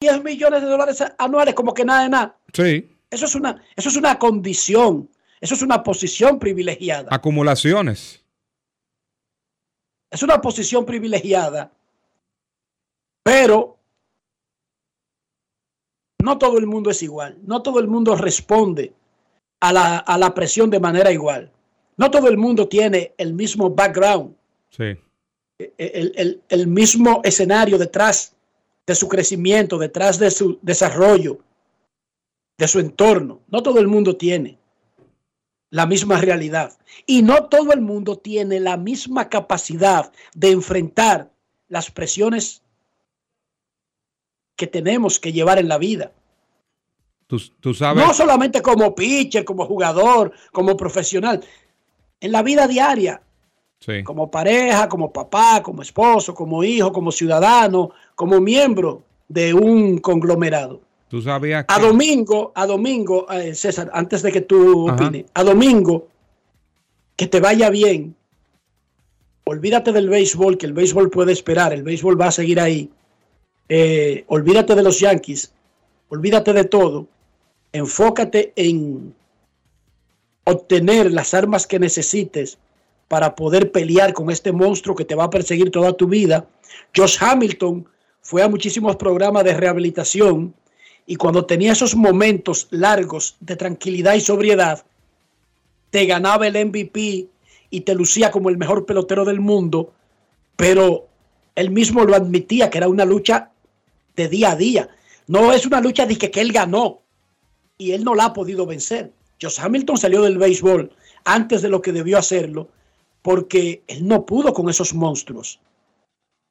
10 0.00 0.24
millones 0.24 0.62
de 0.62 0.68
dólares 0.68 1.04
anuales 1.18 1.54
como 1.54 1.74
que 1.74 1.84
nada 1.84 2.04
de 2.04 2.08
nada. 2.08 2.38
Sí. 2.54 2.96
Eso 3.10 3.26
es 3.26 3.34
una, 3.34 3.62
eso 3.76 3.88
es 3.90 3.96
una 3.96 4.18
condición, 4.18 5.10
eso 5.40 5.54
es 5.54 5.62
una 5.62 5.82
posición 5.82 6.38
privilegiada. 6.38 7.08
Acumulaciones. 7.10 8.24
Es 10.10 10.22
una 10.22 10.40
posición 10.40 10.86
privilegiada, 10.86 11.70
pero 13.22 13.76
no 16.22 16.38
todo 16.38 16.58
el 16.58 16.66
mundo 16.66 16.90
es 16.90 17.02
igual, 17.02 17.38
no 17.42 17.62
todo 17.62 17.78
el 17.78 17.86
mundo 17.86 18.16
responde 18.16 18.94
a 19.60 19.72
la, 19.72 19.98
a 19.98 20.16
la 20.18 20.32
presión 20.32 20.70
de 20.70 20.80
manera 20.80 21.12
igual. 21.12 21.52
No 21.96 22.10
todo 22.10 22.28
el 22.28 22.38
mundo 22.38 22.66
tiene 22.68 23.12
el 23.18 23.34
mismo 23.34 23.70
background, 23.70 24.34
sí. 24.70 24.96
el, 25.58 26.12
el, 26.16 26.42
el 26.48 26.66
mismo 26.66 27.20
escenario 27.22 27.76
detrás 27.76 28.34
de 28.90 28.96
su 28.96 29.06
crecimiento, 29.06 29.78
detrás 29.78 30.18
de 30.18 30.32
su 30.32 30.58
desarrollo, 30.62 31.38
de 32.58 32.66
su 32.66 32.80
entorno. 32.80 33.40
No 33.46 33.62
todo 33.62 33.78
el 33.78 33.86
mundo 33.86 34.16
tiene 34.16 34.58
la 35.70 35.86
misma 35.86 36.20
realidad. 36.20 36.76
Y 37.06 37.22
no 37.22 37.44
todo 37.44 37.72
el 37.72 37.82
mundo 37.82 38.18
tiene 38.18 38.58
la 38.58 38.76
misma 38.76 39.28
capacidad 39.28 40.10
de 40.34 40.50
enfrentar 40.50 41.30
las 41.68 41.92
presiones 41.92 42.64
que 44.56 44.66
tenemos 44.66 45.20
que 45.20 45.32
llevar 45.32 45.60
en 45.60 45.68
la 45.68 45.78
vida. 45.78 46.12
Tú, 47.28 47.38
tú 47.60 47.72
sabes. 47.72 48.04
No 48.04 48.12
solamente 48.12 48.60
como 48.60 48.92
pitcher, 48.92 49.44
como 49.44 49.66
jugador, 49.66 50.32
como 50.50 50.76
profesional. 50.76 51.44
En 52.18 52.32
la 52.32 52.42
vida 52.42 52.66
diaria. 52.66 53.22
Sí. 53.80 54.02
Como 54.04 54.30
pareja, 54.30 54.88
como 54.88 55.10
papá, 55.10 55.62
como 55.62 55.82
esposo, 55.82 56.34
como 56.34 56.62
hijo, 56.62 56.92
como 56.92 57.10
ciudadano, 57.10 57.90
como 58.14 58.40
miembro 58.40 59.02
de 59.28 59.54
un 59.54 59.98
conglomerado. 59.98 60.80
Tú 61.08 61.22
sabías 61.22 61.64
que... 61.64 61.74
A 61.74 61.78
domingo, 61.78 62.52
a 62.54 62.66
domingo, 62.66 63.28
eh, 63.30 63.54
César, 63.54 63.90
antes 63.94 64.22
de 64.22 64.30
que 64.32 64.42
tú 64.42 64.88
Ajá. 64.88 64.94
opines, 64.94 65.24
a 65.32 65.42
domingo, 65.42 66.08
que 67.16 67.26
te 67.26 67.40
vaya 67.40 67.70
bien. 67.70 68.14
Olvídate 69.44 69.92
del 69.92 70.08
béisbol, 70.08 70.58
que 70.58 70.66
el 70.66 70.72
béisbol 70.72 71.10
puede 71.10 71.32
esperar, 71.32 71.72
el 71.72 71.82
béisbol 71.82 72.20
va 72.20 72.26
a 72.26 72.32
seguir 72.32 72.60
ahí. 72.60 72.90
Eh, 73.68 74.24
olvídate 74.28 74.74
de 74.74 74.82
los 74.82 75.00
Yankees, 75.00 75.52
olvídate 76.08 76.52
de 76.52 76.64
todo. 76.64 77.06
Enfócate 77.72 78.52
en 78.56 79.14
obtener 80.44 81.12
las 81.12 81.34
armas 81.34 81.66
que 81.66 81.78
necesites 81.78 82.58
para 83.10 83.34
poder 83.34 83.72
pelear 83.72 84.12
con 84.12 84.30
este 84.30 84.52
monstruo 84.52 84.94
que 84.94 85.04
te 85.04 85.16
va 85.16 85.24
a 85.24 85.30
perseguir 85.30 85.72
toda 85.72 85.92
tu 85.94 86.06
vida. 86.06 86.46
Josh 86.96 87.16
Hamilton 87.18 87.84
fue 88.20 88.40
a 88.40 88.48
muchísimos 88.48 88.94
programas 88.94 89.42
de 89.42 89.52
rehabilitación 89.52 90.54
y 91.06 91.16
cuando 91.16 91.44
tenía 91.44 91.72
esos 91.72 91.96
momentos 91.96 92.68
largos 92.70 93.36
de 93.40 93.56
tranquilidad 93.56 94.14
y 94.14 94.20
sobriedad, 94.20 94.84
te 95.90 96.06
ganaba 96.06 96.46
el 96.46 96.66
MVP 96.66 97.26
y 97.70 97.80
te 97.80 97.94
lucía 97.96 98.30
como 98.30 98.48
el 98.48 98.56
mejor 98.56 98.86
pelotero 98.86 99.24
del 99.24 99.40
mundo, 99.40 99.92
pero 100.54 101.08
él 101.56 101.70
mismo 101.70 102.04
lo 102.04 102.14
admitía 102.14 102.70
que 102.70 102.78
era 102.78 102.86
una 102.86 103.04
lucha 103.04 103.50
de 104.14 104.28
día 104.28 104.52
a 104.52 104.56
día. 104.56 104.88
No 105.26 105.52
es 105.52 105.66
una 105.66 105.80
lucha 105.80 106.06
de 106.06 106.16
que, 106.16 106.30
él 106.40 106.52
ganó 106.52 107.00
y 107.76 107.90
él 107.90 108.04
no 108.04 108.14
la 108.14 108.26
ha 108.26 108.32
podido 108.32 108.66
vencer. 108.66 109.10
Josh 109.42 109.58
Hamilton 109.58 109.98
salió 109.98 110.22
del 110.22 110.38
béisbol 110.38 110.92
antes 111.24 111.60
de 111.60 111.70
lo 111.70 111.82
que 111.82 111.90
debió 111.90 112.16
hacerlo 112.16 112.68
porque 113.22 113.82
él 113.86 114.06
no 114.06 114.24
pudo 114.24 114.52
con 114.52 114.68
esos 114.68 114.94
monstruos 114.94 115.60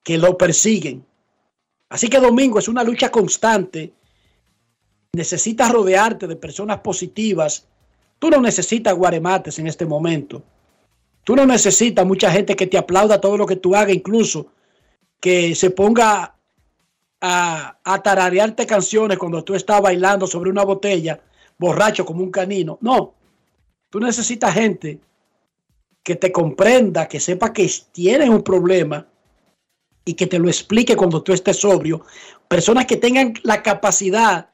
que 0.04 0.18
lo 0.18 0.38
persiguen. 0.38 1.06
Así 1.90 2.08
que 2.08 2.20
domingo 2.20 2.60
es 2.60 2.68
una 2.68 2.84
lucha 2.84 3.10
constante. 3.10 3.94
Necesitas 5.14 5.72
rodearte 5.72 6.28
de 6.28 6.36
personas 6.36 6.80
positivas. 6.80 7.68
Tú 8.20 8.30
no 8.30 8.40
necesitas 8.40 8.94
guaremates 8.94 9.58
en 9.60 9.68
este 9.68 9.86
momento. 9.86 10.44
Tú 11.24 11.36
no 11.36 11.46
necesitas 11.46 12.06
mucha 12.06 12.32
gente 12.32 12.56
que 12.56 12.68
te 12.68 12.78
aplauda 12.78 13.22
todo 13.22 13.38
lo 13.38 13.46
que 13.46 13.56
tú 13.56 13.76
hagas, 13.76 13.96
incluso 13.96 14.48
que 15.20 15.54
se 15.56 15.72
ponga 15.72 16.36
a, 17.22 17.78
a 17.84 18.04
tararearte 18.04 18.66
canciones 18.66 19.18
cuando 19.18 19.44
tú 19.44 19.54
estás 19.54 19.82
bailando 19.82 20.26
sobre 20.28 20.50
una 20.50 20.64
botella, 20.64 21.20
borracho 21.58 22.06
como 22.06 22.24
un 22.24 22.32
canino. 22.32 22.78
No, 22.82 23.14
tú 23.90 24.00
necesitas 24.00 24.54
gente 24.54 25.00
que 26.10 26.16
te 26.16 26.32
comprenda, 26.32 27.08
que 27.08 27.20
sepa 27.20 27.54
que 27.54 27.72
tienes 27.92 28.30
un 28.30 28.42
problema 28.42 29.06
y 30.04 30.16
que 30.16 30.26
te 30.26 30.40
lo 30.40 30.48
explique 30.48 30.96
cuando 30.96 31.22
tú 31.22 31.34
estés 31.34 31.58
sobrio. 31.58 32.02
Personas 32.48 32.88
que 32.88 32.98
tengan 32.98 33.36
la 33.44 33.62
capacidad 33.62 34.50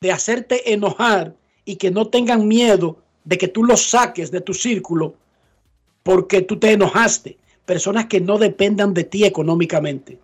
de 0.00 0.12
hacerte 0.12 0.72
enojar 0.72 1.34
y 1.64 1.74
que 1.74 1.90
no 1.90 2.06
tengan 2.10 2.46
miedo 2.46 2.98
de 3.24 3.36
que 3.38 3.48
tú 3.48 3.64
los 3.64 3.90
saques 3.90 4.30
de 4.30 4.40
tu 4.40 4.54
círculo 4.54 5.16
porque 6.04 6.42
tú 6.42 6.60
te 6.60 6.70
enojaste. 6.70 7.38
Personas 7.66 8.06
que 8.06 8.20
no 8.20 8.38
dependan 8.38 8.94
de 8.94 9.02
ti 9.02 9.24
económicamente, 9.24 10.20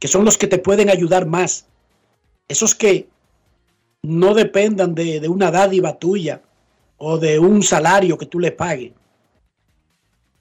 que 0.00 0.08
son 0.08 0.24
los 0.24 0.36
que 0.36 0.48
te 0.48 0.58
pueden 0.58 0.90
ayudar 0.90 1.26
más. 1.26 1.66
Esos 2.48 2.74
que 2.74 3.06
no 4.02 4.34
dependan 4.34 4.96
de, 4.96 5.28
una 5.28 5.52
dádiva 5.52 5.96
tuya 5.96 6.42
o 6.98 7.18
de 7.18 7.38
un 7.38 7.62
salario 7.62 8.18
que 8.18 8.26
tú 8.26 8.40
le 8.40 8.50
pagues. 8.50 8.90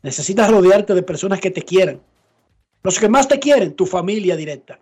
Necesitas 0.05 0.51
rodearte 0.51 0.93
de 0.93 1.01
personas 1.01 1.39
que 1.39 1.49
te 1.49 1.63
quieran. 1.63 1.99
Los 2.83 2.99
que 2.99 3.09
más 3.09 3.27
te 3.27 3.39
quieren, 3.39 3.73
tu 3.73 3.87
familia 3.87 4.35
directa. 4.35 4.79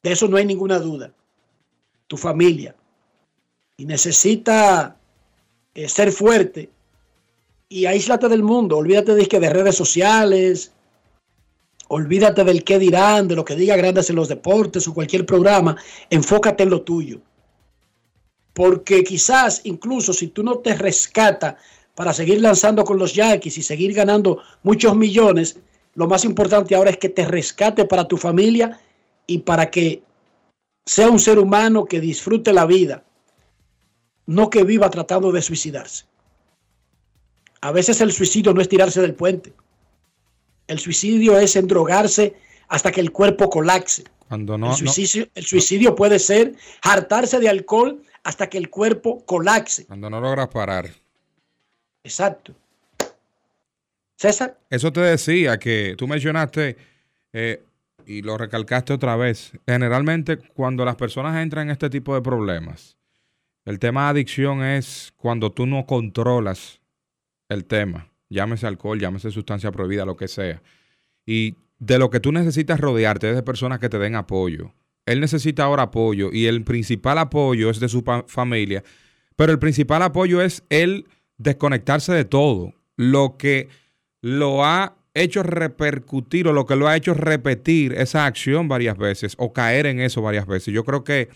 De 0.00 0.12
eso 0.12 0.28
no 0.28 0.36
hay 0.36 0.46
ninguna 0.46 0.78
duda. 0.78 1.12
Tu 2.06 2.16
familia. 2.16 2.76
Y 3.76 3.84
necesita 3.84 4.96
eh, 5.74 5.88
ser 5.88 6.12
fuerte 6.12 6.70
y 7.68 7.86
aíslate 7.86 8.28
del 8.28 8.44
mundo. 8.44 8.76
Olvídate 8.76 9.16
de, 9.16 9.26
de 9.26 9.50
redes 9.50 9.74
sociales. 9.74 10.70
Olvídate 11.88 12.44
del 12.44 12.62
qué 12.62 12.78
dirán, 12.78 13.26
de 13.26 13.34
lo 13.34 13.44
que 13.44 13.56
diga 13.56 13.74
grandes 13.74 14.08
en 14.08 14.14
los 14.14 14.28
deportes 14.28 14.86
o 14.86 14.94
cualquier 14.94 15.26
programa. 15.26 15.76
Enfócate 16.10 16.62
en 16.62 16.70
lo 16.70 16.82
tuyo. 16.82 17.20
Porque 18.52 19.02
quizás 19.02 19.62
incluso 19.64 20.12
si 20.12 20.28
tú 20.28 20.44
no 20.44 20.58
te 20.58 20.76
rescatas 20.76 21.56
para 21.98 22.12
seguir 22.12 22.40
lanzando 22.40 22.84
con 22.84 22.96
los 22.96 23.12
Yankees 23.12 23.58
y 23.58 23.62
seguir 23.64 23.92
ganando 23.92 24.40
muchos 24.62 24.94
millones, 24.94 25.58
lo 25.94 26.06
más 26.06 26.24
importante 26.24 26.76
ahora 26.76 26.90
es 26.90 26.96
que 26.96 27.08
te 27.08 27.26
rescate 27.26 27.86
para 27.86 28.06
tu 28.06 28.16
familia 28.16 28.78
y 29.26 29.38
para 29.38 29.68
que 29.68 30.04
sea 30.86 31.10
un 31.10 31.18
ser 31.18 31.40
humano 31.40 31.86
que 31.86 32.00
disfrute 32.00 32.52
la 32.52 32.66
vida, 32.66 33.02
no 34.26 34.48
que 34.48 34.62
viva 34.62 34.88
tratando 34.90 35.32
de 35.32 35.42
suicidarse. 35.42 36.04
A 37.62 37.72
veces 37.72 38.00
el 38.00 38.12
suicidio 38.12 38.54
no 38.54 38.60
es 38.60 38.68
tirarse 38.68 39.00
del 39.00 39.14
puente. 39.16 39.52
El 40.68 40.78
suicidio 40.78 41.36
es 41.36 41.56
endrogarse 41.56 42.36
hasta 42.68 42.92
que 42.92 43.00
el 43.00 43.10
cuerpo 43.10 43.50
colapse. 43.50 44.04
Cuando 44.28 44.56
no, 44.56 44.70
el, 44.70 44.76
suicidio, 44.76 45.24
no, 45.24 45.32
el 45.34 45.44
suicidio 45.44 45.96
puede 45.96 46.20
ser 46.20 46.54
hartarse 46.80 47.40
de 47.40 47.48
alcohol 47.48 48.00
hasta 48.22 48.48
que 48.48 48.58
el 48.58 48.70
cuerpo 48.70 49.26
colapse. 49.26 49.84
Cuando 49.86 50.08
no 50.08 50.20
logras 50.20 50.46
parar. 50.46 50.90
Exacto. 52.02 52.54
César. 54.16 54.58
Eso 54.70 54.92
te 54.92 55.00
decía 55.00 55.58
que 55.58 55.94
tú 55.96 56.08
mencionaste 56.08 56.76
eh, 57.32 57.62
y 58.04 58.22
lo 58.22 58.36
recalcaste 58.36 58.92
otra 58.92 59.16
vez. 59.16 59.52
Generalmente 59.66 60.38
cuando 60.38 60.84
las 60.84 60.96
personas 60.96 61.40
entran 61.40 61.68
en 61.68 61.72
este 61.72 61.88
tipo 61.88 62.14
de 62.14 62.22
problemas, 62.22 62.96
el 63.64 63.78
tema 63.78 64.04
de 64.04 64.08
adicción 64.10 64.64
es 64.64 65.12
cuando 65.16 65.52
tú 65.52 65.66
no 65.66 65.86
controlas 65.86 66.80
el 67.48 67.64
tema. 67.64 68.08
Llámese 68.28 68.66
alcohol, 68.66 68.98
llámese 68.98 69.30
sustancia 69.30 69.70
prohibida, 69.70 70.04
lo 70.04 70.16
que 70.16 70.26
sea. 70.26 70.62
Y 71.24 71.54
de 71.78 71.98
lo 71.98 72.10
que 72.10 72.20
tú 72.20 72.32
necesitas 72.32 72.80
rodearte 72.80 73.30
es 73.30 73.36
de 73.36 73.42
personas 73.42 73.78
que 73.78 73.88
te 73.88 73.98
den 73.98 74.16
apoyo. 74.16 74.72
Él 75.06 75.20
necesita 75.20 75.64
ahora 75.64 75.84
apoyo 75.84 76.30
y 76.32 76.46
el 76.46 76.64
principal 76.64 77.18
apoyo 77.18 77.70
es 77.70 77.80
de 77.80 77.88
su 77.88 78.02
familia, 78.26 78.82
pero 79.36 79.52
el 79.52 79.58
principal 79.58 80.02
apoyo 80.02 80.42
es 80.42 80.64
él 80.68 81.06
desconectarse 81.38 82.12
de 82.12 82.24
todo. 82.24 82.74
Lo 82.96 83.36
que 83.38 83.68
lo 84.20 84.64
ha 84.64 84.96
hecho 85.14 85.42
repercutir 85.42 86.46
o 86.48 86.52
lo 86.52 86.66
que 86.66 86.76
lo 86.76 86.88
ha 86.88 86.96
hecho 86.96 87.14
repetir 87.14 87.92
esa 87.92 88.26
acción 88.26 88.68
varias 88.68 88.96
veces 88.98 89.34
o 89.38 89.52
caer 89.52 89.86
en 89.86 90.00
eso 90.00 90.22
varias 90.22 90.46
veces. 90.46 90.74
Yo 90.74 90.84
creo 90.84 91.04
que 91.04 91.28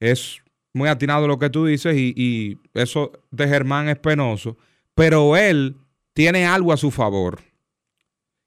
es 0.00 0.42
muy 0.72 0.88
atinado 0.88 1.28
lo 1.28 1.38
que 1.38 1.50
tú 1.50 1.66
dices 1.66 1.96
y, 1.96 2.14
y 2.16 2.58
eso 2.74 3.12
de 3.30 3.48
Germán 3.48 3.88
es 3.88 3.98
penoso, 3.98 4.56
pero 4.94 5.36
él 5.36 5.76
tiene 6.14 6.46
algo 6.46 6.72
a 6.72 6.76
su 6.76 6.90
favor, 6.90 7.40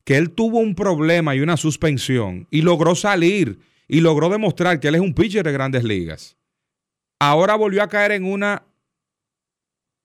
que 0.04 0.18
él 0.18 0.32
tuvo 0.32 0.60
un 0.60 0.76
problema 0.76 1.36
y 1.36 1.42
una 1.42 1.58
suspensión 1.58 2.48
y 2.50 2.62
logró 2.62 2.96
salir 2.96 3.60
y 3.88 4.02
logró 4.02 4.30
demostrar 4.30 4.80
que 4.80 4.88
él 4.88 4.96
es 4.96 5.02
un 5.02 5.14
pitcher 5.14 5.46
de 5.46 5.52
grandes 5.52 5.84
ligas. 5.84 6.38
Ahora 7.20 7.56
volvió 7.56 7.84
a 7.84 7.88
caer 7.88 8.12
en 8.12 8.26
una 8.26 8.64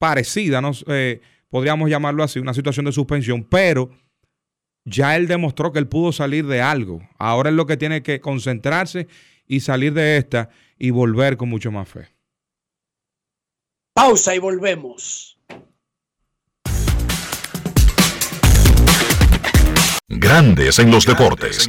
parecida, 0.01 0.63
no 0.63 0.73
eh, 0.89 1.21
podríamos 1.51 1.91
llamarlo 1.91 2.25
así, 2.25 2.39
una 2.39 2.55
situación 2.55 2.87
de 2.87 2.93
suspensión, 2.93 3.45
pero 3.45 3.91
ya 4.85 5.15
él 5.15 5.29
demostró 5.29 5.73
que 5.73 5.79
él 5.79 5.87
pudo 5.87 6.11
salir 6.11 6.47
de 6.47 6.63
algo. 6.63 7.07
Ahora 7.19 7.51
es 7.51 7.57
lo 7.57 7.67
que 7.67 7.77
tiene 7.77 8.03
que 8.03 8.19
concentrarse 8.21 9.07
y 9.47 9.61
salir 9.61 9.93
de 9.93 10.17
esta 10.17 10.49
y 10.79 10.91
volver 10.91 11.37
con 11.37 11.51
mucho 11.51 11.71
más 11.71 11.87
fe. 11.87 12.09
Pausa 13.93 14.35
y 14.35 14.39
volvemos. 14.39 15.39
Grandes 20.09 20.79
en 20.79 20.91
los 20.91 21.05
deportes. 21.05 21.69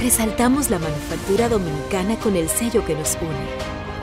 Resaltamos 0.00 0.70
la 0.70 0.78
manufactura 0.78 1.48
dominicana 1.48 2.16
con 2.16 2.34
el 2.34 2.48
sello 2.48 2.84
que 2.84 2.94
nos 2.94 3.16
une, 3.20 3.79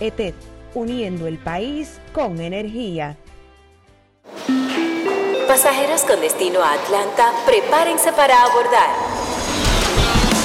ETED, 0.00 0.34
uniendo 0.74 1.26
el 1.26 1.38
país 1.38 2.00
con 2.12 2.40
energía. 2.40 3.16
Pasajeros 5.46 6.02
con 6.02 6.20
destino 6.20 6.60
a 6.60 6.74
Atlanta, 6.74 7.32
prepárense 7.44 8.12
para 8.12 8.42
abordar. 8.44 9.19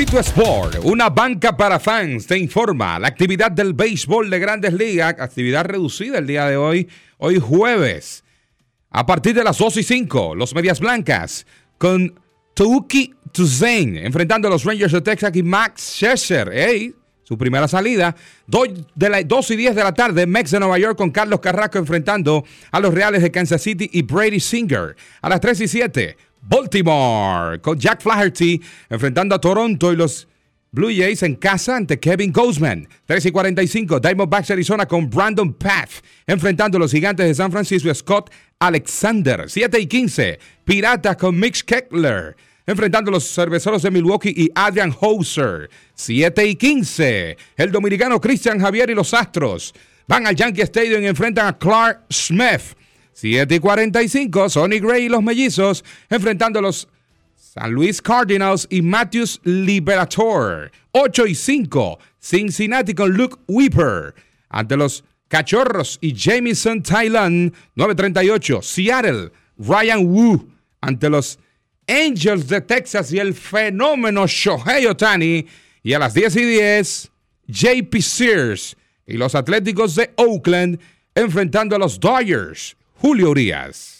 Sitio 0.00 0.20
Sport, 0.20 0.76
una 0.84 1.10
banca 1.10 1.56
para 1.56 1.78
fans, 1.78 2.26
te 2.26 2.38
informa 2.38 2.98
la 2.98 3.08
actividad 3.08 3.50
del 3.50 3.74
béisbol 3.74 4.30
de 4.30 4.38
grandes 4.38 4.72
ligas, 4.72 5.16
actividad 5.18 5.64
reducida 5.64 6.18
el 6.18 6.26
día 6.26 6.46
de 6.46 6.56
hoy, 6.56 6.88
hoy 7.18 7.38
jueves, 7.38 8.24
a 8.90 9.04
partir 9.04 9.34
de 9.34 9.44
las 9.44 9.58
2 9.58 9.76
y 9.76 9.82
5, 9.82 10.34
los 10.36 10.54
Medias 10.54 10.80
Blancas, 10.80 11.44
con 11.76 12.18
Tuki 12.54 13.14
Tuzain, 13.32 13.96
enfrentando 13.96 14.48
a 14.48 14.50
los 14.50 14.64
Rangers 14.64 14.92
de 14.92 15.00
Texas 15.00 15.34
y 15.34 15.42
Max 15.42 15.82
Scherzer. 15.96 16.50
Hey, 16.52 16.94
su 17.30 17.38
primera 17.38 17.68
salida. 17.68 18.16
2 18.48 19.50
y 19.50 19.56
10 19.56 19.76
de 19.76 19.84
la 19.84 19.94
tarde, 19.94 20.26
Mex 20.26 20.50
de 20.50 20.58
Nueva 20.58 20.80
York 20.80 20.98
con 20.98 21.12
Carlos 21.12 21.38
Carrasco 21.38 21.78
enfrentando 21.78 22.44
a 22.72 22.80
los 22.80 22.92
Reales 22.92 23.22
de 23.22 23.30
Kansas 23.30 23.62
City 23.62 23.88
y 23.92 24.02
Brady 24.02 24.40
Singer. 24.40 24.96
A 25.22 25.28
las 25.28 25.40
3 25.40 25.60
y 25.60 25.68
7, 25.68 26.16
Baltimore 26.42 27.60
con 27.60 27.78
Jack 27.78 28.02
Flaherty 28.02 28.60
enfrentando 28.88 29.36
a 29.36 29.40
Toronto 29.40 29.92
y 29.92 29.96
los 29.96 30.26
Blue 30.72 30.90
Jays 30.90 31.22
en 31.22 31.36
casa 31.36 31.76
ante 31.76 32.00
Kevin 32.00 32.32
Goldsman. 32.32 32.88
3 33.06 33.26
y 33.26 33.30
45, 33.30 34.00
Diamondbacks 34.00 34.50
Arizona 34.50 34.86
con 34.86 35.08
Brandon 35.08 35.54
Path 35.54 36.02
enfrentando 36.26 36.78
a 36.78 36.80
los 36.80 36.90
Gigantes 36.90 37.28
de 37.28 37.34
San 37.36 37.52
Francisco 37.52 37.94
Scott 37.94 38.32
Alexander. 38.58 39.44
7 39.46 39.78
y 39.78 39.86
15, 39.86 40.40
Piratas 40.64 41.16
con 41.16 41.38
Mitch 41.38 41.62
Keckler 41.62 42.34
enfrentando 42.70 43.10
a 43.10 43.14
los 43.14 43.24
cerveceros 43.24 43.82
de 43.82 43.90
Milwaukee 43.90 44.32
y 44.34 44.50
Adrian 44.54 44.94
Hauser. 45.00 45.68
7 45.94 46.46
y 46.46 46.54
15. 46.54 47.36
El 47.56 47.72
dominicano 47.72 48.20
Cristian 48.20 48.60
Javier 48.60 48.90
y 48.90 48.94
los 48.94 49.12
Astros 49.12 49.74
van 50.06 50.26
al 50.26 50.36
Yankee 50.36 50.62
Stadium 50.62 51.02
y 51.02 51.06
enfrentan 51.06 51.48
a 51.48 51.58
Clark 51.58 52.04
Smith. 52.10 52.76
7 53.12 53.54
y 53.54 53.58
45. 53.58 54.48
Sonny 54.48 54.78
Gray 54.78 55.06
y 55.06 55.08
los 55.08 55.22
mellizos 55.22 55.84
enfrentando 56.08 56.60
a 56.60 56.62
los 56.62 56.88
San 57.34 57.72
Luis 57.72 58.00
Cardinals 58.00 58.68
y 58.70 58.82
Matthews 58.82 59.40
Liberator. 59.42 60.70
8 60.92 61.26
y 61.26 61.34
5. 61.34 61.98
Cincinnati 62.20 62.94
con 62.94 63.10
Luke 63.12 63.36
Weeper 63.48 64.14
ante 64.48 64.76
los 64.76 65.02
Cachorros 65.26 65.98
y 66.00 66.14
Jamison 66.16 66.82
Thailand 66.82 67.52
938. 67.74 68.62
Seattle, 68.62 69.32
Ryan 69.58 70.06
Wu 70.06 70.48
ante 70.80 71.10
los 71.10 71.40
Angels 71.90 72.46
de 72.46 72.60
Texas 72.60 73.12
y 73.12 73.18
el 73.18 73.34
fenómeno 73.34 74.26
Shohei 74.26 74.86
Otani. 74.86 75.46
Y 75.82 75.92
a 75.92 75.98
las 75.98 76.14
10 76.14 76.36
y 76.36 76.44
10, 76.44 77.10
JP 77.48 77.96
Sears 78.00 78.76
y 79.06 79.16
los 79.16 79.34
Atléticos 79.34 79.96
de 79.96 80.10
Oakland 80.16 80.78
enfrentando 81.14 81.74
a 81.74 81.78
los 81.78 81.98
Dodgers. 81.98 82.76
Julio 82.94 83.30
Urias. 83.30 83.99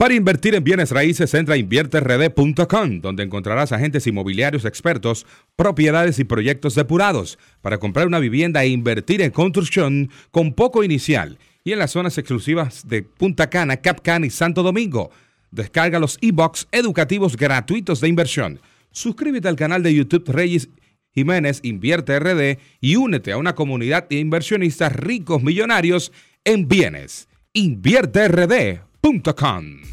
Para 0.00 0.14
invertir 0.14 0.54
en 0.54 0.64
bienes 0.64 0.92
raíces, 0.92 1.34
entra 1.34 1.56
a 1.56 1.58
invierterd.com, 1.58 3.02
donde 3.02 3.22
encontrarás 3.22 3.70
agentes 3.70 4.06
inmobiliarios 4.06 4.64
expertos, 4.64 5.26
propiedades 5.56 6.18
y 6.18 6.24
proyectos 6.24 6.74
depurados 6.74 7.38
para 7.60 7.76
comprar 7.76 8.06
una 8.06 8.18
vivienda 8.18 8.64
e 8.64 8.68
invertir 8.68 9.20
en 9.20 9.30
construcción 9.30 10.08
con 10.30 10.54
poco 10.54 10.84
inicial 10.84 11.36
y 11.64 11.72
en 11.72 11.80
las 11.80 11.90
zonas 11.90 12.16
exclusivas 12.16 12.88
de 12.88 13.02
Punta 13.02 13.50
Cana, 13.50 13.76
Cap 13.76 14.00
Cana 14.02 14.24
y 14.24 14.30
Santo 14.30 14.62
Domingo. 14.62 15.10
Descarga 15.50 15.98
los 15.98 16.16
e-books 16.22 16.66
educativos 16.72 17.36
gratuitos 17.36 18.00
de 18.00 18.08
inversión. 18.08 18.58
Suscríbete 18.92 19.48
al 19.48 19.56
canal 19.56 19.82
de 19.82 19.94
YouTube 19.94 20.30
Reyes 20.30 20.70
Jiménez 21.12 21.60
Invierte 21.62 22.18
RD 22.18 22.58
y 22.80 22.96
únete 22.96 23.32
a 23.32 23.36
una 23.36 23.54
comunidad 23.54 24.08
de 24.08 24.16
inversionistas 24.16 24.96
ricos 24.96 25.42
millonarios 25.42 26.10
en 26.44 26.68
bienes. 26.68 27.28
InvierteRD.com 27.52 29.89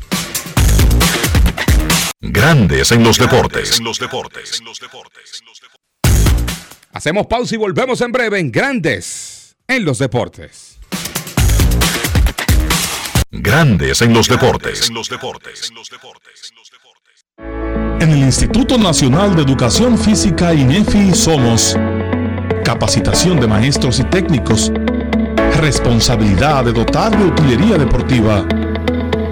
Grandes 2.19 2.91
en 2.91 3.03
los 3.03 3.19
deportes. 3.19 3.79
Hacemos 6.91 7.27
pausa 7.27 7.53
y 7.53 7.57
volvemos 7.59 8.01
en 8.01 8.11
breve 8.11 8.39
en 8.39 8.51
Grandes 8.51 9.55
en 9.67 9.85
los 9.85 9.99
deportes. 9.99 10.79
Grandes 13.29 14.01
en 14.01 14.13
los 14.13 14.27
deportes. 14.27 14.89
En 17.99 18.09
el 18.09 18.17
Instituto 18.17 18.79
Nacional 18.79 19.35
de 19.35 19.43
Educación 19.43 19.95
Física 19.95 20.55
INEFI 20.55 21.13
somos 21.13 21.77
capacitación 22.65 23.39
de 23.39 23.45
maestros 23.45 23.99
y 23.99 24.03
técnicos, 24.05 24.71
responsabilidad 25.59 26.65
de 26.65 26.73
dotar 26.73 27.15
de 27.15 27.25
utilería 27.25 27.77
deportiva 27.77 28.43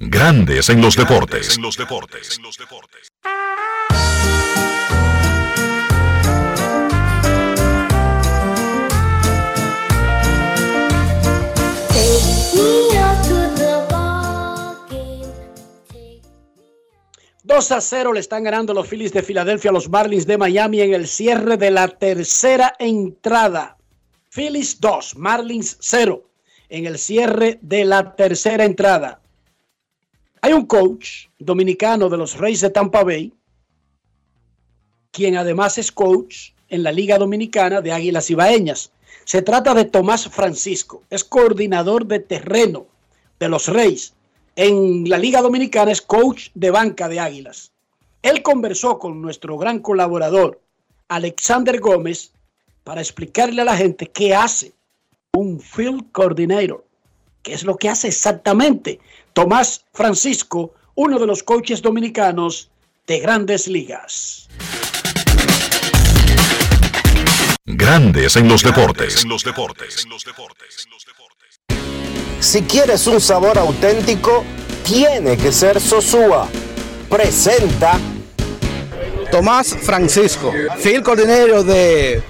Grandes 0.00 0.68
en 0.68 0.80
los 0.80 0.94
deportes. 0.94 1.56
En 1.56 1.62
los 1.62 1.76
deportes. 1.76 2.36
en 2.36 2.44
los 2.44 2.56
deportes. 2.56 3.08
Dos 17.42 17.72
a 17.72 17.80
0 17.80 18.12
le 18.12 18.20
están 18.20 18.44
ganando 18.44 18.72
los 18.72 18.86
Phillies 18.86 19.12
de 19.12 19.24
Filadelfia 19.24 19.70
a 19.70 19.74
los 19.74 19.88
Marlins 19.88 20.28
de 20.28 20.38
Miami 20.38 20.80
en 20.80 20.94
el 20.94 21.08
cierre 21.08 21.56
de 21.56 21.72
la 21.72 21.88
tercera 21.88 22.72
entrada. 22.78 23.76
Phillies 24.30 24.80
2, 24.80 25.16
Marlins 25.16 25.76
0 25.80 26.22
en 26.68 26.86
el 26.86 27.00
cierre 27.00 27.58
de 27.62 27.84
la 27.84 28.14
tercera 28.14 28.64
entrada. 28.64 29.22
Hay 30.40 30.52
un 30.52 30.66
coach 30.66 31.26
dominicano 31.38 32.08
de 32.08 32.16
los 32.16 32.36
Reyes 32.38 32.60
de 32.60 32.70
Tampa 32.70 33.02
Bay, 33.02 33.32
quien 35.10 35.36
además 35.36 35.78
es 35.78 35.90
coach 35.90 36.50
en 36.68 36.82
la 36.82 36.92
Liga 36.92 37.18
Dominicana 37.18 37.80
de 37.80 37.92
Águilas 37.92 38.30
Ibaeñas. 38.30 38.92
Se 39.24 39.42
trata 39.42 39.74
de 39.74 39.84
Tomás 39.84 40.28
Francisco, 40.28 41.02
es 41.10 41.24
coordinador 41.24 42.06
de 42.06 42.20
terreno 42.20 42.86
de 43.40 43.48
los 43.48 43.68
Reyes. 43.68 44.14
En 44.54 45.08
la 45.08 45.18
Liga 45.18 45.42
Dominicana 45.42 45.92
es 45.92 46.02
coach 46.02 46.50
de 46.54 46.70
banca 46.70 47.08
de 47.08 47.20
Águilas. 47.20 47.72
Él 48.22 48.42
conversó 48.42 48.98
con 48.98 49.20
nuestro 49.22 49.56
gran 49.58 49.80
colaborador, 49.80 50.60
Alexander 51.08 51.80
Gómez, 51.80 52.32
para 52.84 53.00
explicarle 53.00 53.62
a 53.62 53.64
la 53.64 53.76
gente 53.76 54.06
qué 54.06 54.34
hace 54.34 54.72
un 55.34 55.60
field 55.60 56.10
coordinator, 56.12 56.84
qué 57.42 57.54
es 57.54 57.64
lo 57.64 57.76
que 57.76 57.88
hace 57.88 58.08
exactamente 58.08 58.98
Tomás 59.38 59.84
Francisco, 59.92 60.74
uno 60.96 61.16
de 61.16 61.24
los 61.24 61.44
coaches 61.44 61.80
dominicanos 61.80 62.72
de 63.06 63.20
grandes 63.20 63.68
ligas. 63.68 64.48
Grandes 67.64 68.34
en 68.34 68.48
los 68.48 68.64
deportes. 68.64 69.24
Si 72.40 72.62
quieres 72.62 73.06
un 73.06 73.20
sabor 73.20 73.56
auténtico, 73.58 74.44
tiene 74.84 75.36
que 75.36 75.52
ser 75.52 75.80
Sosúa. 75.80 76.48
Presenta 77.08 77.96
Tomás 79.30 79.68
Francisco, 79.82 80.52
field 80.80 81.04
coordinator 81.04 81.62
de 81.62 82.20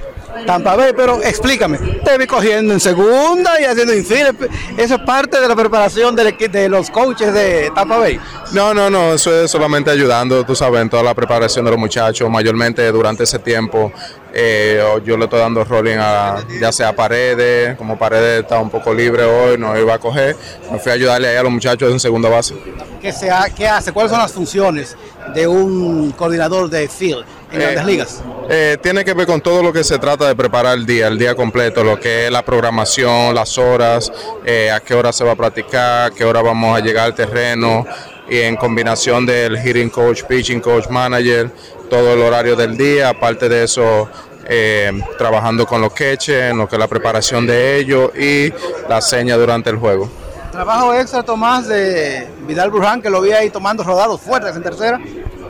Tampa 0.47 0.77
Bay, 0.77 0.93
pero 0.97 1.23
explícame, 1.23 1.79
te 2.05 2.17
vi 2.19 2.27
cogiendo 2.27 2.73
en 2.73 2.81
segunda 2.81 3.61
y 3.61 3.65
haciendo 3.65 3.95
infield, 3.95 4.49
eso 4.77 4.95
es 4.97 5.01
parte 5.03 5.41
de 5.41 5.49
la 5.49 5.55
preparación 5.57 6.15
de 6.17 6.69
los 6.69 6.91
coaches 6.91 7.33
de 7.35 7.71
Tampa 7.75 7.99
Bay. 7.99 8.19
No, 8.53 8.73
no, 8.75 8.89
no, 8.91 9.13
eso 9.15 9.45
es 9.45 9.51
solamente 9.51 9.91
ayudando, 9.91 10.45
tú 10.45 10.55
sabes, 10.55 10.81
en 10.81 10.89
toda 10.91 11.03
la 11.03 11.15
preparación 11.15 11.65
de 11.65 11.71
los 11.71 11.81
muchachos, 11.81 12.29
mayormente 12.31 12.91
durante 12.91 13.25
ese 13.25 13.39
tiempo. 13.39 13.93
eh, 14.33 14.83
yo 15.05 15.17
le 15.17 15.25
estoy 15.25 15.41
dando 15.41 15.65
rolling 15.65 15.97
a 15.99 16.37
ya 16.61 16.71
sea 16.71 16.89
a 16.91 16.93
Paredes, 16.93 17.77
como 17.77 17.99
Paredes 17.99 18.43
está 18.43 18.59
un 18.61 18.71
poco 18.71 18.93
libre 18.95 19.25
hoy, 19.25 19.57
no 19.59 19.77
iba 19.79 19.95
a 19.95 19.99
coger, 19.99 20.37
me 20.71 20.79
fui 20.79 20.93
a 20.93 20.95
ayudarle 20.95 21.29
ahí 21.29 21.37
a 21.37 21.43
los 21.43 21.51
muchachos 21.53 21.91
en 21.91 21.99
segunda 21.99 22.29
base. 22.29 22.55
¿Qué, 23.01 23.13
se 23.13 23.31
ha- 23.31 23.49
¿Qué 23.55 23.67
hace? 23.67 23.91
¿Cuáles 23.93 24.11
son 24.13 24.21
las 24.21 24.33
funciones 24.33 24.97
de 25.35 25.47
un 25.47 26.13
coordinador 26.13 26.69
de 26.71 26.89
field 26.89 27.25
en 27.53 27.61
Eh, 27.61 27.65
grandes 27.65 27.85
ligas? 27.85 28.23
Eh, 28.51 28.79
tiene 28.83 29.05
que 29.05 29.15
ver 29.15 29.27
con 29.27 29.41
todo 29.41 29.63
lo 29.63 29.73
que 29.73 29.85
se 29.85 29.99
trata 29.99 30.27
de 30.27 30.35
preparar 30.35 30.77
el 30.79 30.87
día, 30.87 31.09
el 31.09 31.19
día 31.19 31.35
completo, 31.35 31.85
lo 31.85 31.99
que 32.01 32.27
es 32.27 32.33
la 32.33 32.45
programación, 32.45 33.35
las 33.35 33.59
horas, 33.59 34.11
eh, 34.45 34.71
a 34.71 34.81
qué 34.81 34.95
hora 34.95 35.13
se 35.13 35.25
va 35.25 35.33
a 35.33 35.37
practicar, 35.37 36.11
a 36.11 36.15
qué 36.15 36.25
hora 36.25 36.41
vamos 36.43 36.77
a 36.77 36.81
llegar 36.81 37.07
al 37.07 37.15
terreno, 37.15 37.87
y 38.29 38.41
en 38.41 38.57
combinación 38.57 39.25
del 39.27 39.59
hitting 39.59 39.91
coach, 39.91 40.23
pitching 40.25 40.61
coach, 40.61 40.89
manager, 40.89 41.51
todo 41.91 42.15
el 42.15 42.21
horario 42.21 42.57
del 42.57 42.77
día, 42.77 43.11
aparte 43.11 43.49
de 43.49 43.65
eso, 43.65 44.09
eh, 44.47 44.93
trabajando 45.19 45.67
con 45.67 45.81
los 45.81 45.93
queches, 45.93 46.55
lo 46.55 46.69
que 46.69 46.77
es 46.77 46.81
la 46.81 46.89
preparación 46.89 47.47
de 47.47 47.77
ellos 47.77 48.11
y 48.17 48.53
la 48.89 49.01
seña 49.01 49.37
durante 49.37 49.71
el 49.71 49.77
juego. 49.77 50.11
Trabajo 50.53 50.95
extra, 50.95 51.23
Tomás, 51.23 51.69
de 51.69 52.27
Vidal 52.47 52.71
Bruján, 52.71 53.03
que 53.03 53.11
lo 53.11 53.21
vi 53.21 53.33
ahí 53.33 53.51
tomando 53.51 53.85
rodados 53.85 54.21
fuertes 54.21 54.57
en 54.57 54.63
tercera. 54.63 54.99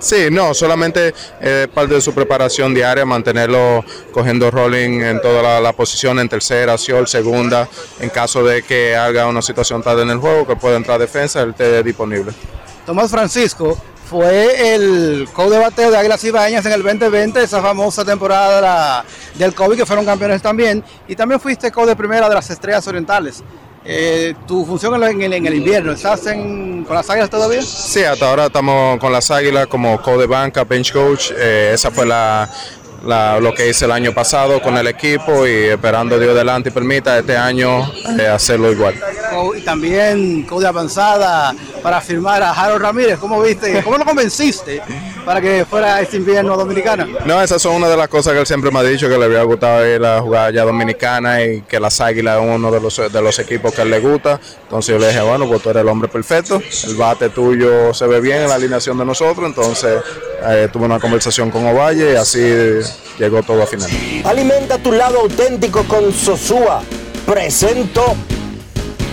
Sí, 0.01 0.29
no, 0.31 0.55
solamente 0.55 1.15
eh, 1.41 1.67
parte 1.73 1.95
de 1.95 2.01
su 2.01 2.15
preparación 2.15 2.73
diaria, 2.73 3.05
mantenerlo 3.05 3.85
cogiendo 4.13 4.51
rolling 4.51 5.01
en 5.01 5.21
toda 5.21 5.61
la, 5.61 5.73
posición, 5.73 6.19
en 6.19 6.29
tercera, 6.29 6.79
siol, 6.79 7.09
segunda, 7.09 7.69
en 8.01 8.09
caso 8.09 8.45
de 8.45 8.63
que 8.63 8.97
haga 8.97 9.27
una 9.27 9.43
situación 9.43 9.83
tarde 9.83 10.03
en 10.03 10.11
el 10.11 10.19
juego, 10.19 10.47
que 10.47 10.57
pueda 10.57 10.77
entrar 10.77 10.99
defensa, 11.01 11.43
él 11.43 11.51
esté 11.51 11.83
disponible. 11.83 12.33
Tomás 12.87 13.11
Francisco 13.11 13.77
fue 14.09 14.75
el 14.75 15.29
coach 15.33 15.51
de 15.51 15.59
bateo 15.59 15.91
de 15.91 15.99
Águilas 15.99 16.23
Ibaeñas 16.25 16.65
en 16.65 16.73
el 16.73 16.83
2020, 16.83 17.43
esa 17.43 17.61
famosa 17.61 18.05
temporada 18.05 19.05
del 19.35 19.55
COVID, 19.55 19.77
que 19.77 19.87
fueron 19.87 20.05
campeones 20.05 20.41
también, 20.41 20.83
y 21.07 21.17
también 21.17 21.41
fuiste 21.41 21.71
coach 21.71 21.89
de 21.89 21.97
primera 21.97 22.29
de 22.29 22.35
las 22.35 22.49
Estrellas 22.49 22.87
Orientales. 22.87 23.43
Eh, 23.91 24.35
tu 24.47 24.67
función 24.67 25.03
en, 25.03 25.23
el, 25.23 25.33
en 25.33 25.47
el 25.47 25.55
invierno, 25.55 25.93
¿estás 25.93 26.27
en- 26.27 26.85
con 26.85 26.95
las 26.95 27.09
Águilas 27.09 27.31
todavía? 27.31 27.63
Sí, 27.63 28.05
hasta 28.05 28.29
ahora 28.29 28.47
estamos 28.47 28.99
con 29.01 29.11
las 29.13 29.31
Águilas 29.31 29.67
como 29.67 30.01
coach 30.03 30.19
de 30.21 30.27
banca, 30.27 30.65
bench 30.65 30.93
coach. 30.93 31.31
eh, 31.35 31.71
esa 31.73 31.91
fue 31.91 32.05
la, 32.05 32.51
la- 33.07 33.41
lo 33.41 33.55
que 33.55 33.67
hice 33.71 33.87
el 33.87 33.93
año 33.93 34.13
pasado 34.13 34.61
con 34.61 34.77
el 34.77 34.87
equipo 34.89 35.47
y 35.47 35.69
esperando 35.69 36.19
Dios 36.19 36.35
delante 36.35 36.69
y 36.69 36.73
permita 36.73 37.19
este 37.19 37.35
año 37.37 37.91
eh, 38.21 38.27
hacerlo 38.27 38.71
igual. 38.71 38.95
Y 39.57 39.61
también 39.63 40.43
coach 40.45 40.63
de 40.63 40.69
avanzada 40.69 41.55
para 41.83 42.01
firmar 42.01 42.43
a 42.43 42.53
Harold 42.53 42.83
Ramírez. 42.83 43.19
¿Cómo 43.19 43.41
viste? 43.43 43.83
¿Cómo 43.83 43.99
lo 43.99 44.05
convenciste 44.05 44.83
para 45.25 45.41
que 45.41 45.65
fuera 45.65 46.01
este 46.01 46.17
invierno 46.17 46.55
a 46.55 46.57
Dominicana? 46.57 47.07
No, 47.25 47.41
esas 47.43 47.61
son 47.61 47.77
una 47.77 47.89
de 47.89 47.97
las 47.97 48.09
cosas 48.09 48.33
que 48.33 48.41
él 48.41 48.47
siempre 48.47 48.71
me 48.71 48.79
ha 48.79 48.83
dicho, 48.83 49.09
que 49.09 49.19
le 49.19 49.27
había 49.27 49.43
gustado 49.43 49.87
ir 49.87 50.05
a 50.05 50.21
jugar 50.21 50.49
allá 50.49 50.65
dominicana 50.65 51.45
y 51.45 51.63
que 51.63 51.79
las 51.79 52.01
Águilas 52.01 52.41
es 52.41 52.49
uno 52.55 52.71
de 52.71 52.81
los, 52.81 52.97
de 52.97 53.23
los 53.23 53.39
equipos 53.39 53.73
que 53.73 53.83
a 53.83 53.85
él 53.85 53.91
le 53.91 54.01
gusta. 54.01 54.41
Entonces 54.63 54.95
yo 54.95 54.99
le 54.99 55.09
dije, 55.09 55.21
bueno, 55.21 55.47
pues 55.47 55.63
tú 55.63 55.71
eres 55.71 55.83
el 55.83 55.89
hombre 55.89 56.09
perfecto, 56.09 56.61
el 56.87 56.97
bate 56.97 57.31
tuyo 57.31 57.95
se 57.95 58.07
ve 58.07 58.21
bien 58.21 58.43
en 58.43 58.49
la 58.49 58.57
alineación 58.57 58.99
de 58.99 59.05
nosotros, 59.05 59.47
entonces 59.47 60.03
eh, 60.47 60.69
tuve 60.73 60.85
una 60.85 60.99
conversación 60.99 61.51
con 61.51 61.67
Ovalle 61.67 62.13
y 62.13 62.17
así 62.17 62.41
llegó 63.19 63.43
todo 63.43 63.63
a 63.63 63.67
final. 63.67 63.91
Alimenta 64.25 64.79
tu 64.79 64.93
lado 64.93 65.21
auténtico 65.21 65.85
con 65.85 66.13
Sosúa. 66.13 66.83
Presento. 67.27 68.17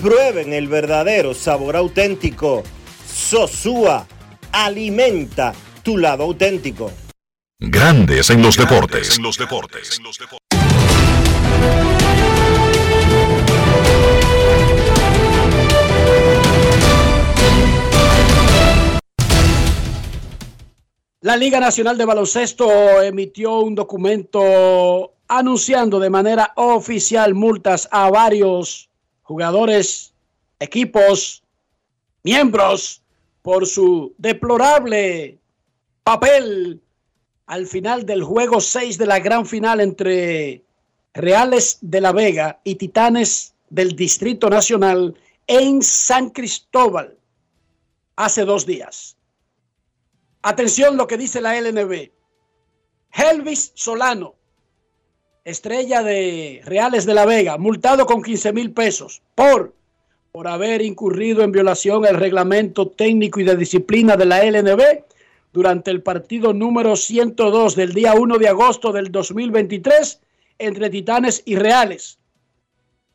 prueben 0.00 0.52
el 0.52 0.66
verdadero 0.66 1.34
sabor 1.34 1.76
auténtico. 1.76 2.62
Sosúa 3.06 4.06
alimenta 4.52 5.52
tu 5.82 5.98
lado 5.98 6.24
auténtico. 6.24 6.90
Grandes 7.58 8.30
en 8.30 8.42
los 8.42 8.56
deportes. 8.56 9.18
En 9.18 9.22
los 9.22 9.36
deportes. 9.36 10.00
La 21.22 21.36
Liga 21.36 21.60
Nacional 21.60 21.98
de 21.98 22.06
Baloncesto 22.06 23.02
emitió 23.02 23.60
un 23.60 23.74
documento 23.74 25.12
anunciando 25.28 26.00
de 26.00 26.08
manera 26.08 26.52
oficial 26.56 27.34
multas 27.34 27.88
a 27.92 28.10
varios 28.10 28.89
jugadores, 29.30 30.12
equipos, 30.58 31.44
miembros 32.24 33.00
por 33.42 33.64
su 33.64 34.12
deplorable 34.18 35.38
papel 36.02 36.80
al 37.46 37.68
final 37.68 38.04
del 38.04 38.24
juego 38.24 38.60
6 38.60 38.98
de 38.98 39.06
la 39.06 39.20
gran 39.20 39.46
final 39.46 39.80
entre 39.80 40.64
Reales 41.14 41.78
de 41.80 42.00
la 42.00 42.10
Vega 42.10 42.58
y 42.64 42.74
Titanes 42.74 43.54
del 43.68 43.94
Distrito 43.94 44.50
Nacional 44.50 45.14
en 45.46 45.80
San 45.80 46.30
Cristóbal 46.30 47.16
hace 48.16 48.44
dos 48.44 48.66
días. 48.66 49.16
Atención 50.42 50.96
lo 50.96 51.06
que 51.06 51.16
dice 51.16 51.40
la 51.40 51.54
LNB. 51.54 52.10
Helvis 53.12 53.70
Solano, 53.76 54.34
estrella 55.44 56.02
de 56.02 56.60
Reales 56.64 57.06
de 57.06 57.14
la 57.14 57.26
Vega, 57.26 57.58
multado 57.58 58.06
con 58.06 58.22
15 58.22 58.52
mil 58.52 58.72
pesos 58.72 59.22
por, 59.34 59.74
por 60.32 60.48
haber 60.48 60.82
incurrido 60.82 61.42
en 61.42 61.52
violación 61.52 62.06
al 62.06 62.16
reglamento 62.16 62.88
técnico 62.88 63.40
y 63.40 63.44
de 63.44 63.56
disciplina 63.56 64.16
de 64.16 64.26
la 64.26 64.44
LNB 64.44 65.04
durante 65.52 65.90
el 65.90 66.02
partido 66.02 66.52
número 66.52 66.94
102 66.96 67.74
del 67.74 67.92
día 67.92 68.14
1 68.14 68.38
de 68.38 68.48
agosto 68.48 68.92
del 68.92 69.10
2023 69.10 70.20
entre 70.58 70.90
Titanes 70.90 71.42
y 71.44 71.56
Reales 71.56 72.18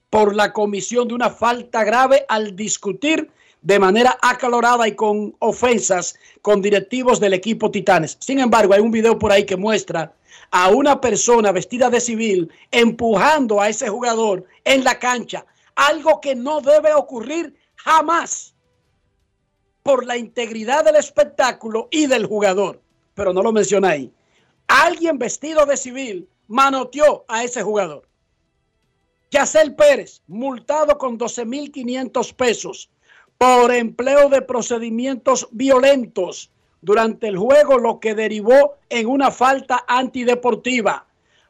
por 0.10 0.36
la 0.36 0.54
comisión 0.54 1.08
de 1.08 1.14
una 1.14 1.30
falta 1.30 1.84
grave 1.84 2.26
al 2.28 2.56
discutir 2.56 3.30
de 3.62 3.80
manera 3.80 4.18
acalorada 4.22 4.88
y 4.88 4.94
con 4.94 5.36
ofensas 5.40 6.16
con 6.42 6.62
directivos 6.62 7.20
del 7.20 7.34
equipo 7.34 7.72
Titanes. 7.72 8.18
Sin 8.20 8.40
embargo, 8.40 8.74
hay 8.74 8.82
un 8.82 8.92
video 8.92 9.18
por 9.18 9.32
ahí 9.32 9.44
que 9.44 9.58
muestra 9.58 10.14
a 10.52 10.70
una 10.70 11.02
persona 11.02 11.52
vestida 11.52 11.90
de 11.90 12.00
civil 12.00 12.52
empujando 12.72 13.62
a 13.62 13.70
ese 13.70 13.90
jugador 13.90 14.46
en 14.64 14.84
la 14.84 15.00
cancha, 15.00 15.46
algo 15.76 16.22
que 16.22 16.36
no 16.36 16.62
debe 16.62 16.94
ocurrir 16.94 17.56
jamás 17.76 18.56
por 19.84 20.06
la 20.06 20.18
integridad 20.18 20.84
del 20.84 20.96
espectáculo 20.96 21.88
y 21.92 22.08
del 22.08 22.26
jugador. 22.26 22.82
Pero 23.14 23.34
no 23.34 23.44
lo 23.44 23.52
menciona 23.52 23.90
ahí. 23.90 24.12
Alguien 24.68 25.20
vestido 25.20 25.66
de 25.66 25.78
civil 25.78 26.28
manoteó 26.48 27.24
a 27.28 27.44
ese 27.44 27.62
jugador. 27.62 28.08
Yacel 29.30 29.76
Pérez, 29.76 30.22
multado 30.28 30.98
con 30.98 31.20
12.500 31.20 32.34
pesos 32.34 32.90
por 33.38 33.72
empleo 33.72 34.30
de 34.30 34.42
procedimientos 34.42 35.48
violentos 35.52 36.52
durante 36.86 37.28
el 37.28 37.36
juego, 37.36 37.80
lo 37.80 38.00
que 38.00 38.14
derivó 38.14 38.76
en 38.90 39.08
una 39.08 39.32
falta 39.32 39.86
antideportiva. 39.88 41.08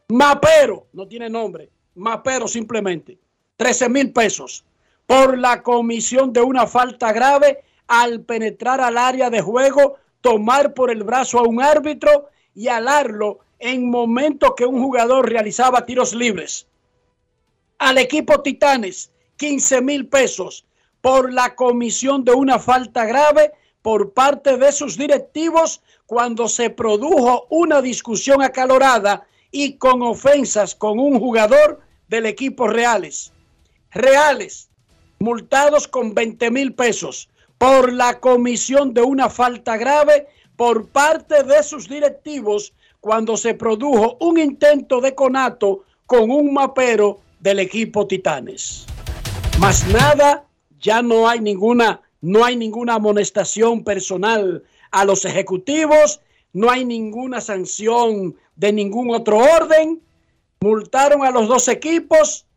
Mapero, 0.08 0.88
no 0.93 1.08
tiene 1.10 1.30
nombre, 1.30 1.69
Mapero 1.95 2.48
simplemente, 2.48 3.17
13 3.58 3.89
mil 3.89 4.13
pesos 4.13 4.63
por 5.06 5.38
la 5.38 5.62
comisión 5.62 6.32
de 6.32 6.41
una 6.41 6.65
falta 6.67 7.12
grave 7.12 7.65
al 7.88 8.21
penetrar 8.21 8.80
al 8.80 8.98
área 8.98 9.30
de 9.30 9.41
juego, 9.41 9.98
tomar 10.21 10.74
por 10.74 10.89
el 10.89 11.04
brazo 11.04 11.39
a 11.39 11.43
un 11.43 11.62
árbitro 11.62 12.30
y 12.56 12.69
alarlo 12.69 13.39
en 13.60 13.89
momento 13.89 14.56
que 14.56 14.65
un 14.65 14.82
jugador 14.82 15.30
realizaba 15.30 15.86
tiros 15.86 16.15
libres. 16.15 16.65
Al 17.78 17.98
equipo 17.98 18.41
Titanes, 18.41 19.12
15 19.36 19.82
mil 19.82 20.08
pesos 20.08 20.65
por 21.02 21.34
la 21.34 21.56
comisión 21.56 22.24
de 22.24 22.32
una 22.32 22.58
falta 22.58 23.06
grave 23.06 23.52
por 23.86 24.13
parte 24.13 24.58
de 24.58 24.71
sus 24.71 24.98
directivos 24.98 25.80
cuando 26.08 26.50
se 26.50 26.71
produjo 26.71 27.45
una 27.52 27.84
discusión 27.84 28.41
acalorada 28.41 29.28
y 29.52 29.74
con 29.74 30.02
ofensas 30.02 30.74
con 30.74 30.98
un 30.98 31.19
jugador 31.19 31.82
del 32.08 32.26
equipo 32.26 32.67
Reales. 32.67 33.32
Reales, 33.91 34.69
multados 35.19 35.88
con 35.88 36.15
20 36.15 36.50
mil 36.50 36.74
pesos 36.74 37.30
por 37.60 37.93
la 37.93 38.19
comisión 38.19 38.91
de 38.95 39.04
una 39.04 39.30
falta 39.30 39.78
grave 39.78 40.30
por 40.56 40.88
parte 40.88 41.43
de 41.43 41.62
sus 41.62 41.88
directivos 41.88 42.74
cuando 43.00 43.38
se 43.38 43.54
produjo 43.54 44.17
un 44.19 44.39
intento 44.39 45.00
de 45.00 45.13
conato 45.13 45.84
con 46.08 46.32
un 46.32 46.56
mapero 46.56 47.19
del 47.39 47.60
equipo 47.60 48.08
Titanes. 48.08 48.88
Más 49.60 49.88
nada, 49.89 50.43
ya 50.80 51.04
no 51.04 51.30
hay 51.30 51.39
ninguna, 51.39 52.02
no 52.25 52.43
hay 52.43 52.55
ninguna 52.55 52.95
amonestación 52.95 53.83
personal 53.83 54.63
a 54.89 55.05
los 55.05 55.25
ejecutivos, 55.25 56.21
no 56.53 56.71
hay 56.71 56.83
ninguna 56.83 57.39
sanción 57.39 58.35
de 58.55 58.73
ningún 58.73 59.11
otro 59.11 59.38
orden. 59.38 60.01
Multaron 60.59 61.23
a 61.23 61.29
los 61.29 61.47
dos 61.47 61.67
equipos, 61.67 62.47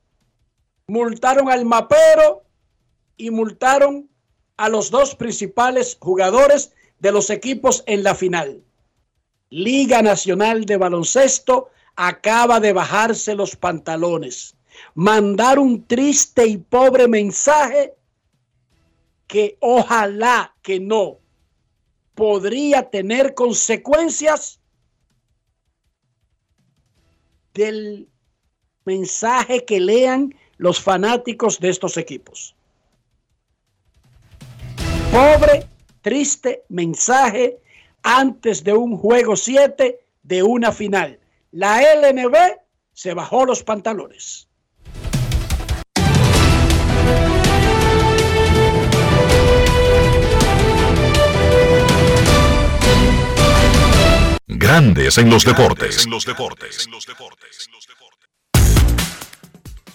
multaron 0.86 1.50
al 1.50 1.66
mapero 1.66 2.44
y 3.18 3.28
multaron 3.28 4.08
a 4.56 4.70
los 4.70 4.90
dos 4.90 5.14
principales 5.14 5.98
jugadores 6.00 6.72
de 6.98 7.12
los 7.12 7.28
equipos 7.28 7.84
en 7.84 8.02
la 8.04 8.14
final. 8.14 8.62
Liga 9.50 10.00
Nacional 10.00 10.64
de 10.64 10.78
Baloncesto 10.78 11.68
acaba 11.94 12.58
de 12.58 12.72
bajarse 12.72 13.34
los 13.34 13.54
pantalones, 13.54 14.56
mandar 14.94 15.58
un 15.58 15.86
triste 15.86 16.46
y 16.46 16.56
pobre 16.56 17.06
mensaje 17.06 17.97
que 19.28 19.56
ojalá 19.60 20.56
que 20.62 20.80
no 20.80 21.18
podría 22.14 22.90
tener 22.90 23.34
consecuencias 23.34 24.58
del 27.54 28.08
mensaje 28.84 29.64
que 29.64 29.78
lean 29.78 30.34
los 30.56 30.80
fanáticos 30.80 31.60
de 31.60 31.68
estos 31.68 31.96
equipos. 31.96 32.56
Pobre, 35.12 35.68
triste 36.00 36.64
mensaje 36.68 37.60
antes 38.02 38.64
de 38.64 38.72
un 38.72 38.96
juego 38.96 39.36
7 39.36 40.00
de 40.22 40.42
una 40.42 40.72
final. 40.72 41.20
La 41.52 41.82
LNB 41.82 42.34
se 42.92 43.14
bajó 43.14 43.44
los 43.44 43.62
pantalones. 43.62 44.47
Grandes 54.50 55.18
en 55.18 55.28
los 55.28 55.44
deportes. 55.44 56.06
En 56.06 56.10
los 56.10 56.24
deportes. 56.24 56.88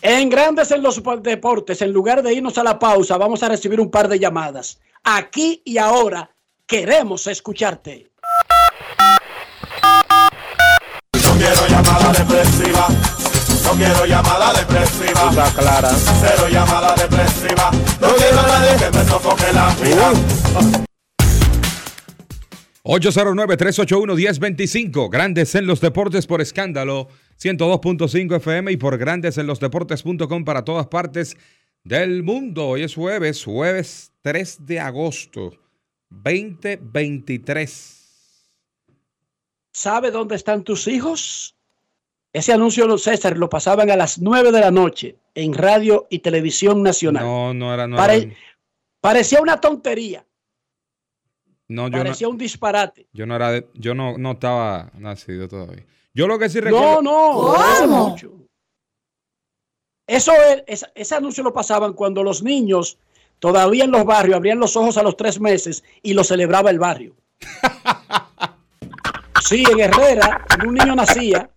En 0.03 0.29
Grandes 0.29 0.69
en 0.69 0.83
los 0.83 1.01
deportes, 1.23 1.81
en 1.81 1.91
lugar 1.91 2.21
de 2.21 2.33
irnos 2.35 2.59
a 2.59 2.63
la 2.63 2.77
pausa, 2.77 3.17
vamos 3.17 3.41
a 3.41 3.49
recibir 3.49 3.81
un 3.81 3.89
par 3.89 4.07
de 4.07 4.19
llamadas. 4.19 4.79
Aquí 5.03 5.63
y 5.65 5.79
ahora 5.79 6.29
queremos 6.67 7.25
escucharte. 7.25 8.11
No 11.13 11.33
quiero 11.35 11.67
llamada 11.67 12.13
depresiva. 12.13 12.87
No 13.63 13.71
quiero 13.71 14.05
llamada 14.05 14.53
depresiva. 14.53 15.29
Está 15.31 15.51
clara. 15.59 15.89
Cero 16.21 16.47
llamada 16.47 16.93
depresiva. 16.93 17.71
No 17.99 18.15
quiero 18.15 18.39
a 18.39 18.47
nadie 18.47 18.77
que 18.77 18.97
me 18.97 19.03
sofoque 19.05 19.51
la 19.51 19.73
vida. 19.81 20.13
809-381-1025. 22.83 25.09
Grandes 25.09 25.55
en 25.55 25.65
los 25.67 25.81
deportes 25.81 26.27
por 26.27 26.41
escándalo. 26.41 27.07
102.5 27.41 28.35
FM 28.37 28.71
y 28.71 28.77
por 28.77 28.97
grandesenlosdeportes.com 28.97 30.45
para 30.45 30.63
todas 30.63 30.87
partes 30.87 31.35
del 31.83 32.23
mundo. 32.23 32.67
Hoy 32.67 32.83
es 32.83 32.95
jueves, 32.95 33.43
jueves 33.43 34.13
3 34.21 34.65
de 34.65 34.79
agosto 34.79 35.51
2023. 36.09 37.99
¿Sabe 39.71 40.11
dónde 40.11 40.35
están 40.35 40.63
tus 40.63 40.87
hijos? 40.87 41.55
Ese 42.31 42.53
anuncio, 42.53 42.97
César, 42.97 43.37
lo 43.37 43.49
pasaban 43.49 43.89
a 43.91 43.95
las 43.95 44.19
9 44.19 44.51
de 44.51 44.59
la 44.59 44.71
noche 44.71 45.17
en 45.35 45.53
radio 45.53 46.07
y 46.09 46.19
televisión 46.19 46.81
nacional. 46.83 47.23
No, 47.23 47.53
no 47.53 47.73
era. 47.73 47.87
No 47.87 47.95
Pare- 47.97 48.35
Parecía 49.01 49.41
una 49.41 49.59
tontería, 49.59 50.25
no, 51.69 51.87
yo 51.87 51.97
parecía 51.97 52.27
no, 52.27 52.31
un 52.31 52.37
disparate. 52.37 53.07
yo 53.13 53.25
no 53.25 53.35
era 53.35 53.51
de- 53.51 53.67
yo 53.73 53.93
no, 53.95 54.17
no 54.17 54.31
estaba 54.33 54.91
nacido 54.95 55.47
todavía. 55.47 55.85
Yo 56.13 56.27
lo 56.27 56.37
que 56.37 56.49
sí 56.49 56.59
No, 56.59 56.65
recuerdo. 56.65 57.01
no, 57.01 57.53
hace 57.53 57.87
mucho. 57.87 58.31
Eso 60.07 60.31
es- 60.33 60.63
es- 60.67 60.91
ese 60.95 61.15
anuncio 61.15 61.43
lo 61.43 61.53
pasaban 61.53 61.93
cuando 61.93 62.23
los 62.23 62.43
niños 62.43 62.97
todavía 63.39 63.85
en 63.85 63.91
los 63.91 64.05
barrios 64.05 64.35
abrían 64.37 64.59
los 64.59 64.75
ojos 64.77 64.97
a 64.97 65.03
los 65.03 65.15
tres 65.17 65.39
meses 65.39 65.83
y 66.01 66.13
lo 66.13 66.23
celebraba 66.23 66.69
el 66.69 66.79
barrio. 66.79 67.15
Sí, 69.45 69.63
en 69.69 69.79
Herrera, 69.81 70.41
cuando 70.47 70.69
un 70.69 70.73
niño 70.75 70.95
nacía, 70.95 71.49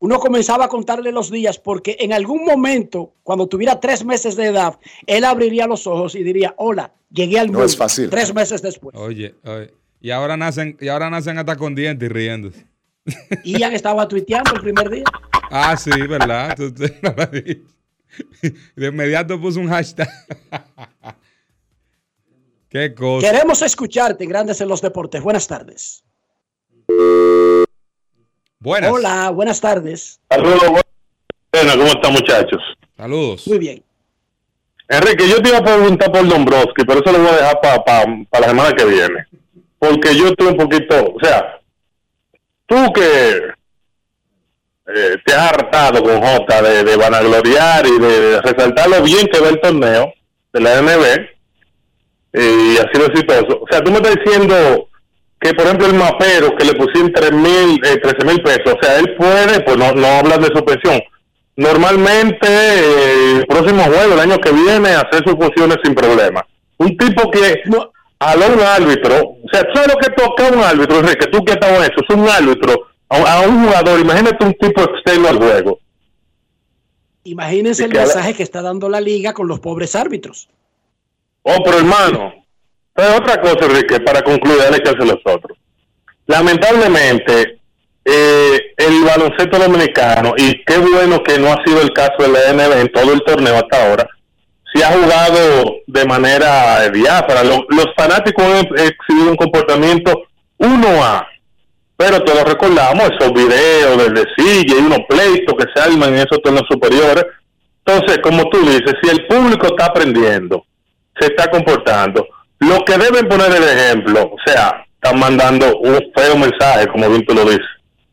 uno 0.00 0.18
comenzaba 0.20 0.66
a 0.66 0.68
contarle 0.68 1.10
los 1.12 1.30
días 1.30 1.58
porque 1.58 1.96
en 2.00 2.12
algún 2.12 2.44
momento, 2.44 3.14
cuando 3.22 3.46
tuviera 3.48 3.80
tres 3.80 4.04
meses 4.04 4.36
de 4.36 4.46
edad, 4.46 4.78
él 5.06 5.24
abriría 5.24 5.66
los 5.66 5.86
ojos 5.86 6.14
y 6.14 6.22
diría, 6.22 6.54
hola, 6.58 6.92
llegué 7.10 7.38
al 7.40 7.46
No 7.48 7.54
mundo. 7.54 7.66
es 7.66 7.76
fácil. 7.76 8.08
Tres 8.10 8.32
meses 8.34 8.62
después. 8.62 8.96
Oye, 8.96 9.34
oye. 9.44 9.74
Y 10.00 10.10
ahora 10.10 10.36
nacen, 10.36 10.76
y 10.80 10.88
ahora 10.88 11.10
nacen 11.10 11.38
hasta 11.38 11.56
con 11.56 11.74
dientes 11.74 12.08
y 12.08 12.12
riéndose. 12.12 12.66
Ian 13.44 13.72
estaba 13.72 14.06
tuiteando 14.06 14.54
el 14.54 14.60
primer 14.60 14.88
día. 14.90 15.04
Ah, 15.50 15.76
sí, 15.76 15.90
¿verdad? 15.90 16.56
No. 17.02 17.12
De 18.76 18.86
inmediato 18.86 19.40
puso 19.40 19.60
un 19.60 19.68
hashtag. 19.68 20.08
Qué 22.68 22.94
cosa. 22.94 23.30
Queremos 23.30 23.62
escucharte, 23.62 24.26
Grandes 24.26 24.60
en 24.60 24.68
los 24.68 24.80
Deportes. 24.82 25.22
Buenas 25.22 25.46
tardes. 25.48 26.04
Buenas. 28.60 28.90
Hola, 28.92 29.30
buenas 29.30 29.60
tardes. 29.60 30.20
Saludos, 30.30 30.60
buenas. 30.60 31.76
¿cómo 31.76 31.86
están 31.86 32.12
muchachos? 32.12 32.62
Saludos. 32.96 33.46
Muy 33.46 33.58
bien. 33.58 33.82
Enrique, 34.88 35.28
yo 35.28 35.40
te 35.40 35.50
iba 35.50 35.58
a 35.58 35.64
preguntar 35.64 36.10
por 36.10 36.26
Dombrowski, 36.26 36.84
pero 36.86 37.00
eso 37.00 37.12
lo 37.12 37.18
voy 37.18 37.28
a 37.28 37.36
dejar 37.36 37.60
para 37.60 38.40
la 38.40 38.48
semana 38.48 38.72
que 38.74 38.84
viene. 38.84 39.26
Porque 39.78 40.16
yo 40.16 40.28
estoy 40.28 40.48
un 40.48 40.56
poquito, 40.56 41.14
o 41.14 41.20
sea, 41.22 41.60
tú 42.66 42.92
que 42.92 43.52
eh, 44.94 45.16
te 45.24 45.34
has 45.34 45.52
hartado 45.52 46.02
con 46.02 46.20
J 46.20 46.62
de, 46.62 46.84
de 46.84 46.96
vanagloriar 46.96 47.86
y 47.86 47.98
de 47.98 48.40
resaltar 48.40 48.88
lo 48.88 49.02
bien 49.02 49.28
que 49.28 49.38
va 49.40 49.50
el 49.50 49.60
torneo 49.60 50.12
de 50.52 50.60
la 50.60 50.82
NB 50.82 51.04
eh, 52.32 52.74
y 52.74 52.78
así 52.78 52.98
lo 52.98 53.06
exitoso. 53.06 53.60
O 53.60 53.66
sea, 53.70 53.82
tú 53.82 53.90
me 53.90 53.98
estás 53.98 54.16
diciendo 54.24 54.87
que, 55.40 55.54
por 55.54 55.66
ejemplo, 55.66 55.86
el 55.86 55.94
mapero 55.94 56.56
que 56.56 56.64
le 56.64 56.74
pusieron 56.74 57.12
tres 57.12 57.32
mil, 57.32 57.80
eh, 57.84 57.98
13 58.02 58.24
mil 58.26 58.42
pesos, 58.42 58.74
o 58.74 58.84
sea, 58.84 58.98
él 58.98 59.14
puede, 59.16 59.60
pues 59.60 59.76
no, 59.76 59.92
no 59.92 60.06
hablan 60.06 60.40
de 60.40 60.48
su 60.54 60.64
pensión. 60.64 61.00
Normalmente, 61.56 62.46
eh, 62.46 63.36
el 63.38 63.46
próximo 63.46 63.82
juego, 63.84 64.14
el 64.14 64.20
año 64.20 64.38
que 64.38 64.52
viene, 64.52 64.90
hacer 64.90 65.22
sus 65.24 65.34
funciones 65.34 65.78
sin 65.82 65.94
problema. 65.94 66.46
Un 66.78 66.96
tipo 66.96 67.30
que 67.30 67.62
a 68.20 68.34
un 68.34 68.60
árbitro, 68.60 69.14
o 69.14 69.48
sea, 69.52 69.62
¿sabes 69.72 69.92
lo 69.92 69.98
que 69.98 70.10
toca 70.10 70.48
un 70.48 70.60
árbitro, 70.60 71.02
que 71.02 71.26
tú 71.26 71.44
que 71.44 71.52
estás 71.52 71.70
en 71.70 71.82
eso, 71.82 72.02
es 72.08 72.16
un 72.16 72.28
árbitro, 72.28 72.88
a, 73.08 73.40
un 73.42 73.64
jugador, 73.64 74.00
imagínate 74.00 74.44
un 74.44 74.54
tipo 74.54 74.82
externo 74.82 75.28
al 75.28 75.38
juego. 75.38 75.78
Imagínense 77.24 77.84
el 77.84 77.92
mensaje 77.92 78.34
que 78.34 78.42
está 78.42 78.62
dando 78.62 78.88
la 78.88 79.00
liga 79.00 79.32
con 79.34 79.48
los 79.48 79.60
pobres 79.60 79.94
árbitros. 79.94 80.48
Oh, 81.42 81.62
pero 81.64 81.78
hermano, 81.78 82.34
otra 83.06 83.40
cosa, 83.40 83.66
Enrique, 83.66 84.00
para 84.00 84.22
concluir, 84.22 84.58
dale 84.58 84.80
que 84.80 84.90
hace 84.90 85.04
los 85.04 85.20
otros. 85.24 85.56
Lamentablemente, 86.26 87.58
eh, 88.04 88.74
el 88.76 89.04
baloncesto 89.04 89.58
dominicano, 89.58 90.34
y 90.36 90.64
qué 90.64 90.78
bueno 90.78 91.22
que 91.22 91.38
no 91.38 91.52
ha 91.52 91.62
sido 91.64 91.80
el 91.80 91.92
caso 91.92 92.16
de 92.18 92.28
la 92.28 92.52
NBA 92.52 92.80
en 92.80 92.92
todo 92.92 93.12
el 93.12 93.20
torneo 93.20 93.54
hasta 93.54 93.86
ahora, 93.86 94.08
si 94.72 94.82
ha 94.82 94.92
jugado 94.92 95.76
de 95.86 96.04
manera 96.06 96.88
diáfana. 96.90 97.44
Los, 97.44 97.60
los 97.68 97.86
fanáticos 97.96 98.44
han 98.44 98.66
exhibido 98.78 99.30
un 99.30 99.36
comportamiento 99.36 100.24
1A, 100.58 101.26
pero 101.96 102.22
todos 102.24 102.44
recordamos 102.44 103.10
esos 103.18 103.32
videos 103.32 103.96
desde 103.98 104.28
silla 104.36 104.74
y 104.76 104.84
unos 104.84 105.00
pleitos 105.08 105.54
que 105.56 105.66
se 105.74 105.80
arman 105.80 106.10
en 106.10 106.20
esos 106.20 106.40
torneos 106.42 106.66
superiores. 106.68 107.24
Entonces, 107.84 108.18
como 108.22 108.48
tú 108.50 108.58
dices, 108.60 108.94
si 109.02 109.10
el 109.10 109.26
público 109.26 109.66
está 109.68 109.86
aprendiendo, 109.86 110.64
se 111.18 111.26
está 111.26 111.50
comportando, 111.50 112.26
lo 112.60 112.84
que 112.84 112.98
deben 112.98 113.28
poner 113.28 113.52
el 113.52 113.64
ejemplo, 113.64 114.32
o 114.32 114.36
sea, 114.46 114.86
están 114.94 115.18
mandando 115.18 115.78
un 115.78 115.98
feo 116.14 116.36
mensaje, 116.36 116.88
como 116.88 117.08
bien 117.08 117.24
tú 117.24 117.34
lo 117.34 117.44
dices. 117.44 117.66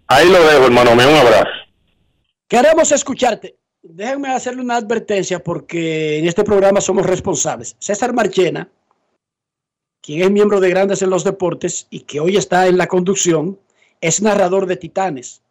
Ahí 0.08 0.30
lo 0.30 0.44
dejo, 0.46 0.66
hermano 0.66 0.96
mío, 0.96 1.10
un 1.10 1.18
abrazo. 1.18 1.50
Queremos 2.48 2.92
escucharte 2.92 3.56
déjenme 3.88 4.30
hacerle 4.30 4.62
una 4.62 4.78
advertencia 4.78 5.44
porque 5.44 6.18
en 6.18 6.28
este 6.28 6.44
programa 6.44 6.82
somos 6.82 7.06
responsables. 7.06 7.76
César 7.80 8.14
Marchena, 8.14 8.70
quien 10.02 10.24
es 10.24 10.32
miembro 10.32 10.60
de 10.60 10.70
Grandes 10.70 11.02
en 11.02 11.10
los 11.10 11.24
Deportes 11.24 11.88
y 11.90 12.02
que 12.02 12.20
hoy 12.20 12.38
está 12.38 12.68
en 12.68 12.78
la 12.78 12.88
conducción, 12.88 13.60
es 14.02 14.22
narrador 14.22 14.66
de 14.66 14.78
Titanes. 14.78 15.42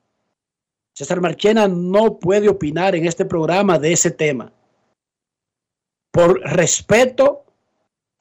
César 0.93 1.21
Marchena 1.21 1.69
no 1.69 2.19
puede 2.19 2.49
opinar 2.49 2.95
en 2.95 3.07
este 3.07 3.25
programa 3.25 3.79
de 3.79 3.93
ese 3.93 4.11
tema. 4.11 4.53
Por 6.13 6.41
respeto 6.41 7.44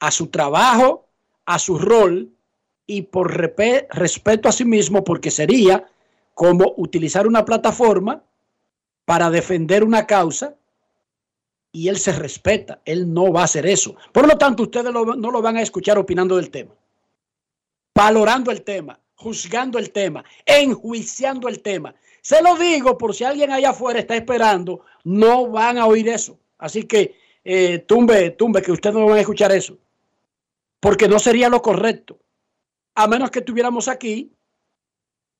a 0.06 0.10
su 0.10 0.26
trabajo, 0.26 1.06
a 1.46 1.58
su 1.58 1.78
rol 1.78 2.30
y 2.86 3.02
por 3.02 3.34
respeto 3.34 4.48
a 4.48 4.52
sí 4.52 4.64
mismo, 4.64 5.02
porque 5.02 5.30
sería 5.30 5.86
como 6.34 6.74
utilizar 6.76 7.26
una 7.26 7.44
plataforma 7.44 8.22
para 9.06 9.30
defender 9.30 9.82
una 9.82 10.06
causa 10.06 10.56
y 11.72 11.88
él 11.88 11.98
se 11.98 12.12
respeta. 12.12 12.80
Él 12.84 13.12
no 13.12 13.32
va 13.32 13.42
a 13.42 13.44
hacer 13.44 13.66
eso. 13.66 13.96
Por 14.12 14.28
lo 14.28 14.36
tanto, 14.36 14.64
ustedes 14.64 14.92
no 14.92 15.30
lo 15.30 15.42
van 15.42 15.56
a 15.56 15.62
escuchar 15.62 15.96
opinando 15.96 16.36
del 16.36 16.50
tema, 16.50 16.74
valorando 17.94 18.50
el 18.50 18.62
tema, 18.62 19.00
juzgando 19.14 19.78
el 19.78 19.90
tema, 19.90 20.22
enjuiciando 20.44 21.48
el 21.48 21.60
tema. 21.60 21.94
Se 22.20 22.42
lo 22.42 22.56
digo 22.56 22.98
por 22.98 23.14
si 23.14 23.24
alguien 23.24 23.50
allá 23.52 23.70
afuera 23.70 24.00
está 24.00 24.16
esperando, 24.16 24.82
no 25.02 25.48
van 25.48 25.78
a 25.78 25.86
oír 25.86 26.08
eso. 26.08 26.38
Así 26.58 26.84
que 26.84 27.16
eh, 27.42 27.78
tumbe, 27.80 28.30
tumbe, 28.32 28.60
que 28.60 28.72
ustedes 28.72 28.94
no 28.94 29.06
van 29.06 29.18
a 29.18 29.20
escuchar 29.20 29.50
eso. 29.52 29.78
Porque 30.84 31.08
no 31.08 31.18
sería 31.18 31.48
lo 31.48 31.62
correcto. 31.62 32.20
A 32.94 33.08
menos 33.08 33.30
que 33.30 33.40
tuviéramos 33.40 33.88
aquí 33.88 34.30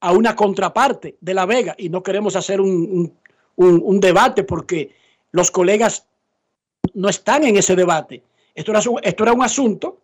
a 0.01 0.13
una 0.13 0.35
contraparte 0.35 1.19
de 1.21 1.35
La 1.35 1.45
Vega 1.45 1.75
y 1.77 1.91
no 1.91 2.03
queremos 2.03 2.35
hacer 2.35 2.61
un 2.63 3.13
un, 3.57 4.01
debate 4.01 4.45
porque 4.45 4.95
los 5.33 5.51
colegas 5.51 6.07
no 6.95 7.09
están 7.09 7.45
en 7.45 7.57
ese 7.57 7.77
debate. 7.77 8.23
Esto 8.55 8.73
era, 8.73 8.81
esto 9.03 9.23
era 9.23 9.33
un 9.33 9.43
asunto 9.43 10.01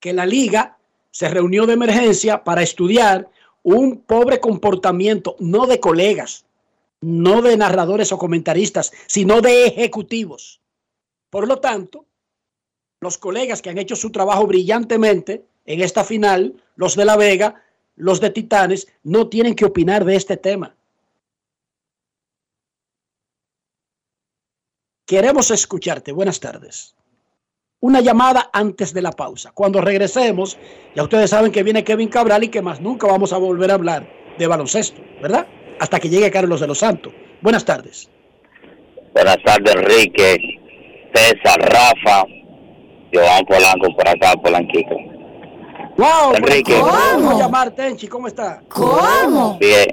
que 0.00 0.12
la 0.12 0.26
liga 0.26 0.78
se 1.10 1.28
reunió 1.28 1.66
de 1.66 1.74
emergencia 1.74 2.44
para 2.44 2.62
estudiar 2.62 3.28
un 3.62 4.00
pobre 4.02 4.40
comportamiento, 4.40 5.36
no 5.40 5.66
de 5.66 5.80
colegas, 5.80 6.46
no 7.00 7.42
de 7.42 7.56
narradores 7.56 8.12
o 8.12 8.18
comentaristas, 8.18 8.92
sino 9.06 9.40
de 9.40 9.66
ejecutivos. 9.66 10.60
Por 11.30 11.46
lo 11.46 11.58
tanto, 11.58 12.06
los 13.00 13.18
colegas 13.18 13.62
que 13.62 13.70
han 13.70 13.78
hecho 13.78 13.96
su 13.96 14.10
trabajo 14.10 14.46
brillantemente 14.46 15.44
en 15.66 15.80
esta 15.80 16.04
final, 16.04 16.62
los 16.76 16.96
de 16.96 17.04
La 17.04 17.16
Vega, 17.16 17.62
los 17.96 18.20
de 18.20 18.30
Titanes, 18.30 18.88
no 19.02 19.28
tienen 19.28 19.54
que 19.54 19.64
opinar 19.64 20.04
de 20.04 20.16
este 20.16 20.36
tema. 20.36 20.74
Queremos 25.06 25.50
escucharte. 25.50 26.12
Buenas 26.12 26.40
tardes. 26.40 26.94
Una 27.80 28.00
llamada 28.00 28.50
antes 28.52 28.92
de 28.92 29.02
la 29.02 29.12
pausa. 29.12 29.52
Cuando 29.52 29.80
regresemos, 29.80 30.58
ya 30.94 31.02
ustedes 31.02 31.30
saben 31.30 31.52
que 31.52 31.62
viene 31.62 31.84
Kevin 31.84 32.08
Cabral 32.08 32.44
y 32.44 32.48
que 32.48 32.60
más 32.60 32.80
nunca 32.80 33.06
vamos 33.06 33.32
a 33.32 33.38
volver 33.38 33.70
a 33.70 33.74
hablar 33.74 34.08
de 34.36 34.46
baloncesto, 34.46 35.00
¿verdad? 35.22 35.46
Hasta 35.80 36.00
que 36.00 36.08
llegue 36.08 36.30
Carlos 36.30 36.60
de 36.60 36.66
los 36.66 36.78
Santos. 36.78 37.12
Buenas 37.40 37.64
tardes. 37.64 38.10
Buenas 39.14 39.38
tardes, 39.44 39.74
Enrique, 39.76 40.36
César, 41.14 41.60
Rafa, 41.60 42.24
Joan 43.12 43.44
Polanco 43.46 43.94
por 43.94 44.08
acá, 44.08 44.34
Polanquito. 44.42 44.96
¡Wow! 45.96 46.34
Enrique. 46.36 46.74
¿Cómo 46.78 47.38
llamar, 47.38 47.70
Tenchi? 47.72 48.06
¿Cómo 48.06 48.28
está? 48.28 48.62
¿Cómo? 48.68 49.58
Bien. 49.58 49.86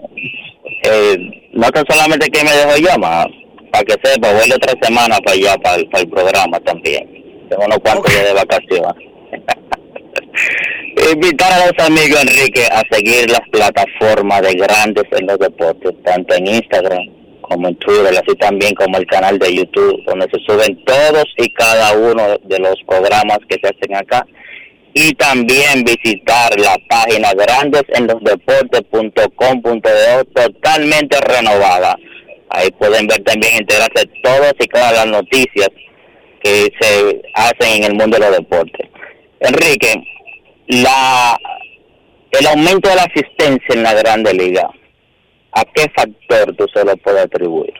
Eh, 0.83 1.17
no 1.53 1.69
tan 1.71 1.83
solamente 1.89 2.29
que 2.29 2.43
me 2.43 2.51
dejó 2.51 2.77
llamar, 2.77 3.27
para 3.71 3.83
que 3.83 3.95
sepa, 4.03 4.31
voy 4.33 4.47
de 4.47 4.57
tres 4.59 4.75
semanas 4.81 5.19
para 5.25 5.35
allá, 5.35 5.57
para 5.57 5.77
el, 5.77 6.09
programa 6.09 6.59
también. 6.59 7.09
Tengo 7.49 7.65
unos 7.65 7.79
cuantos 7.79 8.11
días 8.11 8.25
de 8.25 8.33
vacaciones. 8.33 8.93
Invitar 11.11 11.53
a 11.53 11.65
los 11.67 11.85
amigos, 11.85 12.21
Enrique, 12.21 12.67
a 12.71 12.83
seguir 12.91 13.29
las 13.29 13.41
plataformas 13.51 14.41
de 14.43 14.53
grandes 14.53 15.05
en 15.11 15.27
los 15.27 15.39
deportes, 15.39 15.91
tanto 16.03 16.35
en 16.35 16.47
Instagram 16.47 17.24
como 17.49 17.67
en 17.67 17.75
Twitter, 17.75 18.13
así 18.13 18.35
también 18.37 18.73
como 18.75 18.97
el 18.97 19.05
canal 19.07 19.37
de 19.39 19.55
YouTube, 19.55 20.03
donde 20.05 20.27
se 20.31 20.39
suben 20.45 20.83
todos 20.85 21.25
y 21.37 21.51
cada 21.53 21.93
uno 21.93 22.37
de 22.43 22.59
los 22.59 22.75
programas 22.87 23.39
que 23.49 23.57
se 23.61 23.67
hacen 23.67 23.95
acá. 23.95 24.25
Y 24.93 25.13
también 25.13 25.83
visitar 25.83 26.57
la 26.59 26.77
página 26.87 27.33
grandes 27.33 27.83
en 27.89 28.07
los 28.07 28.23
deportes.com.de 28.23 30.23
totalmente 30.33 31.19
renovada 31.21 31.97
Ahí 32.49 32.69
pueden 32.71 33.07
ver 33.07 33.23
también, 33.23 33.57
enterarse 33.57 34.05
todas 34.23 34.53
y 34.59 34.67
cada 34.67 34.91
las 34.91 35.07
noticias 35.07 35.69
que 36.41 36.67
se 36.79 37.21
hacen 37.33 37.83
en 37.83 37.91
el 37.91 37.95
mundo 37.95 38.17
de 38.17 38.25
los 38.25 38.37
deportes. 38.37 38.87
Enrique, 39.39 39.93
la 40.67 41.37
el 42.31 42.47
aumento 42.47 42.89
de 42.89 42.95
la 42.95 43.03
asistencia 43.03 43.73
en 43.73 43.83
la 43.83 43.93
Grande 43.93 44.33
Liga, 44.33 44.69
¿a 45.55 45.65
qué 45.65 45.89
factor 45.89 46.55
tú 46.55 46.65
se 46.73 46.85
lo 46.85 46.95
puedes 46.97 47.25
atribuir? 47.25 47.73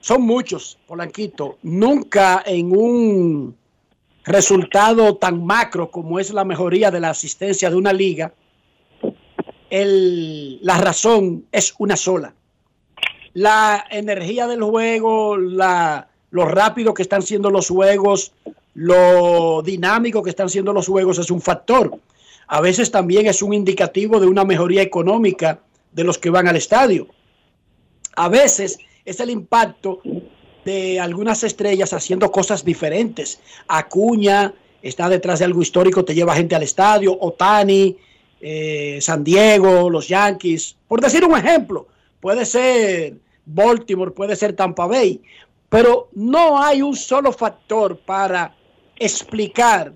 Son 0.00 0.22
muchos, 0.22 0.78
Polanquito. 0.86 1.58
Nunca 1.62 2.44
en 2.46 2.70
un 2.70 3.56
resultado 4.24 5.16
tan 5.16 5.44
macro 5.44 5.90
como 5.90 6.20
es 6.20 6.32
la 6.32 6.44
mejoría 6.44 6.92
de 6.92 7.00
la 7.00 7.10
asistencia 7.10 7.68
de 7.68 7.76
una 7.76 7.92
liga, 7.92 8.32
el, 9.68 10.64
la 10.64 10.78
razón 10.78 11.46
es 11.50 11.74
una 11.78 11.96
sola 11.96 12.32
la 13.36 13.84
energía 13.90 14.46
del 14.46 14.62
juego, 14.62 15.36
la, 15.36 16.08
lo 16.30 16.46
rápido 16.46 16.94
que 16.94 17.02
están 17.02 17.20
siendo 17.20 17.50
los 17.50 17.68
juegos, 17.68 18.32
lo 18.72 19.60
dinámico 19.62 20.22
que 20.22 20.30
están 20.30 20.48
siendo 20.48 20.72
los 20.72 20.86
juegos 20.86 21.18
es 21.18 21.30
un 21.30 21.42
factor. 21.42 21.98
A 22.46 22.62
veces 22.62 22.90
también 22.90 23.26
es 23.26 23.42
un 23.42 23.52
indicativo 23.52 24.20
de 24.20 24.26
una 24.26 24.46
mejoría 24.46 24.80
económica 24.80 25.60
de 25.96 26.04
los 26.04 26.18
que 26.18 26.30
van 26.30 26.46
al 26.46 26.56
estadio. 26.56 27.08
A 28.14 28.28
veces 28.28 28.78
es 29.04 29.18
el 29.18 29.30
impacto 29.30 30.00
de 30.64 31.00
algunas 31.00 31.42
estrellas 31.42 31.94
haciendo 31.94 32.30
cosas 32.30 32.64
diferentes. 32.64 33.40
Acuña 33.66 34.52
está 34.82 35.08
detrás 35.08 35.38
de 35.38 35.46
algo 35.46 35.62
histórico, 35.62 36.04
te 36.04 36.14
lleva 36.14 36.36
gente 36.36 36.54
al 36.54 36.62
estadio. 36.62 37.16
Otani, 37.18 37.96
eh, 38.40 38.98
San 39.00 39.24
Diego, 39.24 39.88
los 39.88 40.06
Yankees. 40.08 40.76
Por 40.86 41.00
decir 41.00 41.24
un 41.24 41.36
ejemplo, 41.36 41.88
puede 42.20 42.44
ser 42.44 43.14
Baltimore, 43.46 44.10
puede 44.10 44.36
ser 44.36 44.52
Tampa 44.52 44.86
Bay, 44.86 45.22
pero 45.70 46.10
no 46.12 46.62
hay 46.62 46.82
un 46.82 46.94
solo 46.94 47.32
factor 47.32 47.98
para 48.00 48.54
explicar 48.98 49.94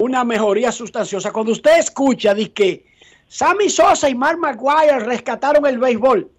una 0.00 0.24
mejoría 0.24 0.72
sustanciosa. 0.72 1.32
Cuando 1.32 1.52
usted 1.52 1.78
escucha 1.78 2.34
de 2.34 2.50
que 2.50 2.91
Sammy 3.32 3.70
Sosa 3.70 4.10
y 4.10 4.14
Mark 4.14 4.38
Maguire 4.38 4.98
rescataron 4.98 5.64
el 5.64 5.78
béisbol, 5.78 6.30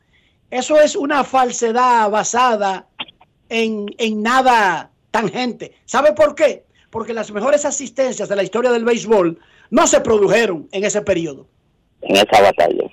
eso 0.52 0.80
es 0.80 0.96
una 0.96 1.24
falsedad 1.24 2.08
basada 2.12 2.88
en, 3.50 3.88
en 3.98 4.22
nada 4.22 4.92
tangente. 5.10 5.76
¿Sabe 5.86 6.14
por 6.14 6.36
qué? 6.36 6.68
Porque 6.92 7.16
las 7.16 7.32
mejores 7.32 7.66
asistencias 7.66 8.30
de 8.30 8.36
la 8.36 8.44
historia 8.44 8.72
del 8.72 8.86
béisbol 8.86 9.40
no 9.72 9.88
se 9.88 10.02
produjeron 10.02 10.70
en 10.72 10.84
ese 10.84 11.02
periodo. 11.02 11.48
En 12.02 12.16
esa 12.16 12.44
batalla. 12.44 12.84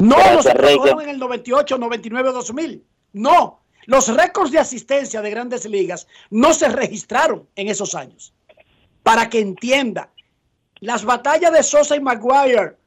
No, 0.00 0.34
no 0.34 0.42
se 0.44 0.54
produjeron 0.54 1.00
en 1.00 1.08
el 1.08 1.18
98, 1.18 1.78
99, 1.78 2.30
2000. 2.30 2.84
No. 3.14 3.60
Los 3.86 4.06
récords 4.14 4.52
de 4.52 4.60
asistencia 4.60 5.20
de 5.20 5.30
grandes 5.30 5.66
ligas 5.66 6.06
no 6.30 6.54
se 6.54 6.68
registraron 6.68 7.48
en 7.56 7.70
esos 7.70 7.96
años. 7.96 8.32
Para 9.02 9.28
que 9.28 9.40
entienda, 9.40 10.10
las 10.78 11.04
batallas 11.04 11.52
de 11.52 11.64
Sosa 11.64 11.96
y 11.96 12.00
Maguire 12.00 12.78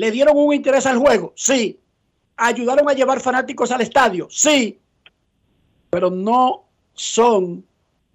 le 0.00 0.10
dieron 0.10 0.34
un 0.34 0.54
interés 0.54 0.86
al 0.86 0.96
juego, 0.96 1.34
sí. 1.36 1.78
Ayudaron 2.38 2.88
a 2.88 2.94
llevar 2.94 3.20
fanáticos 3.20 3.70
al 3.70 3.82
estadio, 3.82 4.28
sí. 4.30 4.78
Pero 5.90 6.08
no 6.10 6.64
son 6.94 7.62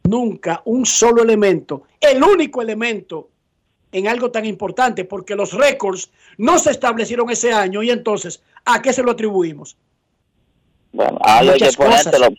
nunca 0.04 0.64
un 0.66 0.84
solo 0.88 1.22
elemento, 1.22 1.84
el 2.02 2.24
único 2.24 2.64
elemento 2.64 3.30
en 3.92 4.08
algo 4.08 4.32
tan 4.32 4.46
importante, 4.46 5.06
porque 5.06 5.36
los 5.36 5.54
récords 5.54 6.10
no 6.40 6.58
se 6.58 6.72
establecieron 6.72 7.30
ese 7.30 7.54
año 7.54 7.84
y 7.84 7.92
entonces, 7.92 8.42
¿a 8.66 8.82
qué 8.82 8.92
se 8.92 9.04
lo 9.04 9.12
atribuimos? 9.12 9.78
Bueno, 10.92 11.20
algo 11.22 11.52
hay 11.52 11.60
que 11.60 11.72
ponértelo. 11.78 12.30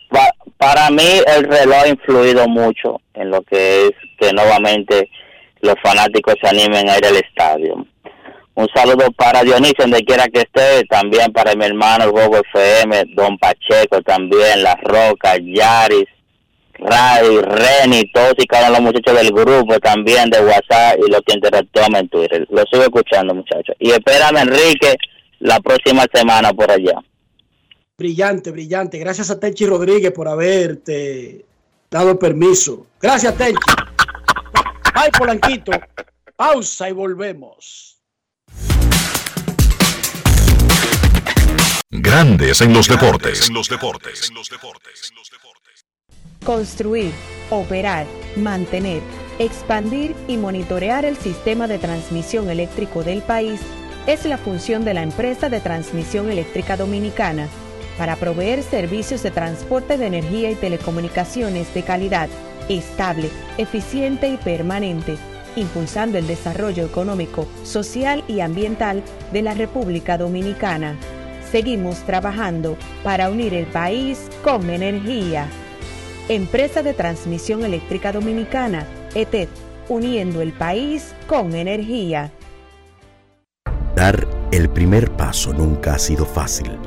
para 0.57 0.89
mí 0.89 1.21
el 1.25 1.45
reloj 1.45 1.83
ha 1.83 1.87
influido 1.87 2.49
mucho 2.49 2.99
en 3.13 3.31
lo 3.31 3.41
que 3.43 3.87
es 3.87 3.91
que 4.19 4.33
nuevamente 4.33 5.09
los 5.61 5.75
fanáticos 5.81 6.35
se 6.41 6.49
animen 6.49 6.89
a 6.89 6.97
ir 6.97 7.05
al 7.05 7.15
estadio. 7.15 7.87
Un 8.57 8.67
saludo 8.73 9.11
para 9.11 9.43
Dionisio, 9.43 9.75
donde 9.83 10.03
quiera 10.03 10.27
que 10.29 10.39
esté, 10.39 10.83
también 10.89 11.31
para 11.31 11.53
mi 11.53 11.63
hermano 11.63 12.09
Juego 12.09 12.37
FM, 12.37 13.13
Don 13.13 13.37
Pacheco 13.37 14.01
también, 14.01 14.63
La 14.63 14.73
Roca, 14.81 15.37
Yaris, 15.37 16.07
Ray, 16.79 17.37
Reni, 17.39 18.11
todos 18.11 18.33
y 18.39 18.47
cada 18.47 18.69
uno 18.69 18.77
de 18.77 18.81
los 18.81 18.93
muchachos 18.93 19.21
del 19.21 19.31
grupo 19.31 19.79
también 19.79 20.31
de 20.31 20.39
WhatsApp 20.39 20.97
y 20.97 21.11
los 21.11 21.21
que 21.21 21.35
interactúan 21.35 21.97
en 21.97 22.09
Twitter. 22.09 22.47
Lo 22.49 22.63
sigo 22.71 22.81
escuchando, 22.81 23.35
muchachos. 23.35 23.75
Y 23.77 23.91
espérame, 23.91 24.37
Enrique, 24.37 24.95
la 25.37 25.59
próxima 25.59 26.05
semana 26.11 26.51
por 26.51 26.71
allá. 26.71 26.99
Brillante, 27.95 28.49
brillante. 28.49 28.97
Gracias 28.97 29.29
a 29.29 29.39
Tenchi 29.39 29.67
Rodríguez 29.67 30.11
por 30.13 30.27
haberte 30.27 31.45
dado 31.91 32.17
permiso. 32.17 32.87
Gracias, 32.99 33.37
Tenchi. 33.37 33.71
Bye, 34.95 35.11
Polanquito. 35.15 35.73
Pausa 36.35 36.89
y 36.89 36.93
volvemos. 36.93 37.96
Grandes 41.89 42.61
en 42.61 42.73
los 42.73 42.87
deportes. 42.87 43.47
En 43.47 43.53
los 43.53 43.69
deportes. 43.69 44.31
Construir, 46.43 47.11
operar, 47.49 48.05
mantener, 48.35 49.01
expandir 49.39 50.15
y 50.27 50.37
monitorear 50.37 51.05
el 51.05 51.17
sistema 51.17 51.67
de 51.67 51.79
transmisión 51.79 52.49
eléctrico 52.49 53.03
del 53.03 53.21
país 53.21 53.59
es 54.07 54.25
la 54.25 54.37
función 54.37 54.85
de 54.85 54.93
la 54.93 55.03
empresa 55.03 55.49
de 55.49 55.59
transmisión 55.59 56.31
eléctrica 56.31 56.77
dominicana 56.77 57.47
para 57.97 58.15
proveer 58.15 58.63
servicios 58.63 59.23
de 59.23 59.31
transporte 59.31 59.97
de 59.97 60.07
energía 60.07 60.51
y 60.51 60.55
telecomunicaciones 60.55 61.73
de 61.73 61.83
calidad, 61.83 62.29
estable, 62.69 63.29
eficiente 63.57 64.29
y 64.29 64.37
permanente, 64.37 65.17
impulsando 65.57 66.17
el 66.17 66.27
desarrollo 66.27 66.85
económico, 66.85 67.47
social 67.63 68.23
y 68.27 68.39
ambiental 68.39 69.03
de 69.33 69.41
la 69.41 69.53
República 69.53 70.17
Dominicana. 70.17 70.95
Seguimos 71.51 71.97
trabajando 72.05 72.77
para 73.03 73.29
unir 73.29 73.53
el 73.53 73.65
país 73.65 74.29
con 74.43 74.69
energía. 74.69 75.47
Empresa 76.29 76.83
de 76.83 76.93
Transmisión 76.93 77.63
Eléctrica 77.63 78.11
Dominicana, 78.11 78.85
ETED, 79.15 79.47
uniendo 79.89 80.41
el 80.41 80.53
país 80.53 81.13
con 81.27 81.55
energía. 81.55 82.31
Dar 83.95 84.27
el 84.51 84.69
primer 84.69 85.11
paso 85.11 85.53
nunca 85.53 85.95
ha 85.95 85.99
sido 85.99 86.25
fácil 86.25 86.77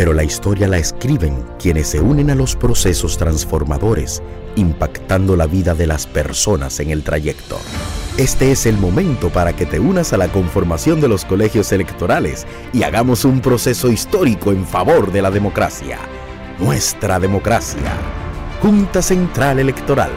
pero 0.00 0.14
la 0.14 0.24
historia 0.24 0.66
la 0.66 0.78
escriben 0.78 1.44
quienes 1.58 1.88
se 1.88 2.00
unen 2.00 2.30
a 2.30 2.34
los 2.34 2.56
procesos 2.56 3.18
transformadores, 3.18 4.22
impactando 4.56 5.36
la 5.36 5.46
vida 5.46 5.74
de 5.74 5.86
las 5.86 6.06
personas 6.06 6.80
en 6.80 6.88
el 6.88 7.02
trayecto. 7.02 7.58
Este 8.20 8.52
es 8.52 8.66
el 8.66 8.76
momento 8.76 9.30
para 9.30 9.54
que 9.54 9.64
te 9.64 9.80
unas 9.80 10.12
a 10.12 10.18
la 10.18 10.28
conformación 10.28 11.00
de 11.00 11.08
los 11.08 11.24
colegios 11.24 11.72
electorales 11.72 12.46
y 12.70 12.82
hagamos 12.82 13.24
un 13.24 13.40
proceso 13.40 13.90
histórico 13.90 14.52
en 14.52 14.66
favor 14.66 15.10
de 15.10 15.22
la 15.22 15.30
democracia. 15.30 15.98
Nuestra 16.58 17.18
democracia. 17.18 17.94
Junta 18.60 19.00
Central 19.00 19.58
Electoral. 19.58 20.10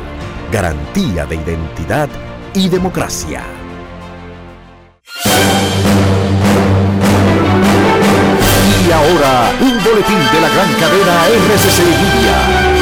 Garantía 0.52 1.26
de 1.26 1.36
identidad 1.36 2.10
y 2.54 2.68
democracia. 2.68 3.46
Y 8.86 8.92
ahora, 8.92 9.50
un 9.62 9.82
boletín 9.82 10.20
de 10.34 10.42
la 10.42 10.50
gran 10.50 10.74
cadena 10.74 11.26
RCC 11.56 11.80
Media. 11.80 12.73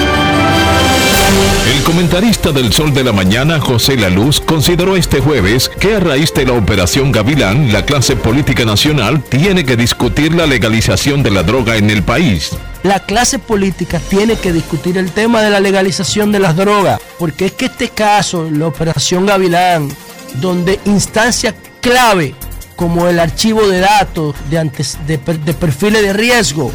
El 1.65 1.84
comentarista 1.84 2.51
del 2.51 2.73
Sol 2.73 2.93
de 2.93 3.04
la 3.04 3.12
Mañana, 3.12 3.60
José 3.60 3.95
La 3.95 4.10
Luz, 4.10 4.41
consideró 4.41 4.95
este 4.95 5.19
jueves 5.19 5.69
que 5.69 5.95
a 5.95 5.99
raíz 5.99 6.34
de 6.34 6.45
la 6.45 6.54
operación 6.54 7.12
Gavilán, 7.12 7.71
la 7.71 7.86
clase 7.86 8.15
política 8.15 8.65
nacional 8.65 9.23
tiene 9.23 9.65
que 9.65 9.77
discutir 9.77 10.34
la 10.34 10.45
legalización 10.45 11.23
de 11.23 11.32
la 11.32 11.43
droga 11.43 11.77
en 11.77 11.89
el 11.89 12.04
país. 12.04 12.51
La 12.84 12.99
clase 12.99 13.39
política 13.39 13.99
tiene 13.99 14.36
que 14.36 14.51
discutir 14.51 14.97
el 14.97 15.12
tema 15.12 15.41
de 15.41 15.49
la 15.49 15.60
legalización 15.60 16.32
de 16.32 16.39
las 16.39 16.56
drogas, 16.56 16.99
porque 17.19 17.45
es 17.45 17.51
que 17.54 17.65
este 17.65 17.89
caso, 17.89 18.49
la 18.51 18.67
operación 18.67 19.25
Gavilán, 19.25 19.89
donde 20.36 20.80
instancia 20.86 21.56
clave 21.80 22.36
como 22.75 23.08
el 23.08 23.19
archivo 23.19 23.67
de 23.67 23.80
datos 23.80 24.36
de, 24.49 24.58
antes, 24.58 24.97
de, 25.06 25.17
de 25.17 25.54
perfiles 25.54 26.01
de 26.01 26.13
riesgo 26.13 26.71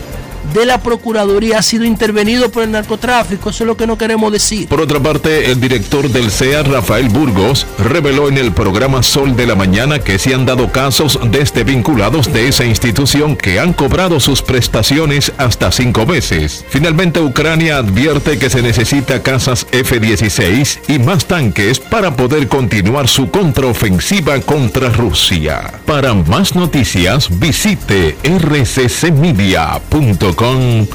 de 0.52 0.66
la 0.66 0.78
Procuraduría 0.78 1.58
ha 1.58 1.62
sido 1.62 1.84
intervenido 1.84 2.50
por 2.50 2.62
el 2.62 2.70
narcotráfico. 2.70 3.50
Eso 3.50 3.64
es 3.64 3.68
lo 3.68 3.76
que 3.76 3.86
no 3.86 3.98
queremos 3.98 4.32
decir. 4.32 4.68
Por 4.68 4.80
otra 4.80 5.00
parte, 5.00 5.50
el 5.50 5.60
director 5.60 6.08
del 6.08 6.30
CEA, 6.30 6.62
Rafael 6.62 7.08
Burgos, 7.08 7.66
reveló 7.78 8.28
en 8.28 8.38
el 8.38 8.52
programa 8.52 9.02
Sol 9.02 9.36
de 9.36 9.46
la 9.46 9.54
Mañana 9.54 9.98
que 9.98 10.18
se 10.18 10.34
han 10.34 10.46
dado 10.46 10.72
casos 10.72 11.18
desde 11.30 11.64
vinculados 11.64 12.32
de 12.32 12.48
esa 12.48 12.64
institución 12.64 13.36
que 13.36 13.60
han 13.60 13.72
cobrado 13.72 14.20
sus 14.20 14.42
prestaciones 14.42 15.32
hasta 15.38 15.72
cinco 15.72 16.06
veces. 16.06 16.64
Finalmente, 16.68 17.20
Ucrania 17.20 17.78
advierte 17.78 18.38
que 18.38 18.50
se 18.50 18.62
necesita 18.62 19.22
casas 19.22 19.66
F-16 19.72 20.80
y 20.88 20.98
más 20.98 21.26
tanques 21.26 21.80
para 21.80 22.16
poder 22.16 22.48
continuar 22.48 23.08
su 23.08 23.30
contraofensiva 23.30 24.40
contra 24.40 24.90
Rusia. 24.90 25.80
Para 25.84 26.14
más 26.14 26.54
noticias, 26.54 27.28
visite 27.38 28.16
rccmedia.com 28.24 30.35
com.do. 30.36 30.86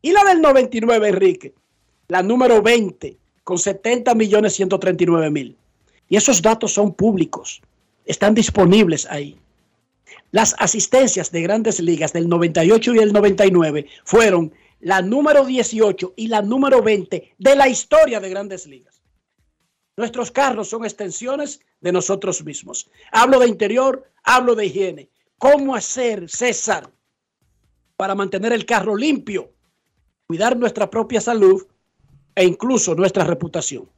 Y 0.00 0.12
la 0.12 0.24
del 0.24 0.40
99, 0.40 1.08
Enrique, 1.08 1.54
la 2.08 2.22
número 2.22 2.62
20, 2.62 3.16
con 3.44 3.58
70 3.58 4.14
millones 4.14 4.54
139 4.54 5.30
mil. 5.30 5.56
Y 6.08 6.16
esos 6.16 6.40
datos 6.40 6.72
son 6.72 6.94
públicos, 6.94 7.60
están 8.04 8.34
disponibles 8.34 9.06
ahí. 9.06 9.38
Las 10.30 10.54
asistencias 10.58 11.30
de 11.32 11.42
grandes 11.42 11.80
ligas 11.80 12.12
del 12.12 12.28
98 12.28 12.94
y 12.94 12.98
el 12.98 13.12
99 13.12 13.86
fueron 14.04 14.52
la 14.80 15.02
número 15.02 15.44
18 15.44 16.14
y 16.16 16.28
la 16.28 16.42
número 16.42 16.82
20 16.82 17.34
de 17.36 17.56
la 17.56 17.68
historia 17.68 18.20
de 18.20 18.30
grandes 18.30 18.66
ligas. 18.66 19.02
Nuestros 19.96 20.30
carros 20.30 20.68
son 20.68 20.84
extensiones 20.84 21.60
de 21.80 21.92
nosotros 21.92 22.44
mismos. 22.44 22.88
Hablo 23.10 23.40
de 23.40 23.48
interior, 23.48 24.08
hablo 24.22 24.54
de 24.54 24.66
higiene. 24.66 25.10
¿Cómo 25.38 25.74
hacer, 25.74 26.28
César, 26.28 26.90
para 27.96 28.14
mantener 28.14 28.52
el 28.52 28.64
carro 28.64 28.96
limpio, 28.96 29.52
cuidar 30.28 30.58
nuestra 30.58 30.90
propia 30.90 31.22
salud 31.22 31.66
e 32.34 32.44
incluso 32.44 32.94
nuestra 32.94 33.24
reputación? 33.24 33.88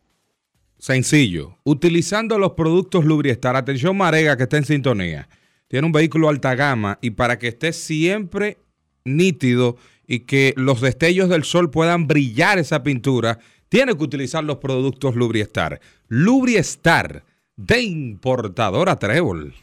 Sencillo, 0.78 1.58
utilizando 1.64 2.38
los 2.38 2.52
productos 2.52 3.04
Lubriestar. 3.04 3.56
Atención 3.56 3.96
Marega 3.96 4.36
que 4.36 4.44
está 4.44 4.56
en 4.56 4.64
sintonía. 4.64 5.28
Tiene 5.66 5.86
un 5.86 5.92
vehículo 5.92 6.28
alta 6.28 6.54
gama 6.54 6.98
y 7.02 7.10
para 7.10 7.38
que 7.38 7.48
esté 7.48 7.72
siempre 7.72 8.58
nítido 9.04 9.76
y 10.06 10.20
que 10.20 10.54
los 10.56 10.80
destellos 10.80 11.28
del 11.28 11.44
sol 11.44 11.70
puedan 11.70 12.06
brillar 12.06 12.58
esa 12.58 12.82
pintura, 12.82 13.40
tiene 13.68 13.96
que 13.96 14.04
utilizar 14.04 14.44
los 14.44 14.58
productos 14.58 15.16
Lubriestar. 15.16 15.80
Lubriestar 16.08 17.24
de 17.56 17.82
importadora 17.82 18.96
Trébol. 18.96 19.54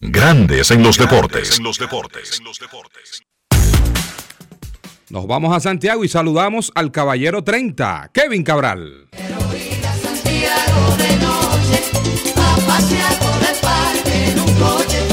Grandes 0.00 0.70
en 0.72 0.82
los 0.82 0.98
deportes. 0.98 1.58
En 1.58 1.64
los 1.64 1.78
deportes. 1.78 2.42
Nos 5.10 5.26
vamos 5.26 5.52
a 5.52 5.58
Santiago 5.58 6.04
y 6.04 6.08
saludamos 6.08 6.70
al 6.76 6.92
caballero 6.92 7.42
30, 7.42 8.10
Kevin 8.14 8.44
Cabral. 8.44 9.08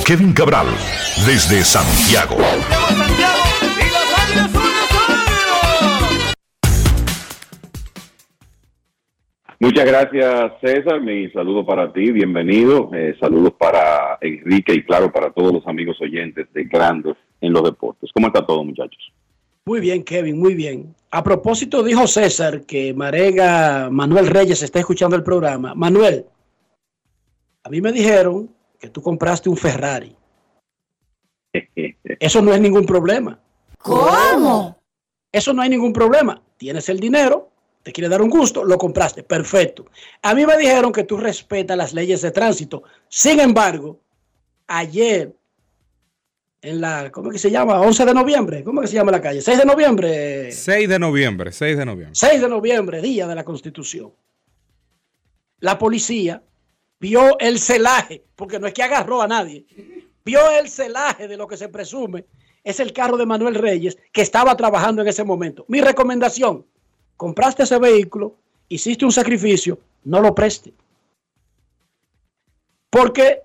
Kevin 0.05 0.33
Cabral, 0.33 0.67
desde 1.25 1.63
Santiago. 1.63 2.37
Muchas 9.59 9.85
gracias, 9.85 10.51
César. 10.61 11.01
Mi 11.01 11.27
saludo 11.31 11.65
para 11.65 11.91
ti, 11.91 12.11
bienvenido. 12.11 12.91
Eh, 12.93 13.15
saludos 13.19 13.53
para 13.57 14.19
Enrique 14.21 14.75
y, 14.75 14.83
claro, 14.83 15.11
para 15.11 15.31
todos 15.31 15.51
los 15.51 15.65
amigos 15.65 15.99
oyentes 15.99 16.45
de 16.53 16.65
Grandes 16.65 17.15
en 17.41 17.51
los 17.51 17.63
Deportes. 17.63 18.11
¿Cómo 18.13 18.27
está 18.27 18.45
todo, 18.45 18.63
muchachos? 18.63 19.11
Muy 19.67 19.81
bien, 19.81 20.05
Kevin, 20.05 20.39
muy 20.39 20.55
bien. 20.55 20.95
A 21.11 21.21
propósito, 21.21 21.83
dijo 21.83 22.07
César 22.07 22.61
que 22.61 22.93
Marega 22.93 23.89
Manuel 23.89 24.27
Reyes 24.27 24.63
está 24.63 24.79
escuchando 24.79 25.17
el 25.17 25.23
programa. 25.23 25.75
Manuel, 25.75 26.25
a 27.63 27.69
mí 27.69 27.81
me 27.81 27.91
dijeron 27.91 28.49
que 28.79 28.89
tú 28.89 29.01
compraste 29.01 29.49
un 29.49 29.57
Ferrari. 29.57 30.15
Eso 32.17 32.41
no 32.41 32.53
es 32.53 32.61
ningún 32.61 32.85
problema. 32.85 33.41
¿Cómo? 33.79 34.79
Eso 35.33 35.51
no 35.51 35.61
hay 35.61 35.67
ningún 35.67 35.91
problema. 35.91 36.41
Tienes 36.55 36.87
el 36.87 37.01
dinero, 37.01 37.51
te 37.83 37.91
quiere 37.91 38.07
dar 38.07 38.21
un 38.21 38.29
gusto, 38.29 38.63
lo 38.63 38.77
compraste. 38.77 39.23
Perfecto. 39.23 39.87
A 40.21 40.33
mí 40.33 40.45
me 40.45 40.55
dijeron 40.55 40.93
que 40.93 41.03
tú 41.03 41.17
respetas 41.17 41.75
las 41.75 41.93
leyes 41.93 42.21
de 42.21 42.31
tránsito. 42.31 42.83
Sin 43.09 43.41
embargo, 43.41 43.99
ayer, 44.65 45.35
en 46.61 46.81
la, 46.81 47.11
¿cómo 47.11 47.29
es 47.29 47.33
que 47.33 47.39
se 47.39 47.51
llama? 47.51 47.79
11 47.79 48.05
de 48.05 48.13
noviembre. 48.13 48.63
¿Cómo 48.63 48.81
es 48.81 48.85
que 48.85 48.91
se 48.91 48.97
llama 48.97 49.11
la 49.11 49.21
calle? 49.21 49.41
6 49.41 49.57
de 49.57 49.65
noviembre. 49.65 50.51
6 50.51 50.89
de 50.89 50.99
noviembre, 50.99 51.51
6 51.51 51.77
de 51.77 51.85
noviembre. 51.85 52.15
6 52.15 52.41
de 52.41 52.49
noviembre, 52.49 53.01
día 53.01 53.27
de 53.27 53.35
la 53.35 53.43
Constitución. 53.43 54.11
La 55.59 55.77
policía 55.77 56.41
vio 56.99 57.37
el 57.39 57.59
celaje, 57.59 58.23
porque 58.35 58.59
no 58.59 58.67
es 58.67 58.73
que 58.73 58.83
agarró 58.83 59.21
a 59.21 59.27
nadie, 59.27 59.65
vio 60.25 60.39
el 60.51 60.69
celaje 60.69 61.27
de 61.27 61.37
lo 61.37 61.47
que 61.47 61.57
se 61.57 61.69
presume 61.69 62.25
es 62.67 62.81
el 62.81 62.91
carro 62.91 63.15
de 63.15 63.25
Manuel 63.25 63.55
Reyes 63.55 63.97
que 64.11 64.21
estaba 64.21 64.57
trabajando 64.57 65.01
en 65.01 65.07
ese 65.07 65.23
momento. 65.23 65.63
Mi 65.69 65.79
recomendación, 65.79 66.65
compraste 67.15 67.63
ese 67.63 67.79
vehículo, 67.79 68.35
hiciste 68.67 69.05
un 69.05 69.11
sacrificio, 69.13 69.79
no 70.03 70.19
lo 70.19 70.35
preste. 70.35 70.73
Porque 72.89 73.43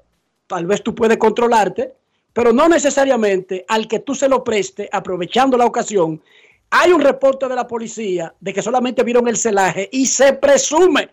tal 0.48 0.66
vez 0.66 0.82
tú 0.82 0.92
puedes 0.92 1.18
controlarte, 1.18 1.94
pero 2.32 2.52
no 2.52 2.68
necesariamente 2.68 3.64
al 3.68 3.88
que 3.88 4.00
tú 4.00 4.14
se 4.14 4.28
lo 4.28 4.42
preste, 4.42 4.88
aprovechando 4.92 5.56
la 5.56 5.66
ocasión. 5.66 6.22
Hay 6.70 6.92
un 6.92 7.00
reporte 7.00 7.48
de 7.48 7.54
la 7.54 7.66
policía 7.66 8.34
de 8.40 8.52
que 8.52 8.62
solamente 8.62 9.02
vieron 9.02 9.28
el 9.28 9.36
celaje 9.36 9.88
y 9.92 10.06
se 10.06 10.32
presume 10.32 11.10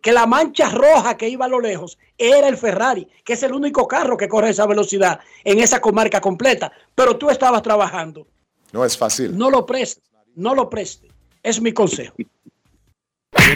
que 0.00 0.12
la 0.12 0.26
mancha 0.26 0.70
roja 0.70 1.16
que 1.16 1.28
iba 1.28 1.44
a 1.44 1.48
lo 1.48 1.60
lejos 1.60 1.98
era 2.16 2.48
el 2.48 2.56
Ferrari, 2.56 3.06
que 3.24 3.34
es 3.34 3.42
el 3.42 3.52
único 3.52 3.86
carro 3.86 4.16
que 4.16 4.28
corre 4.28 4.50
esa 4.50 4.66
velocidad 4.66 5.20
en 5.44 5.60
esa 5.60 5.80
comarca 5.80 6.20
completa. 6.20 6.72
Pero 6.94 7.16
tú 7.16 7.30
estabas 7.30 7.62
trabajando. 7.62 8.26
No 8.72 8.84
es 8.84 8.96
fácil. 8.96 9.36
No 9.36 9.50
lo 9.50 9.66
preste, 9.66 10.02
no 10.34 10.54
lo 10.54 10.68
preste. 10.68 11.08
Es 11.42 11.60
mi 11.60 11.72
consejo. 11.72 12.14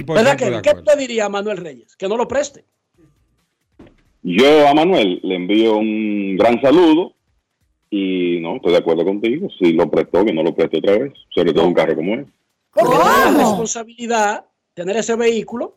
¿Verdad 0.06 0.36
que, 0.36 0.62
¿Qué 0.62 0.74
te 0.74 0.96
diría 0.96 1.28
Manuel 1.28 1.58
Reyes? 1.58 1.96
Que 1.96 2.08
no 2.08 2.16
lo 2.16 2.28
preste. 2.28 2.64
Yo 4.26 4.66
a 4.66 4.72
Manuel 4.72 5.20
le 5.22 5.34
envío 5.34 5.76
un 5.76 6.36
gran 6.38 6.58
saludo 6.62 7.12
y 7.90 8.38
no, 8.40 8.56
estoy 8.56 8.72
de 8.72 8.78
acuerdo 8.78 9.04
contigo. 9.04 9.48
Si 9.58 9.74
lo 9.74 9.90
prestó, 9.90 10.24
que 10.24 10.32
no 10.32 10.42
lo 10.42 10.54
preste 10.54 10.78
otra 10.78 10.96
vez. 10.96 11.12
Sobre 11.28 11.52
todo 11.52 11.66
un 11.66 11.74
carro 11.74 11.94
como 11.94 12.14
ese. 12.14 12.30
Porque 12.72 12.96
es 12.96 13.36
responsabilidad 13.36 14.46
tener 14.72 14.96
ese 14.96 15.14
vehículo 15.14 15.76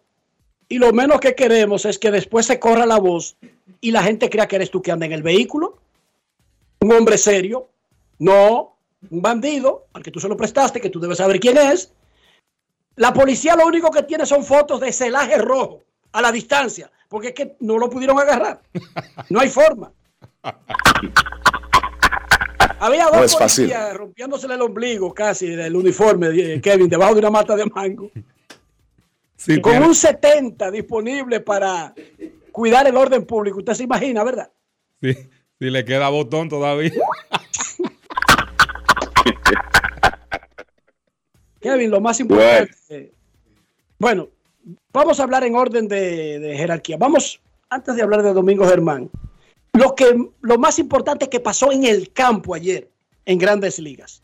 y 0.70 0.78
lo 0.78 0.94
menos 0.94 1.20
que 1.20 1.36
queremos 1.36 1.86
es 1.86 2.00
que 2.00 2.10
después 2.10 2.46
se 2.46 2.58
corra 2.58 2.86
la 2.86 3.00
voz 3.00 3.36
y 3.82 3.92
la 3.92 4.02
gente 4.02 4.30
crea 4.30 4.48
que 4.48 4.56
eres 4.56 4.72
tú 4.72 4.82
que 4.82 4.94
anda 4.94 5.06
en 5.06 5.12
el 5.12 5.24
vehículo. 5.24 5.78
Un 6.80 6.94
hombre 6.94 7.18
serio. 7.18 7.68
No, 8.18 8.78
un 9.12 9.22
bandido 9.22 9.88
al 9.92 10.04
que 10.04 10.12
tú 10.12 10.22
se 10.22 10.30
lo 10.30 10.38
prestaste, 10.38 10.80
que 10.80 10.90
tú 10.90 11.02
debes 11.02 11.18
saber 11.18 11.42
quién 11.42 11.58
es. 11.58 11.94
La 12.96 13.12
policía 13.12 13.58
lo 13.58 13.68
único 13.68 13.92
que 13.92 14.04
tiene 14.04 14.26
son 14.26 14.46
fotos 14.46 14.80
de 14.80 14.94
celaje 14.94 15.38
rojo 15.38 15.84
a 16.18 16.22
la 16.22 16.32
distancia, 16.32 16.90
porque 17.08 17.28
es 17.28 17.34
que 17.36 17.56
no 17.60 17.78
lo 17.78 17.92
pudieron 17.92 18.20
agarrar. 18.20 18.60
No 19.30 19.40
hay 19.40 19.50
forma. 19.50 19.92
Había 22.80 23.06
dos 23.06 23.16
No 23.16 23.24
es 23.24 23.38
fácil. 23.38 23.66
policías 23.66 23.96
rompiéndosele 23.96 24.56
el 24.56 24.62
ombligo 24.64 25.14
casi 25.14 25.50
del 25.50 25.76
uniforme 25.76 26.30
de 26.30 26.60
Kevin 26.60 26.90
debajo 26.90 27.14
de 27.14 27.20
una 27.20 27.30
mata 27.30 27.56
de 27.56 27.68
mango. 27.68 28.10
Sí, 29.36 29.62
con 29.62 29.78
un 29.84 29.94
70 29.94 30.72
disponible 30.72 31.40
para 31.40 31.94
cuidar 32.52 32.88
el 32.88 32.98
orden 32.98 33.24
público. 33.24 33.60
Usted 33.60 33.74
se 33.74 33.84
imagina, 33.84 34.24
¿verdad? 34.24 34.52
Sí, 35.00 35.14
si 35.60 35.70
le 35.70 35.86
queda 35.86 36.10
botón 36.10 36.50
todavía. 36.50 36.92
Kevin, 41.62 41.92
lo 41.92 42.02
más 42.02 42.20
importante. 42.20 43.14
Bueno, 44.00 44.30
vamos 44.98 45.20
a 45.20 45.24
hablar 45.24 45.44
en 45.44 45.56
orden 45.56 45.88
de, 45.88 46.56
jerarquía. 46.58 46.98
Vamos, 46.98 47.40
antes 47.70 47.96
de 47.96 48.02
hablar 48.02 48.24
de 48.24 48.34
Domingo 48.34 48.66
Germán, 48.68 49.10
lo, 49.74 49.94
que, 49.94 50.06
lo 50.42 50.58
más 50.58 50.80
importante 50.80 51.30
que 51.30 51.40
pasó 51.40 51.72
en 51.72 51.86
el 51.86 52.12
campo 52.12 52.56
ayer 52.56 52.88
en 53.26 53.38
grandes 53.38 53.78
ligas. 53.78 54.24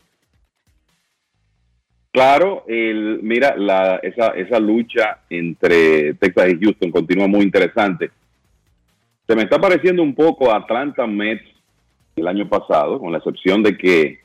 Claro, 2.10 2.64
el, 2.68 3.20
mira, 3.22 3.56
la, 3.56 3.96
esa, 3.96 4.28
esa 4.28 4.58
lucha 4.58 5.20
entre 5.30 6.14
Texas 6.14 6.52
y 6.52 6.64
Houston 6.64 6.90
continúa 6.90 7.26
muy 7.28 7.42
interesante. 7.42 8.10
Se 9.26 9.34
me 9.34 9.42
está 9.42 9.60
pareciendo 9.60 10.02
un 10.02 10.14
poco 10.14 10.50
a 10.50 10.58
Atlanta 10.58 11.06
Mets 11.06 11.44
el 12.16 12.26
año 12.28 12.48
pasado, 12.48 12.98
con 12.98 13.10
la 13.10 13.18
excepción 13.18 13.62
de 13.62 13.76
que 13.76 14.20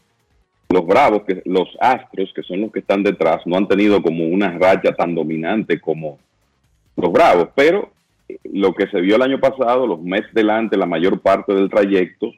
los 0.70 0.86
Bravos, 0.86 1.24
que 1.24 1.41
los 1.45 1.68
Astros, 1.80 2.32
que 2.36 2.43
son 2.43 2.62
los 2.62 2.72
que 2.72 2.80
están 2.80 3.02
detrás, 3.02 3.41
no 3.45 3.58
han 3.58 3.68
tenido 3.68 4.02
como 4.04 4.26
una 4.28 4.56
racha 4.58 4.93
tan 4.93 5.16
dominante 5.16 5.80
como 5.80 6.20
los 7.02 7.12
Bravos. 7.12 7.50
Pero 7.56 7.91
eh, 8.28 8.38
lo 8.54 8.74
que 8.74 8.88
se 8.88 9.02
vio 9.02 9.16
el 9.16 9.22
año 9.22 9.39
pasado, 9.39 9.88
los 9.88 10.02
Mets 10.02 10.34
delante 10.34 10.78
la 10.78 10.86
mayor 10.86 11.20
parte 11.22 11.54
del 11.54 11.70
trayecto 11.70 12.32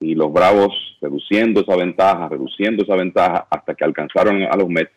y 0.00 0.14
los 0.14 0.32
Bravos 0.32 0.72
reduciendo 1.00 1.60
esa 1.60 1.76
ventaja, 1.76 2.28
reduciendo 2.28 2.82
esa 2.82 2.96
ventaja 2.96 3.46
hasta 3.50 3.74
que 3.74 3.84
alcanzaron 3.84 4.42
a 4.42 4.56
los 4.56 4.68
Mets 4.68 4.92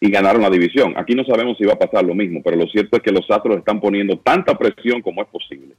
y 0.00 0.10
ganaron 0.10 0.42
la 0.42 0.50
división. 0.50 0.94
Aquí 0.96 1.14
no 1.14 1.24
sabemos 1.24 1.56
si 1.56 1.64
va 1.64 1.74
a 1.74 1.78
pasar 1.78 2.04
lo 2.04 2.14
mismo, 2.14 2.42
pero 2.42 2.56
lo 2.56 2.66
cierto 2.66 2.96
es 2.96 3.02
que 3.02 3.12
los 3.12 3.30
Astros 3.30 3.58
están 3.58 3.80
poniendo 3.80 4.18
tanta 4.18 4.56
presión 4.56 5.00
como 5.00 5.22
es 5.22 5.28
posible 5.28 5.74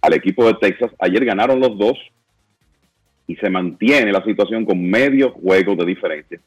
al 0.00 0.14
equipo 0.14 0.46
de 0.46 0.54
Texas. 0.54 0.90
Ayer 0.98 1.24
ganaron 1.24 1.60
los 1.60 1.78
dos 1.78 1.98
y 3.26 3.36
se 3.36 3.48
mantiene 3.48 4.12
la 4.12 4.24
situación 4.24 4.64
con 4.64 4.82
medio 4.82 5.30
juego 5.30 5.76
de 5.76 5.86
diferencia 5.86 6.40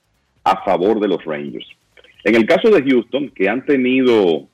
a 0.44 0.64
favor 0.64 1.00
de 1.00 1.08
los 1.08 1.24
Rangers. 1.24 1.66
En 2.26 2.36
el 2.36 2.46
caso 2.46 2.70
de 2.70 2.84
Houston, 2.84 3.30
que 3.30 3.48
han 3.48 3.66
tenido, 3.66 4.48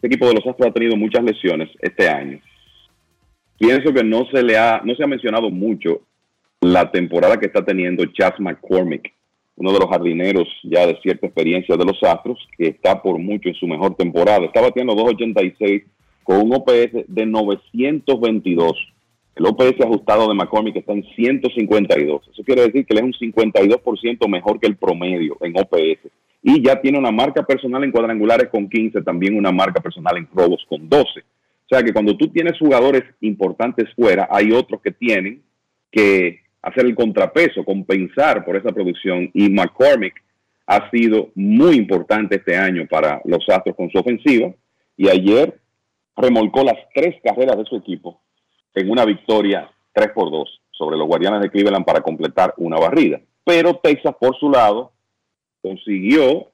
este 0.00 0.06
equipo 0.06 0.28
de 0.28 0.34
los 0.34 0.46
Astros 0.46 0.70
ha 0.70 0.72
tenido 0.72 0.96
muchas 0.96 1.22
lesiones 1.22 1.68
este 1.78 2.08
año, 2.08 2.40
pienso 3.58 3.92
que 3.92 4.02
no 4.02 4.24
se 4.32 4.42
le 4.42 4.56
ha, 4.56 4.80
no 4.82 4.94
se 4.94 5.04
ha 5.04 5.06
mencionado 5.06 5.50
mucho 5.50 6.00
la 6.62 6.90
temporada 6.90 7.38
que 7.38 7.44
está 7.44 7.62
teniendo 7.62 8.06
Chas 8.06 8.32
McCormick, 8.38 9.12
uno 9.56 9.72
de 9.74 9.78
los 9.78 9.90
jardineros 9.90 10.48
ya 10.62 10.86
de 10.86 10.98
cierta 11.02 11.26
experiencia 11.26 11.76
de 11.76 11.84
los 11.84 12.02
Astros, 12.02 12.38
que 12.56 12.68
está 12.68 13.02
por 13.02 13.18
mucho 13.18 13.50
en 13.50 13.54
su 13.56 13.66
mejor 13.66 13.94
temporada. 13.94 14.46
Está 14.46 14.62
batiendo 14.62 14.94
2.86 14.94 15.84
con 16.24 16.46
un 16.46 16.54
OPS 16.54 17.04
de 17.06 17.26
922. 17.26 18.72
El 19.36 19.46
OPS 19.46 19.82
ajustado 19.82 20.28
de 20.28 20.34
McCormick 20.34 20.76
está 20.76 20.94
en 20.94 21.04
152. 21.14 22.22
Eso 22.32 22.42
quiere 22.42 22.62
decir 22.62 22.86
que 22.86 22.94
él 22.94 23.00
es 23.00 23.04
un 23.04 23.12
52% 23.12 24.28
mejor 24.28 24.60
que 24.60 24.66
el 24.66 24.76
promedio 24.76 25.36
en 25.42 25.58
OPS. 25.58 26.10
Y 26.42 26.62
ya 26.64 26.80
tiene 26.80 26.98
una 26.98 27.10
marca 27.10 27.42
personal 27.42 27.84
en 27.84 27.92
cuadrangulares 27.92 28.48
con 28.48 28.68
15, 28.68 29.02
también 29.02 29.36
una 29.36 29.52
marca 29.52 29.80
personal 29.80 30.16
en 30.16 30.28
robos 30.32 30.64
con 30.68 30.88
12. 30.88 31.20
O 31.20 31.68
sea 31.68 31.82
que 31.82 31.92
cuando 31.92 32.16
tú 32.16 32.28
tienes 32.28 32.58
jugadores 32.58 33.04
importantes 33.20 33.88
fuera, 33.94 34.28
hay 34.30 34.50
otros 34.52 34.80
que 34.80 34.90
tienen 34.90 35.42
que 35.90 36.40
hacer 36.62 36.86
el 36.86 36.94
contrapeso, 36.94 37.64
compensar 37.64 38.44
por 38.44 38.56
esa 38.56 38.70
producción. 38.70 39.30
Y 39.34 39.50
McCormick 39.50 40.22
ha 40.66 40.90
sido 40.90 41.30
muy 41.34 41.76
importante 41.76 42.36
este 42.36 42.56
año 42.56 42.86
para 42.88 43.20
los 43.24 43.48
Astros 43.48 43.76
con 43.76 43.90
su 43.90 43.98
ofensiva. 43.98 44.52
Y 44.96 45.08
ayer 45.08 45.58
remolcó 46.16 46.62
las 46.64 46.76
tres 46.94 47.16
carreras 47.22 47.56
de 47.56 47.64
su 47.64 47.76
equipo 47.76 48.20
en 48.74 48.90
una 48.90 49.04
victoria 49.04 49.70
3 49.92 50.10
por 50.14 50.30
2 50.30 50.60
sobre 50.70 50.96
los 50.96 51.06
Guardianes 51.06 51.40
de 51.40 51.50
Cleveland 51.50 51.84
para 51.84 52.00
completar 52.00 52.54
una 52.56 52.78
barrida. 52.78 53.20
Pero 53.44 53.74
Texas, 53.76 54.14
por 54.18 54.36
su 54.38 54.50
lado, 54.50 54.92
consiguió 55.60 56.50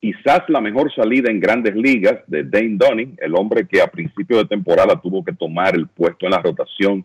quizás 0.00 0.42
la 0.48 0.60
mejor 0.60 0.94
salida 0.94 1.30
en 1.30 1.40
grandes 1.40 1.74
ligas 1.74 2.20
de 2.26 2.44
Dane 2.44 2.76
Dunning, 2.76 3.16
el 3.18 3.34
hombre 3.34 3.66
que 3.66 3.80
a 3.80 3.86
principio 3.86 4.38
de 4.38 4.44
temporada 4.44 5.00
tuvo 5.00 5.24
que 5.24 5.32
tomar 5.32 5.74
el 5.74 5.88
puesto 5.88 6.26
en 6.26 6.32
la 6.32 6.42
rotación 6.42 7.04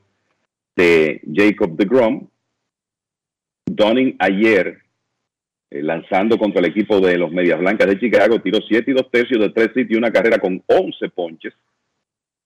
de 0.76 1.22
Jacob 1.34 1.76
de 1.76 1.86
Grom. 1.86 2.28
Dunning 3.66 4.16
ayer, 4.20 4.80
eh, 5.70 5.82
lanzando 5.82 6.38
contra 6.38 6.60
el 6.60 6.66
equipo 6.68 7.00
de 7.00 7.18
los 7.18 7.32
Medias 7.32 7.60
Blancas 7.60 7.88
de 7.88 8.00
Chicago, 8.00 8.42
tiró 8.42 8.60
7 8.68 8.92
y 8.92 8.94
2 8.94 9.12
tercios 9.12 9.40
de 9.40 9.50
3 9.50 9.68
sitios 9.68 9.92
y 9.92 9.96
una 9.96 10.12
carrera 10.12 10.38
con 10.40 10.62
11 10.68 11.10
ponches 11.10 11.54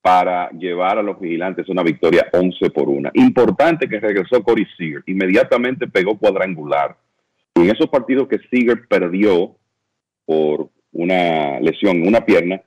para 0.00 0.50
llevar 0.50 0.98
a 0.98 1.02
los 1.02 1.18
vigilantes 1.18 1.68
una 1.68 1.82
victoria 1.82 2.28
11 2.32 2.70
por 2.70 2.88
1. 2.88 3.10
Importante 3.14 3.88
que 3.88 3.98
regresó 3.98 4.40
Corey 4.42 4.64
Seager, 4.76 5.02
inmediatamente 5.06 5.88
pegó 5.88 6.16
cuadrangular. 6.16 6.96
Y 7.56 7.60
en 7.60 7.70
esos 7.70 7.88
partidos 7.88 8.28
que 8.28 8.38
Seager 8.50 8.86
perdió 8.86 9.56
por 10.24 10.68
una 10.92 11.58
lesión 11.60 11.96
en 11.96 12.08
una 12.08 12.24
pierna, 12.24 12.60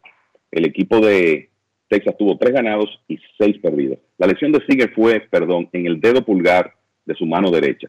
el 0.51 0.65
equipo 0.65 0.99
de 0.99 1.49
Texas 1.87 2.15
tuvo 2.17 2.37
tres 2.37 2.53
ganados 2.53 2.89
y 3.07 3.19
seis 3.37 3.57
perdidos. 3.59 3.99
La 4.17 4.27
lesión 4.27 4.51
de 4.51 4.65
Seager 4.65 4.91
fue, 4.93 5.19
perdón, 5.19 5.69
en 5.73 5.85
el 5.85 6.01
dedo 6.01 6.25
pulgar 6.25 6.73
de 7.05 7.13
su 7.15 7.25
mano 7.25 7.51
derecha. 7.51 7.87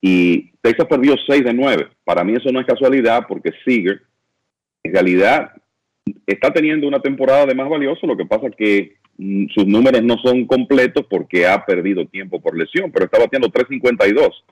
Y 0.00 0.52
Texas 0.60 0.86
perdió 0.86 1.14
6 1.26 1.44
de 1.44 1.54
9. 1.54 1.88
Para 2.04 2.24
mí 2.24 2.34
eso 2.34 2.52
no 2.52 2.60
es 2.60 2.66
casualidad 2.66 3.24
porque 3.26 3.52
Seager 3.64 4.02
en 4.82 4.92
realidad 4.92 5.52
está 6.26 6.52
teniendo 6.52 6.86
una 6.86 7.00
temporada 7.00 7.46
de 7.46 7.54
más 7.54 7.70
valioso, 7.70 8.06
lo 8.06 8.16
que 8.16 8.26
pasa 8.26 8.50
que 8.50 8.96
mm, 9.16 9.46
sus 9.54 9.66
números 9.66 10.02
no 10.02 10.18
son 10.18 10.46
completos 10.46 11.06
porque 11.08 11.46
ha 11.46 11.64
perdido 11.64 12.06
tiempo 12.06 12.38
por 12.42 12.54
lesión, 12.54 12.92
pero 12.92 13.06
está 13.06 13.18
batiendo 13.18 13.48
352 13.48 14.44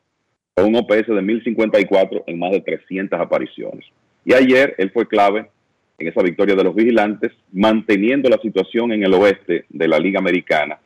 con 0.55 0.67
un 0.67 0.77
OPS 0.77 1.07
de 1.09 1.23
1054 1.23 2.25
en 2.27 2.39
más 2.39 2.53
de 2.53 2.61
300 2.61 3.19
apariciones. 3.21 3.85
Y 4.25 4.35
ayer 4.35 4.75
él 4.79 4.91
fue 4.91 5.09
clave 5.09 5.51
en 5.99 6.09
esa 6.09 6.23
victoria 6.23 6.55
de 6.55 6.65
los 6.65 6.75
vigilantes, 6.75 7.33
manteniendo 7.53 8.29
la 8.29 8.39
situación 8.39 8.93
en 8.93 9.05
el 9.05 9.15
oeste 9.15 9.67
de 9.69 9.89
la 9.89 9.99
Liga 9.99 10.19
Americana 10.19 10.79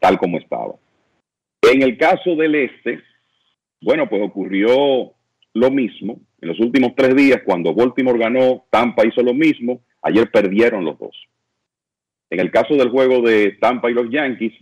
tal 0.00 0.18
como 0.18 0.36
estaba. 0.36 0.74
En 1.62 1.82
el 1.82 1.96
caso 1.96 2.36
del 2.36 2.54
este, 2.56 3.00
bueno, 3.80 4.08
pues 4.08 4.20
ocurrió 4.22 5.12
lo 5.54 5.70
mismo. 5.70 6.20
En 6.42 6.48
los 6.48 6.60
últimos 6.60 6.94
tres 6.94 7.16
días, 7.16 7.40
cuando 7.42 7.72
Baltimore 7.74 8.18
ganó, 8.18 8.66
Tampa 8.70 9.06
hizo 9.06 9.22
lo 9.22 9.32
mismo 9.32 9.80
Ayer 10.04 10.30
perdieron 10.30 10.84
los 10.84 10.98
dos. 10.98 11.16
En 12.28 12.38
el 12.38 12.50
caso 12.50 12.74
del 12.74 12.90
juego 12.90 13.22
de 13.22 13.52
Tampa 13.52 13.90
y 13.90 13.94
los 13.94 14.10
Yankees, 14.10 14.52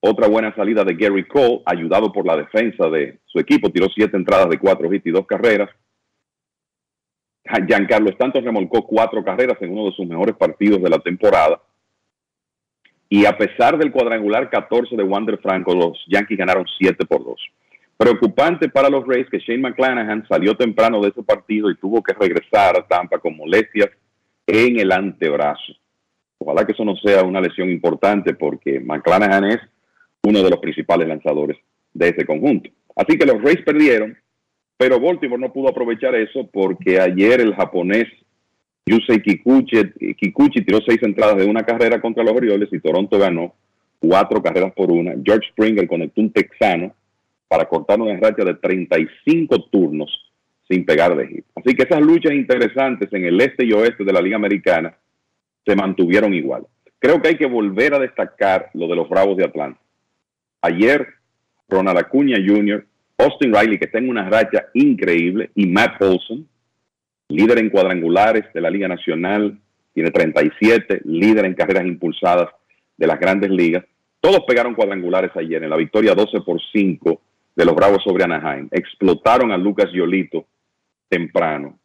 otra 0.00 0.28
buena 0.28 0.54
salida 0.54 0.82
de 0.82 0.94
Gary 0.94 1.26
Cole, 1.28 1.62
ayudado 1.66 2.10
por 2.10 2.26
la 2.26 2.36
defensa 2.36 2.88
de 2.88 3.20
su 3.26 3.38
equipo, 3.38 3.70
tiró 3.70 3.86
siete 3.94 4.16
entradas 4.16 4.48
de 4.48 4.58
cuatro 4.58 4.92
hits 4.92 5.06
y 5.06 5.10
dos 5.10 5.26
carreras. 5.26 5.68
Giancarlo 7.44 8.10
Stanton 8.10 8.44
remolcó 8.44 8.86
cuatro 8.86 9.22
carreras 9.22 9.58
en 9.60 9.72
uno 9.72 9.86
de 9.86 9.92
sus 9.92 10.06
mejores 10.06 10.36
partidos 10.36 10.82
de 10.82 10.88
la 10.88 10.98
temporada. 10.98 11.60
Y 13.08 13.26
a 13.26 13.36
pesar 13.36 13.76
del 13.76 13.90
cuadrangular 13.90 14.48
14 14.48 14.96
de 14.96 15.02
Wander 15.02 15.38
Franco, 15.38 15.74
los 15.74 15.98
Yankees 16.06 16.38
ganaron 16.38 16.64
7 16.78 17.04
por 17.06 17.24
2. 17.24 17.40
Preocupante 17.96 18.68
para 18.68 18.88
los 18.88 19.06
Rays 19.06 19.28
que 19.28 19.40
Shane 19.40 19.58
McClanahan 19.58 20.26
salió 20.28 20.54
temprano 20.54 21.00
de 21.02 21.08
ese 21.08 21.22
partido 21.22 21.70
y 21.70 21.76
tuvo 21.76 22.02
que 22.02 22.14
regresar 22.14 22.78
a 22.78 22.86
Tampa 22.86 23.18
con 23.18 23.36
molestias 23.36 23.90
en 24.46 24.78
el 24.78 24.92
antebrazo. 24.92 25.74
Ojalá 26.38 26.64
que 26.64 26.72
eso 26.72 26.84
no 26.84 26.96
sea 26.96 27.22
una 27.24 27.40
lesión 27.40 27.68
importante 27.68 28.32
porque 28.32 28.80
McClanahan 28.80 29.44
es 29.44 29.60
uno 30.22 30.42
de 30.42 30.50
los 30.50 30.60
principales 30.60 31.08
lanzadores 31.08 31.56
de 31.92 32.08
ese 32.08 32.24
conjunto. 32.24 32.70
Así 32.96 33.16
que 33.16 33.26
los 33.26 33.42
Rays 33.42 33.62
perdieron, 33.64 34.16
pero 34.76 35.00
Baltimore 35.00 35.40
no 35.40 35.52
pudo 35.52 35.68
aprovechar 35.68 36.14
eso 36.14 36.48
porque 36.52 37.00
ayer 37.00 37.40
el 37.40 37.54
japonés 37.54 38.06
Yusei 38.86 39.22
Kikuchi, 39.22 40.14
Kikuchi 40.16 40.64
tiró 40.64 40.80
seis 40.86 41.02
entradas 41.02 41.36
de 41.36 41.44
una 41.44 41.62
carrera 41.62 42.00
contra 42.00 42.24
los 42.24 42.34
Orioles 42.34 42.68
y 42.72 42.80
Toronto 42.80 43.18
ganó 43.18 43.54
cuatro 43.98 44.42
carreras 44.42 44.72
por 44.72 44.90
una. 44.90 45.14
George 45.22 45.48
Springer 45.50 45.86
conectó 45.86 46.20
un 46.20 46.32
texano 46.32 46.94
para 47.46 47.66
cortar 47.66 48.00
una 48.00 48.18
racha 48.18 48.44
de 48.44 48.54
35 48.54 49.64
turnos 49.70 50.10
sin 50.68 50.84
pegar 50.84 51.16
de 51.16 51.26
hit. 51.26 51.44
Así 51.54 51.74
que 51.74 51.82
esas 51.82 52.00
luchas 52.00 52.32
interesantes 52.32 53.12
en 53.12 53.24
el 53.24 53.40
este 53.40 53.64
y 53.64 53.72
oeste 53.72 54.04
de 54.04 54.12
la 54.12 54.22
Liga 54.22 54.36
Americana 54.36 54.96
se 55.66 55.76
mantuvieron 55.76 56.32
igual. 56.32 56.66
Creo 56.98 57.20
que 57.20 57.28
hay 57.28 57.36
que 57.36 57.46
volver 57.46 57.94
a 57.94 57.98
destacar 57.98 58.70
lo 58.74 58.86
de 58.86 58.96
los 58.96 59.08
Bravos 59.08 59.36
de 59.36 59.44
Atlanta. 59.44 59.80
Ayer, 60.62 61.06
Ronald 61.68 61.98
Acuña 61.98 62.36
Jr., 62.36 62.86
Austin 63.18 63.54
Riley, 63.54 63.78
que 63.78 63.86
está 63.86 63.98
en 63.98 64.08
una 64.08 64.28
racha 64.28 64.66
increíble, 64.74 65.50
y 65.54 65.66
Matt 65.66 66.00
Olson, 66.02 66.48
líder 67.28 67.58
en 67.58 67.70
cuadrangulares 67.70 68.44
de 68.52 68.60
la 68.60 68.70
Liga 68.70 68.88
Nacional, 68.88 69.58
tiene 69.92 70.10
37, 70.10 71.02
líder 71.04 71.44
en 71.44 71.54
carreras 71.54 71.86
impulsadas 71.86 72.48
de 72.96 73.06
las 73.06 73.18
grandes 73.18 73.50
ligas. 73.50 73.84
Todos 74.20 74.40
pegaron 74.46 74.74
cuadrangulares 74.74 75.30
ayer 75.34 75.62
en 75.62 75.70
la 75.70 75.76
victoria 75.76 76.14
12 76.14 76.40
por 76.42 76.60
5 76.72 77.20
de 77.56 77.64
los 77.64 77.74
Bravos 77.74 78.02
sobre 78.04 78.24
Anaheim. 78.24 78.68
Explotaron 78.70 79.50
a 79.52 79.56
Lucas 79.56 79.90
Yolito 79.92 80.46
temprano. 81.08 81.78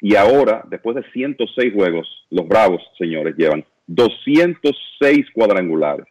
Y 0.00 0.14
ahora, 0.14 0.62
después 0.68 0.96
de 0.96 1.10
106 1.12 1.72
juegos, 1.72 2.26
los 2.30 2.46
Bravos, 2.46 2.82
señores, 2.98 3.34
llevan 3.36 3.64
206 3.86 5.26
cuadrangulares 5.32 6.06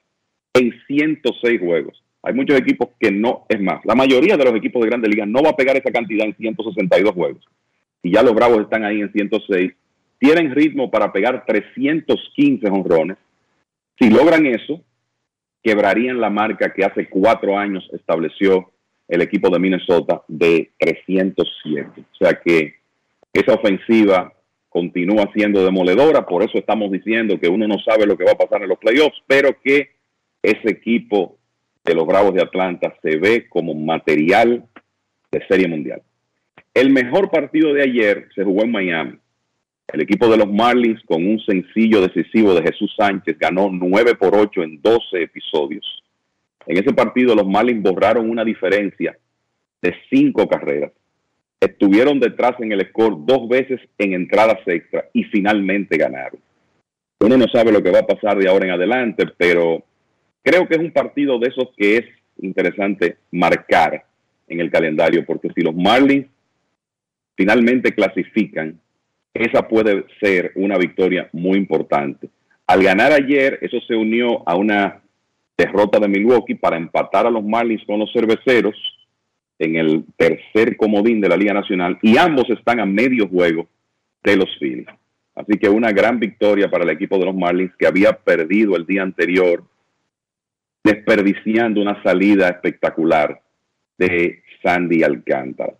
en 0.54 0.74
106 0.88 1.60
juegos. 1.60 2.02
Hay 2.26 2.34
muchos 2.34 2.58
equipos 2.58 2.90
que 3.00 3.12
no, 3.12 3.46
es 3.48 3.62
más, 3.62 3.86
la 3.86 3.94
mayoría 3.94 4.36
de 4.36 4.46
los 4.46 4.56
equipos 4.56 4.82
de 4.82 4.90
Grandes 4.90 5.12
Ligas 5.12 5.28
no 5.28 5.44
va 5.44 5.52
a 5.52 5.56
pegar 5.56 5.78
esa 5.78 5.92
cantidad 5.92 6.26
en 6.26 6.36
162 6.36 7.14
juegos. 7.14 7.46
Y 8.02 8.12
ya 8.12 8.24
los 8.24 8.34
Bravos 8.34 8.62
están 8.62 8.84
ahí 8.84 9.02
en 9.02 9.12
106. 9.12 9.72
Tienen 10.18 10.56
ritmo 10.56 10.90
para 10.90 11.12
pegar 11.12 11.46
315 11.46 12.68
honrones. 12.70 13.18
Si 14.00 14.10
logran 14.10 14.46
eso, 14.48 14.82
quebrarían 15.62 16.20
la 16.20 16.30
marca 16.30 16.74
que 16.74 16.84
hace 16.84 17.08
cuatro 17.10 17.58
años 17.58 17.88
estableció 17.94 18.72
el 19.08 19.22
equipo 19.22 19.50
de 19.50 19.60
Minnesota 19.60 20.24
de 20.28 20.72
307. 20.80 21.90
O 22.02 22.16
sea 22.16 22.40
que 22.44 22.76
esa 23.34 23.54
ofensiva 23.54 24.34
continúa 24.70 25.30
siendo 25.34 25.64
demoledora, 25.64 26.26
por 26.26 26.44
eso 26.44 26.58
estamos 26.58 26.92
diciendo 26.92 27.40
que 27.40 27.50
uno 27.50 27.68
no 27.68 27.78
sabe 27.80 28.06
lo 28.06 28.18
que 28.18 28.26
va 28.26 28.32
a 28.32 28.38
pasar 28.38 28.64
en 28.64 28.70
los 28.70 28.80
playoffs, 28.80 29.22
pero 29.28 29.56
que 29.64 29.92
ese 30.42 30.70
equipo 30.70 31.38
de 31.86 31.94
los 31.94 32.06
Bravos 32.08 32.34
de 32.34 32.42
Atlanta 32.42 32.94
se 33.02 33.18
ve 33.18 33.48
como 33.48 33.74
material 33.74 34.66
de 35.32 35.46
serie 35.48 35.68
mundial. 35.68 36.02
El 36.74 36.90
mejor 36.90 37.30
partido 37.30 37.74
de 37.74 37.84
ayer 37.84 38.28
se 38.36 38.44
jugó 38.44 38.64
en 38.64 38.72
Miami. 38.72 39.18
El 39.88 40.02
equipo 40.02 40.28
de 40.28 40.38
los 40.38 40.52
Marlins, 40.52 41.02
con 41.06 41.26
un 41.26 41.40
sencillo 41.40 42.02
decisivo 42.02 42.54
de 42.56 42.64
Jesús 42.64 42.94
Sánchez, 42.98 43.38
ganó 43.40 43.70
9 43.72 44.16
por 44.16 44.36
8 44.36 44.64
en 44.64 44.82
12 44.82 45.22
episodios. 45.22 46.04
En 46.66 46.78
ese 46.78 46.92
partido 46.94 47.36
los 47.36 47.48
Marlins 47.48 47.84
borraron 47.84 48.30
una 48.30 48.44
diferencia 48.44 49.18
de 49.82 49.96
cinco 50.10 50.48
carreras. 50.48 50.92
Estuvieron 51.60 52.20
detrás 52.20 52.60
en 52.60 52.72
el 52.72 52.88
score 52.90 53.16
dos 53.20 53.48
veces 53.48 53.80
en 54.00 54.14
entradas 54.14 54.60
extra 54.66 55.06
y 55.14 55.24
finalmente 55.26 55.98
ganaron. 55.98 56.40
Uno 57.20 57.38
no 57.38 57.46
sabe 57.48 57.72
lo 57.72 57.82
que 57.82 57.92
va 57.92 58.00
a 58.00 58.08
pasar 58.08 58.38
de 58.38 58.50
ahora 58.50 58.66
en 58.66 58.72
adelante, 58.72 59.26
pero 59.38 59.84
creo 60.46 60.68
que 60.68 60.76
es 60.76 60.80
un 60.80 60.92
partido 60.92 61.40
de 61.40 61.50
esos 61.50 61.70
que 61.76 61.98
es 61.98 62.06
interesante 62.38 63.18
marcar 63.32 64.06
en 64.48 64.60
el 64.60 64.70
calendario, 64.70 65.26
porque 65.26 65.50
si 65.56 65.62
los 65.62 65.76
Marlins 65.76 66.28
finalmente 67.36 67.94
clasifican, 67.94 68.80
esa 69.34 69.68
puede 69.68 70.06
ser 70.22 70.52
una 70.56 70.78
victoria 70.78 71.28
muy 71.34 71.58
importante. 71.58 72.30
Al 72.68 72.84
ganar 72.84 73.12
ayer, 73.12 73.58
eso 73.62 73.80
se 73.88 73.96
unió 73.96 74.48
a 74.48 74.56
una 74.56 75.02
derrota 75.58 76.00
de 76.00 76.08
Milwaukee 76.08 76.56
para 76.56 76.78
empatar 76.78 77.26
a 77.26 77.32
los 77.32 77.44
Marlins 77.44 77.84
con 77.86 78.00
los 78.00 78.12
cerveceros 78.14 78.76
en 79.58 79.76
el 79.78 80.06
tercer 80.16 80.78
comodín 80.78 81.22
de 81.22 81.30
la 81.30 81.38
Liga 81.38 81.54
Nacional 81.54 81.98
y 82.02 82.18
ambos 82.18 82.50
están 82.50 82.80
a 82.80 82.86
medio 82.86 83.28
juego 83.28 83.68
de 84.24 84.36
los 84.36 84.50
Phillies. 84.60 84.88
Así 85.34 85.58
que 85.58 85.70
una 85.70 85.92
gran 85.92 86.20
victoria 86.20 86.70
para 86.70 86.84
el 86.84 86.90
equipo 86.92 87.18
de 87.18 87.26
los 87.26 87.36
Marlins 87.36 87.76
que 87.78 87.88
había 87.88 88.14
perdido 88.14 88.76
el 88.76 88.86
día 88.86 89.02
anterior, 89.02 89.64
desperdiciando 90.86 91.82
una 91.82 92.02
salida 92.04 92.48
espectacular 92.48 93.42
de 93.98 94.44
Sandy 94.62 95.02
Alcántara. 95.02 95.74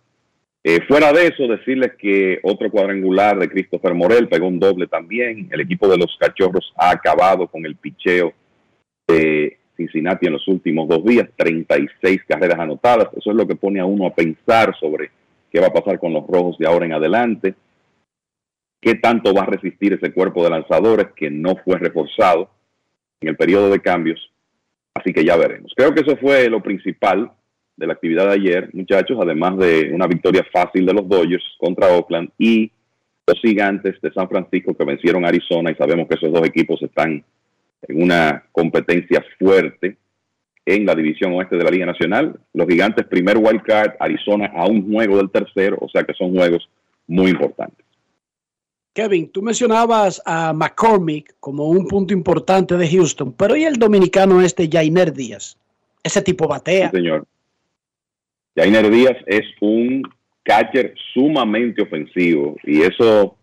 Eh, 0.64 0.80
fuera 0.88 1.12
de 1.12 1.28
eso, 1.28 1.46
decirles 1.46 1.92
que 1.96 2.40
otro 2.42 2.68
cuadrangular 2.72 3.38
de 3.38 3.48
Christopher 3.48 3.94
Morel 3.94 4.26
pegó 4.26 4.48
un 4.48 4.58
doble 4.58 4.88
también. 4.88 5.48
El 5.52 5.60
equipo 5.60 5.86
de 5.86 5.96
los 5.96 6.16
Cachorros 6.18 6.72
ha 6.76 6.90
acabado 6.90 7.46
con 7.46 7.64
el 7.64 7.76
picheo 7.76 8.32
de 9.06 9.56
Cincinnati 9.76 10.26
en 10.26 10.32
los 10.32 10.48
últimos 10.48 10.88
dos 10.88 11.04
días, 11.04 11.28
36 11.36 12.22
carreras 12.26 12.58
anotadas. 12.58 13.06
Eso 13.16 13.30
es 13.30 13.36
lo 13.36 13.46
que 13.46 13.54
pone 13.54 13.78
a 13.78 13.84
uno 13.84 14.08
a 14.08 14.14
pensar 14.14 14.74
sobre 14.80 15.12
qué 15.52 15.60
va 15.60 15.68
a 15.68 15.72
pasar 15.72 16.00
con 16.00 16.12
los 16.12 16.26
rojos 16.26 16.58
de 16.58 16.66
ahora 16.66 16.84
en 16.84 16.94
adelante. 16.94 17.54
¿Qué 18.80 18.96
tanto 18.96 19.32
va 19.32 19.42
a 19.42 19.46
resistir 19.46 19.92
ese 19.92 20.12
cuerpo 20.12 20.42
de 20.42 20.50
lanzadores 20.50 21.06
que 21.14 21.30
no 21.30 21.54
fue 21.64 21.78
reforzado 21.78 22.50
en 23.20 23.28
el 23.28 23.36
periodo 23.36 23.70
de 23.70 23.78
cambios? 23.78 24.32
Así 24.96 25.12
que 25.12 25.24
ya 25.24 25.36
veremos. 25.36 25.72
Creo 25.76 25.92
que 25.92 26.00
eso 26.00 26.16
fue 26.16 26.48
lo 26.48 26.62
principal 26.62 27.30
de 27.76 27.86
la 27.86 27.92
actividad 27.92 28.28
de 28.28 28.32
ayer, 28.32 28.70
muchachos, 28.72 29.18
además 29.20 29.58
de 29.58 29.90
una 29.92 30.06
victoria 30.06 30.42
fácil 30.50 30.86
de 30.86 30.94
los 30.94 31.06
Dodgers 31.06 31.44
contra 31.58 31.88
Oakland 31.88 32.30
y 32.38 32.70
los 33.26 33.38
gigantes 33.40 34.00
de 34.00 34.12
San 34.12 34.26
Francisco 34.26 34.74
que 34.74 34.84
vencieron 34.86 35.24
a 35.24 35.28
Arizona 35.28 35.70
y 35.70 35.74
sabemos 35.74 36.08
que 36.08 36.14
esos 36.14 36.32
dos 36.32 36.46
equipos 36.46 36.82
están 36.82 37.22
en 37.82 38.02
una 38.02 38.44
competencia 38.52 39.22
fuerte 39.38 39.98
en 40.64 40.86
la 40.86 40.94
división 40.94 41.34
oeste 41.34 41.56
de 41.56 41.64
la 41.64 41.70
Liga 41.70 41.84
Nacional. 41.84 42.40
Los 42.54 42.66
gigantes 42.66 43.06
primer 43.06 43.36
wild 43.36 43.62
card, 43.62 43.92
Arizona 44.00 44.50
a 44.54 44.66
un 44.66 44.90
juego 44.90 45.18
del 45.18 45.30
tercero, 45.30 45.76
o 45.78 45.90
sea 45.90 46.04
que 46.04 46.14
son 46.14 46.34
juegos 46.34 46.66
muy 47.06 47.30
importantes. 47.30 47.84
Kevin, 48.96 49.28
tú 49.30 49.42
mencionabas 49.42 50.22
a 50.24 50.54
McCormick 50.54 51.34
como 51.38 51.68
un 51.68 51.86
punto 51.86 52.14
importante 52.14 52.78
de 52.78 52.88
Houston, 52.88 53.30
pero 53.34 53.54
¿y 53.54 53.64
el 53.64 53.76
dominicano 53.76 54.40
este 54.40 54.70
Jainer 54.72 55.12
Díaz? 55.12 55.58
Ese 56.02 56.22
tipo 56.22 56.48
batea. 56.48 56.90
Señor. 56.90 57.26
Jainer 58.56 58.90
Díaz 58.90 59.18
es 59.26 59.44
un 59.60 60.02
catcher 60.42 60.94
sumamente 61.12 61.82
ofensivo 61.82 62.56
y 62.64 62.80
eso 62.80 63.36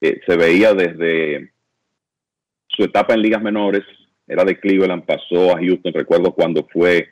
eh, 0.00 0.20
se 0.24 0.36
veía 0.36 0.72
desde 0.72 1.50
su 2.68 2.84
etapa 2.84 3.14
en 3.14 3.22
ligas 3.22 3.42
menores. 3.42 3.82
Era 4.28 4.44
de 4.44 4.56
Cleveland, 4.56 5.04
pasó 5.04 5.56
a 5.56 5.58
Houston. 5.58 5.94
Recuerdo 5.94 6.32
cuando 6.32 6.64
fue 6.72 7.08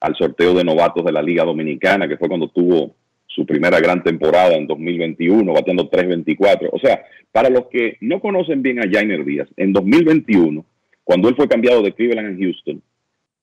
al 0.00 0.16
sorteo 0.16 0.54
de 0.54 0.64
novatos 0.64 1.04
de 1.04 1.12
la 1.12 1.20
Liga 1.20 1.44
Dominicana, 1.44 2.08
que 2.08 2.16
fue 2.16 2.28
cuando 2.28 2.48
tuvo 2.48 2.94
su 3.34 3.46
primera 3.46 3.80
gran 3.80 4.02
temporada 4.02 4.54
en 4.54 4.66
2021, 4.66 5.52
batiendo 5.52 5.90
3.24. 5.90 6.68
O 6.72 6.78
sea, 6.78 7.04
para 7.30 7.48
los 7.48 7.66
que 7.68 7.96
no 8.00 8.20
conocen 8.20 8.62
bien 8.62 8.80
a 8.80 8.90
Jainer 8.90 9.24
Díaz, 9.24 9.48
en 9.56 9.72
2021, 9.72 10.64
cuando 11.04 11.28
él 11.28 11.34
fue 11.34 11.48
cambiado 11.48 11.82
de 11.82 11.92
Cleveland 11.92 12.36
a 12.36 12.38
Houston, 12.38 12.82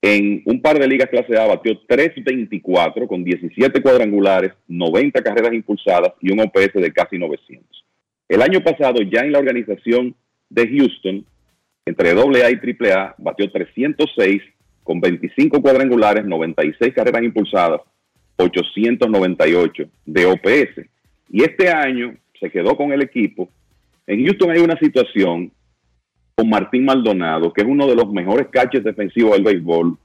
en 0.01 0.41
un 0.45 0.61
par 0.61 0.79
de 0.79 0.87
ligas 0.87 1.09
clase 1.09 1.37
A 1.37 1.45
batió 1.45 1.73
3.24 1.87 3.05
con 3.07 3.23
17 3.23 3.81
cuadrangulares, 3.81 4.53
90 4.67 5.21
carreras 5.21 5.53
impulsadas 5.53 6.13
y 6.21 6.31
un 6.31 6.39
OPS 6.39 6.73
de 6.75 6.93
casi 6.93 7.17
900. 7.17 7.85
El 8.29 8.41
año 8.41 8.61
pasado, 8.61 9.01
ya 9.01 9.21
en 9.21 9.33
la 9.33 9.39
organización 9.39 10.15
de 10.49 10.67
Houston, 10.67 11.25
entre 11.85 12.11
AA 12.11 12.51
y 12.51 12.89
AAA, 12.89 13.15
batió 13.17 13.51
306 13.51 14.41
con 14.83 15.01
25 15.01 15.61
cuadrangulares, 15.61 16.25
96 16.25 16.93
carreras 16.93 17.23
impulsadas, 17.23 17.81
898 18.39 19.83
de 20.05 20.25
OPS. 20.25 20.87
Y 21.29 21.43
este 21.43 21.69
año 21.69 22.15
se 22.39 22.49
quedó 22.49 22.75
con 22.75 22.91
el 22.91 23.01
equipo. 23.01 23.49
En 24.07 24.25
Houston 24.25 24.51
hay 24.51 24.59
una 24.59 24.77
situación 24.77 25.51
con 26.35 26.49
Martín 26.49 26.85
Maldonado, 26.85 27.51
que 27.53 27.61
es 27.61 27.67
uno 27.67 27.85
de 27.87 27.95
los 27.95 28.11
mejores 28.11 28.47
catches 28.49 28.83
defensivos 28.83 29.33
del 29.33 29.43
béisbol, 29.43 29.97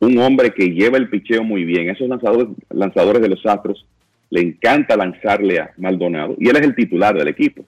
un 0.00 0.18
hombre 0.18 0.50
que 0.50 0.70
lleva 0.70 0.98
el 0.98 1.08
picheo 1.08 1.42
muy 1.42 1.64
bien. 1.64 1.88
Esos 1.88 2.08
lanzadores, 2.08 2.48
lanzadores 2.70 3.22
de 3.22 3.28
los 3.28 3.44
Astros 3.44 3.86
le 4.30 4.40
encanta 4.40 4.96
lanzarle 4.96 5.58
a 5.58 5.72
Maldonado 5.76 6.36
y 6.38 6.48
él 6.48 6.56
es 6.56 6.62
el 6.62 6.74
titular 6.74 7.16
del 7.16 7.28
equipo. 7.28 7.64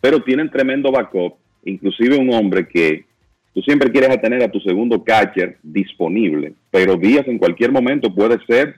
Pero 0.00 0.22
tienen 0.22 0.50
tremendo 0.50 0.92
backup, 0.92 1.34
inclusive 1.64 2.16
un 2.16 2.32
hombre 2.32 2.68
que 2.68 3.04
tú 3.52 3.60
siempre 3.62 3.90
quieres 3.90 4.20
tener 4.20 4.42
a 4.42 4.50
tu 4.50 4.60
segundo 4.60 5.02
catcher 5.02 5.58
disponible, 5.62 6.52
pero 6.70 6.96
Díaz 6.96 7.26
en 7.26 7.38
cualquier 7.38 7.72
momento 7.72 8.14
puede 8.14 8.38
ser 8.46 8.76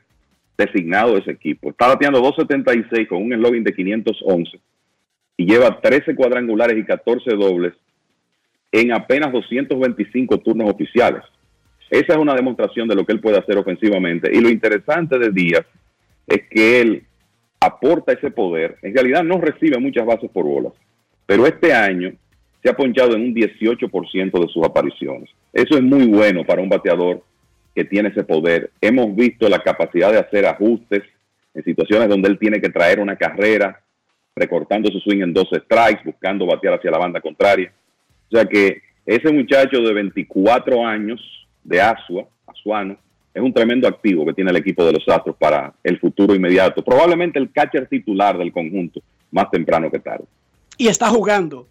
designado 0.58 1.14
de 1.14 1.20
ese 1.20 1.30
equipo. 1.30 1.70
Está 1.70 1.86
bateando 1.86 2.20
2.76 2.20 3.06
con 3.06 3.22
un 3.22 3.32
eslogan 3.32 3.62
de 3.62 3.72
511 3.72 4.60
y 5.36 5.46
lleva 5.46 5.80
13 5.80 6.16
cuadrangulares 6.16 6.76
y 6.76 6.84
14 6.84 7.30
dobles 7.36 7.72
en 8.72 8.92
apenas 8.92 9.32
225 9.32 10.38
turnos 10.38 10.70
oficiales. 10.70 11.22
Esa 11.88 12.12
es 12.12 12.18
una 12.18 12.34
demostración 12.34 12.88
de 12.88 12.96
lo 12.96 13.06
que 13.06 13.12
él 13.12 13.20
puede 13.20 13.38
hacer 13.38 13.56
ofensivamente. 13.56 14.30
Y 14.34 14.40
lo 14.40 14.50
interesante 14.50 15.18
de 15.18 15.30
Díaz 15.30 15.64
es 16.26 16.42
que 16.50 16.80
él 16.80 17.04
aporta 17.60 18.12
ese 18.12 18.30
poder. 18.30 18.76
En 18.82 18.92
realidad 18.92 19.22
no 19.22 19.40
recibe 19.40 19.78
muchas 19.78 20.04
bases 20.04 20.30
por 20.30 20.44
bolas, 20.44 20.72
pero 21.24 21.46
este 21.46 21.72
año 21.72 22.12
se 22.62 22.68
ha 22.68 22.76
ponchado 22.76 23.14
en 23.14 23.22
un 23.22 23.34
18% 23.34 24.40
de 24.40 24.48
sus 24.48 24.64
apariciones. 24.66 25.30
Eso 25.52 25.76
es 25.76 25.82
muy 25.82 26.06
bueno 26.06 26.44
para 26.44 26.60
un 26.60 26.68
bateador 26.68 27.22
que 27.78 27.84
tiene 27.84 28.08
ese 28.08 28.24
poder. 28.24 28.72
Hemos 28.80 29.14
visto 29.14 29.48
la 29.48 29.60
capacidad 29.60 30.10
de 30.10 30.18
hacer 30.18 30.44
ajustes 30.46 31.04
en 31.54 31.62
situaciones 31.62 32.08
donde 32.08 32.28
él 32.28 32.36
tiene 32.36 32.60
que 32.60 32.70
traer 32.70 32.98
una 32.98 33.14
carrera, 33.14 33.80
recortando 34.34 34.90
su 34.90 34.98
swing 34.98 35.22
en 35.22 35.32
dos 35.32 35.48
strikes, 35.52 36.02
buscando 36.04 36.44
batear 36.44 36.74
hacia 36.74 36.90
la 36.90 36.98
banda 36.98 37.20
contraria. 37.20 37.72
O 38.32 38.36
sea 38.36 38.44
que 38.46 38.82
ese 39.06 39.32
muchacho 39.32 39.80
de 39.80 39.94
24 39.94 40.84
años 40.84 41.20
de 41.62 41.80
Asua, 41.80 42.26
Asuano, 42.48 42.96
es 43.32 43.40
un 43.40 43.54
tremendo 43.54 43.86
activo 43.86 44.26
que 44.26 44.32
tiene 44.32 44.50
el 44.50 44.56
equipo 44.56 44.84
de 44.84 44.94
los 44.94 45.08
Astros 45.08 45.36
para 45.36 45.72
el 45.84 46.00
futuro 46.00 46.34
inmediato. 46.34 46.82
Probablemente 46.82 47.38
el 47.38 47.52
catcher 47.52 47.86
titular 47.86 48.36
del 48.36 48.50
conjunto, 48.50 49.00
más 49.30 49.48
temprano 49.52 49.88
que 49.88 50.00
tarde. 50.00 50.24
Y 50.76 50.88
está 50.88 51.10
jugando. 51.10 51.68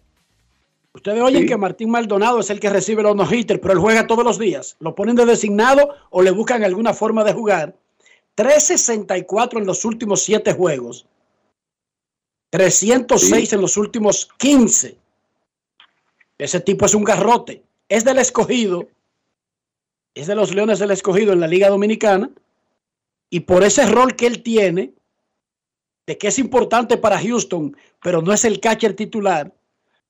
Ustedes 0.94 1.22
oyen 1.22 1.46
que 1.46 1.56
Martín 1.56 1.90
Maldonado 1.90 2.40
es 2.40 2.50
el 2.50 2.60
que 2.60 2.70
recibe 2.70 3.02
los 3.02 3.14
no-hitters, 3.14 3.60
pero 3.60 3.74
él 3.74 3.78
juega 3.78 4.06
todos 4.06 4.24
los 4.24 4.38
días. 4.38 4.76
Lo 4.80 4.94
ponen 4.94 5.16
de 5.16 5.26
designado 5.26 5.94
o 6.10 6.22
le 6.22 6.30
buscan 6.30 6.64
alguna 6.64 6.94
forma 6.94 7.24
de 7.24 7.32
jugar. 7.32 7.76
364 8.34 9.60
en 9.60 9.66
los 9.66 9.84
últimos 9.84 10.22
7 10.22 10.52
juegos. 10.52 11.06
306 12.50 13.52
en 13.52 13.60
los 13.60 13.76
últimos 13.76 14.28
15. 14.38 14.96
Ese 16.38 16.60
tipo 16.60 16.86
es 16.86 16.94
un 16.94 17.04
garrote. 17.04 17.62
Es 17.88 18.04
del 18.04 18.18
escogido. 18.18 18.88
Es 20.14 20.26
de 20.26 20.34
los 20.34 20.54
Leones 20.54 20.78
del 20.78 20.90
escogido 20.90 21.32
en 21.32 21.40
la 21.40 21.46
Liga 21.46 21.68
Dominicana. 21.68 22.30
Y 23.30 23.40
por 23.40 23.62
ese 23.62 23.86
rol 23.86 24.16
que 24.16 24.26
él 24.26 24.42
tiene, 24.42 24.94
de 26.06 26.16
que 26.16 26.28
es 26.28 26.38
importante 26.38 26.96
para 26.96 27.20
Houston, 27.20 27.76
pero 28.02 28.22
no 28.22 28.32
es 28.32 28.44
el 28.46 28.60
catcher 28.60 28.94
titular, 28.94 29.52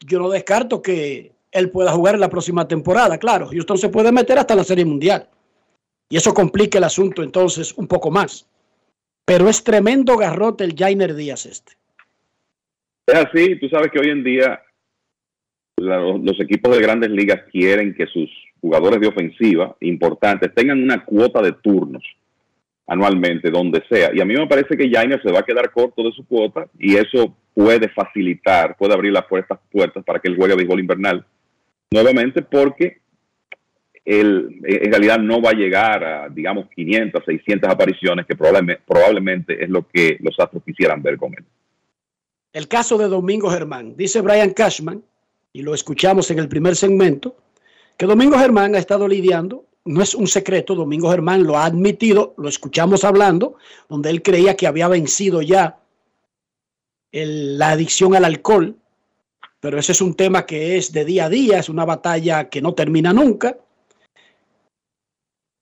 yo 0.01 0.18
no 0.18 0.30
descarto 0.30 0.82
que 0.82 1.32
él 1.51 1.70
pueda 1.70 1.92
jugar 1.92 2.14
en 2.14 2.20
la 2.20 2.30
próxima 2.30 2.68
temporada. 2.68 3.18
Claro, 3.18 3.49
Houston 3.49 3.78
se 3.78 3.88
puede 3.88 4.12
meter 4.12 4.38
hasta 4.38 4.55
la 4.55 4.64
Serie 4.64 4.84
Mundial. 4.84 5.28
Y 6.11 6.16
eso 6.16 6.32
complica 6.32 6.78
el 6.78 6.84
asunto 6.84 7.22
entonces 7.22 7.76
un 7.76 7.86
poco 7.86 8.11
más. 8.11 8.49
Pero 9.24 9.49
es 9.49 9.62
tremendo 9.62 10.16
garrote 10.16 10.64
el 10.64 10.74
Jainer 10.74 11.14
Díaz 11.14 11.46
este. 11.46 11.72
Es 13.07 13.14
así, 13.14 13.59
tú 13.59 13.68
sabes 13.68 13.90
que 13.90 13.99
hoy 13.99 14.11
en 14.11 14.24
día 14.24 14.62
los 15.78 16.40
equipos 16.40 16.76
de 16.76 16.82
grandes 16.82 17.11
ligas 17.11 17.42
quieren 17.53 17.94
que 17.94 18.07
sus 18.07 18.28
jugadores 18.61 19.01
de 19.01 19.07
ofensiva 19.07 19.76
importantes 19.80 20.53
tengan 20.55 20.82
una 20.82 21.05
cuota 21.05 21.40
de 21.40 21.53
turnos 21.53 22.03
anualmente, 22.89 23.51
donde 23.51 23.82
sea. 23.89 24.11
Y 24.14 24.20
a 24.20 24.24
mí 24.24 24.34
me 24.34 24.47
parece 24.47 24.76
que 24.76 24.91
Jainer 24.91 25.22
se 25.22 25.30
va 25.30 25.41
a 25.41 25.45
quedar 25.45 25.70
corto 25.70 26.03
de 26.03 26.12
su 26.12 26.26
cuota 26.26 26.66
y 26.78 26.97
eso 26.97 27.36
puede 27.55 27.89
facilitar, 27.91 28.76
puede 28.76 28.95
abrir 28.95 29.12
las 29.12 29.26
puertas, 29.26 29.59
puertas 29.70 30.03
para 30.05 30.18
que 30.18 30.28
él 30.28 30.36
juegue 30.36 30.57
béisbol 30.57 30.80
invernal 30.80 31.24
nuevamente 31.91 32.43
porque 32.43 32.99
él 34.05 34.61
en 34.64 34.91
realidad 34.91 35.18
no 35.18 35.43
va 35.43 35.51
a 35.51 35.55
llegar 35.55 36.03
a, 36.03 36.28
digamos, 36.30 36.66
500, 36.74 37.22
600 37.26 37.70
apariciones, 37.70 38.24
que 38.26 38.34
probablemente, 38.34 38.82
probablemente 38.86 39.62
es 39.62 39.68
lo 39.68 39.86
que 39.86 40.16
los 40.20 40.34
Astros 40.39 40.62
quisieran 40.64 41.03
ver 41.03 41.18
con 41.18 41.34
él. 41.34 41.45
El 42.55 42.68
caso 42.68 42.97
de 42.97 43.07
Domingo 43.07 43.51
Germán, 43.51 43.97
dice 43.97 44.22
Brian 44.22 44.51
Cashman, 44.51 45.03
y 45.53 45.61
lo 45.61 45.74
escuchamos 45.74 46.30
en 46.30 46.39
el 46.39 46.49
primer 46.49 46.74
segmento, 46.74 47.36
que 47.99 48.07
Domingo 48.07 48.39
Germán 48.39 48.74
ha 48.74 48.78
estado 48.78 49.07
lidiando 49.07 49.66
no 49.89 50.03
es 50.03 50.14
un 50.14 50.26
secreto, 50.26 50.74
Domingo 50.74 51.11
Germán 51.11 51.45
lo 51.45 51.57
ha 51.57 51.64
admitido, 51.64 52.34
lo 52.36 52.49
escuchamos 52.49 53.05
hablando, 53.05 53.57
donde 53.89 54.11
él 54.11 54.22
creía 54.22 54.55
que 54.55 54.66
había 54.66 54.86
vencido 54.86 55.41
ya 55.41 55.80
la 57.11 57.70
adicción 57.70 58.14
al 58.14 58.26
alcohol, 58.26 58.76
pero 59.61 59.78
ese 59.78 59.93
es 59.93 60.03
un 60.03 60.14
tema 60.14 60.45
que 60.45 60.76
es 60.76 60.93
de 60.93 61.07
día 61.07 61.24
a 61.24 61.28
día, 61.30 61.59
es 61.59 61.70
una 61.70 61.86
batalla 61.86 62.51
que 62.51 62.61
no 62.61 62.74
termina 62.74 63.14
nunca, 63.14 63.57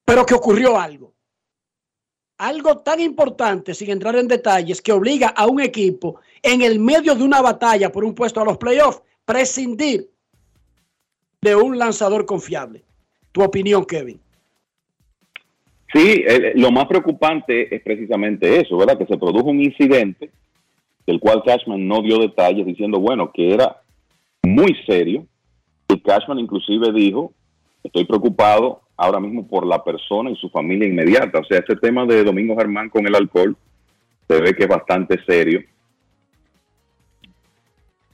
pero 0.04 0.26
que 0.26 0.34
ocurrió 0.34 0.78
algo. 0.78 1.14
Algo 2.38 2.78
tan 2.78 3.00
importante, 3.00 3.74
sin 3.74 3.90
entrar 3.90 4.16
en 4.16 4.28
detalles, 4.28 4.82
que 4.82 4.92
obliga 4.92 5.28
a 5.28 5.46
un 5.46 5.60
equipo 5.60 6.20
en 6.42 6.62
el 6.62 6.80
medio 6.80 7.14
de 7.14 7.22
una 7.22 7.40
batalla 7.40 7.92
por 7.92 8.04
un 8.04 8.14
puesto 8.14 8.40
a 8.40 8.44
los 8.44 8.58
playoffs, 8.58 9.02
prescindir 9.24 10.10
de 11.40 11.54
un 11.54 11.78
lanzador 11.78 12.26
confiable. 12.26 12.84
Tu 13.36 13.42
opinión, 13.42 13.84
Kevin. 13.84 14.18
Sí, 15.92 16.24
lo 16.54 16.70
más 16.70 16.86
preocupante 16.86 17.74
es 17.74 17.82
precisamente 17.82 18.62
eso, 18.62 18.78
¿verdad? 18.78 18.96
Que 18.96 19.04
se 19.04 19.18
produjo 19.18 19.50
un 19.50 19.60
incidente 19.60 20.30
del 21.06 21.20
cual 21.20 21.42
Cashman 21.44 21.86
no 21.86 22.00
dio 22.00 22.18
detalles 22.18 22.64
diciendo, 22.64 22.98
bueno, 22.98 23.30
que 23.34 23.52
era 23.52 23.82
muy 24.42 24.74
serio. 24.86 25.26
Y 25.86 26.00
Cashman 26.00 26.38
inclusive 26.38 26.90
dijo, 26.94 27.34
estoy 27.84 28.06
preocupado 28.06 28.80
ahora 28.96 29.20
mismo 29.20 29.46
por 29.46 29.66
la 29.66 29.84
persona 29.84 30.30
y 30.30 30.36
su 30.36 30.48
familia 30.48 30.88
inmediata. 30.88 31.40
O 31.40 31.44
sea, 31.44 31.58
ese 31.58 31.76
tema 31.76 32.06
de 32.06 32.24
Domingo 32.24 32.56
Germán 32.56 32.88
con 32.88 33.06
el 33.06 33.14
alcohol 33.14 33.54
se 34.26 34.40
ve 34.40 34.54
que 34.54 34.62
es 34.62 34.68
bastante 34.70 35.22
serio. 35.26 35.62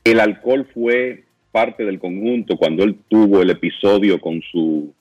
El 0.02 0.18
alcohol 0.18 0.68
fue 0.74 1.26
parte 1.52 1.84
del 1.84 2.00
conjunto 2.00 2.56
cuando 2.56 2.82
él 2.82 2.98
tuvo 3.06 3.40
el 3.40 3.50
episodio 3.50 4.20
con 4.20 4.42
su 4.50 4.92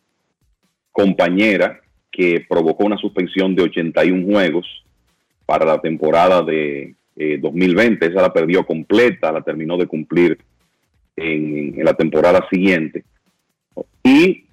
compañera 0.91 1.81
que 2.11 2.45
provocó 2.47 2.85
una 2.85 2.97
suspensión 2.97 3.55
de 3.55 3.63
81 3.63 4.25
juegos 4.25 4.65
para 5.45 5.65
la 5.65 5.79
temporada 5.79 6.41
de 6.41 6.95
eh, 7.15 7.37
2020. 7.39 8.05
Esa 8.05 8.21
la 8.21 8.33
perdió 8.33 8.65
completa, 8.65 9.31
la 9.31 9.41
terminó 9.41 9.77
de 9.77 9.87
cumplir 9.87 10.37
en, 11.15 11.83
la 11.83 11.93
temporada 11.93 12.45
siguiente. 12.51 13.03
Y 14.03 14.45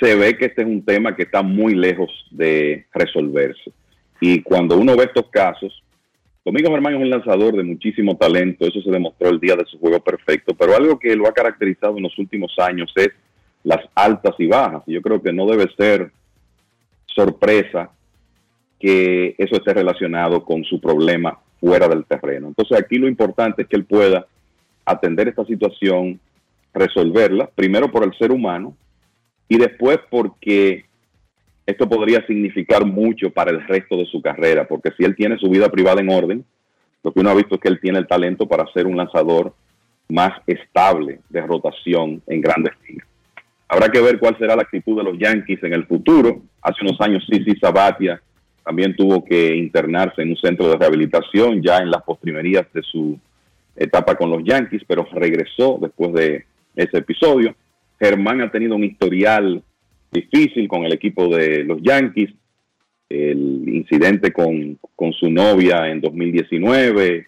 se 0.00 0.14
ve 0.14 0.36
que 0.36 0.46
este 0.46 0.62
es 0.62 0.68
un 0.68 0.84
tema 0.84 1.16
que 1.16 1.22
está 1.22 1.42
muy 1.42 1.74
lejos 1.74 2.10
de 2.30 2.86
resolverse. 2.92 3.72
Y 4.20 4.42
cuando 4.42 4.76
uno 4.76 4.96
ve 4.96 5.04
estos 5.04 5.28
casos, 5.30 5.82
Domingo 6.44 6.70
Germán 6.70 6.94
es 6.94 7.00
un 7.00 7.10
lanzador 7.10 7.56
de 7.56 7.64
muchísimo 7.64 8.16
talento, 8.16 8.66
eso 8.66 8.80
se 8.80 8.90
demostró 8.90 9.30
el 9.30 9.40
día 9.40 9.56
de 9.56 9.64
su 9.64 9.78
juego 9.78 10.00
perfecto, 10.00 10.54
pero 10.54 10.76
algo 10.76 10.98
que 10.98 11.16
lo 11.16 11.26
ha 11.26 11.32
caracterizado 11.32 11.96
en 11.96 12.04
los 12.04 12.16
últimos 12.18 12.54
años 12.58 12.92
es 12.94 13.10
las 13.66 13.84
altas 13.96 14.36
y 14.38 14.46
bajas. 14.46 14.84
Yo 14.86 15.02
creo 15.02 15.20
que 15.20 15.32
no 15.32 15.44
debe 15.44 15.66
ser 15.76 16.12
sorpresa 17.04 17.90
que 18.78 19.34
eso 19.38 19.56
esté 19.56 19.74
relacionado 19.74 20.44
con 20.44 20.62
su 20.62 20.80
problema 20.80 21.40
fuera 21.60 21.88
del 21.88 22.04
terreno. 22.04 22.46
Entonces 22.46 22.78
aquí 22.78 22.96
lo 22.96 23.08
importante 23.08 23.62
es 23.62 23.68
que 23.68 23.74
él 23.74 23.84
pueda 23.84 24.24
atender 24.84 25.26
esta 25.26 25.44
situación, 25.44 26.20
resolverla, 26.72 27.50
primero 27.56 27.90
por 27.90 28.04
el 28.04 28.16
ser 28.16 28.30
humano 28.30 28.76
y 29.48 29.58
después 29.58 29.98
porque 30.10 30.84
esto 31.66 31.88
podría 31.88 32.24
significar 32.24 32.86
mucho 32.86 33.30
para 33.30 33.50
el 33.50 33.66
resto 33.66 33.96
de 33.96 34.06
su 34.06 34.22
carrera, 34.22 34.68
porque 34.68 34.92
si 34.96 35.02
él 35.02 35.16
tiene 35.16 35.38
su 35.38 35.50
vida 35.50 35.68
privada 35.70 36.00
en 36.00 36.10
orden, 36.10 36.44
lo 37.02 37.12
que 37.12 37.18
uno 37.18 37.30
ha 37.30 37.34
visto 37.34 37.56
es 37.56 37.60
que 37.60 37.68
él 37.68 37.80
tiene 37.80 37.98
el 37.98 38.06
talento 38.06 38.46
para 38.46 38.70
ser 38.72 38.86
un 38.86 38.96
lanzador 38.96 39.52
más 40.08 40.40
estable 40.46 41.18
de 41.30 41.40
rotación 41.40 42.22
en 42.28 42.40
grandes 42.40 42.74
ligas. 42.88 43.08
Habrá 43.68 43.88
que 43.88 44.00
ver 44.00 44.18
cuál 44.18 44.38
será 44.38 44.54
la 44.54 44.62
actitud 44.62 44.96
de 44.96 45.02
los 45.02 45.18
Yankees 45.18 45.62
en 45.64 45.72
el 45.72 45.86
futuro. 45.86 46.42
Hace 46.62 46.82
unos 46.82 47.00
años 47.00 47.26
Sisi 47.28 47.56
Sabatia 47.58 48.20
también 48.64 48.94
tuvo 48.94 49.24
que 49.24 49.56
internarse 49.56 50.22
en 50.22 50.30
un 50.30 50.36
centro 50.36 50.68
de 50.68 50.76
rehabilitación 50.76 51.62
ya 51.62 51.78
en 51.78 51.90
las 51.90 52.02
postrimerías 52.02 52.66
de 52.72 52.82
su 52.82 53.18
etapa 53.74 54.14
con 54.14 54.30
los 54.30 54.42
Yankees, 54.44 54.82
pero 54.86 55.06
regresó 55.12 55.78
después 55.80 56.12
de 56.14 56.44
ese 56.74 56.98
episodio. 56.98 57.54
Germán 57.98 58.40
ha 58.40 58.50
tenido 58.50 58.76
un 58.76 58.84
historial 58.84 59.62
difícil 60.12 60.68
con 60.68 60.84
el 60.84 60.92
equipo 60.92 61.28
de 61.28 61.64
los 61.64 61.82
Yankees, 61.82 62.30
el 63.08 63.68
incidente 63.68 64.32
con, 64.32 64.78
su 65.12 65.30
novia 65.30 65.88
en 65.88 66.00
2019, 66.00 67.26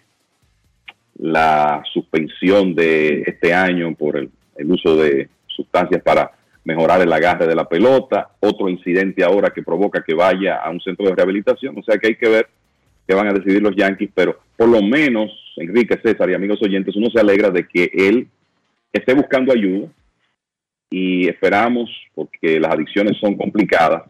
la 1.19 1.83
suspensión 1.91 2.75
de 2.75 3.23
este 3.25 3.53
año 3.53 3.93
por 3.95 4.17
el 4.17 4.71
uso 4.71 4.97
de 4.97 5.29
sustancias 5.59 6.01
para 6.01 6.31
mejorar 6.63 7.01
el 7.01 7.11
agarre 7.11 7.47
de 7.47 7.55
la 7.55 7.67
pelota, 7.67 8.29
otro 8.39 8.69
incidente 8.69 9.23
ahora 9.23 9.49
que 9.49 9.63
provoca 9.63 10.03
que 10.03 10.13
vaya 10.13 10.57
a 10.57 10.69
un 10.69 10.79
centro 10.79 11.05
de 11.05 11.15
rehabilitación, 11.15 11.77
o 11.77 11.83
sea 11.83 11.97
que 11.97 12.07
hay 12.07 12.15
que 12.15 12.29
ver 12.29 12.47
qué 13.07 13.15
van 13.15 13.27
a 13.27 13.33
decidir 13.33 13.61
los 13.61 13.75
Yankees, 13.75 14.11
pero 14.13 14.39
por 14.55 14.69
lo 14.69 14.81
menos, 14.81 15.31
Enrique 15.57 15.99
César 16.03 16.29
y 16.29 16.35
amigos 16.35 16.59
oyentes, 16.61 16.95
uno 16.95 17.07
se 17.13 17.19
alegra 17.19 17.49
de 17.49 17.67
que 17.67 17.89
él 17.93 18.27
esté 18.93 19.13
buscando 19.13 19.51
ayuda 19.51 19.87
y 20.91 21.27
esperamos, 21.27 21.89
porque 22.13 22.59
las 22.59 22.73
adicciones 22.73 23.17
son 23.19 23.35
complicadas, 23.35 24.03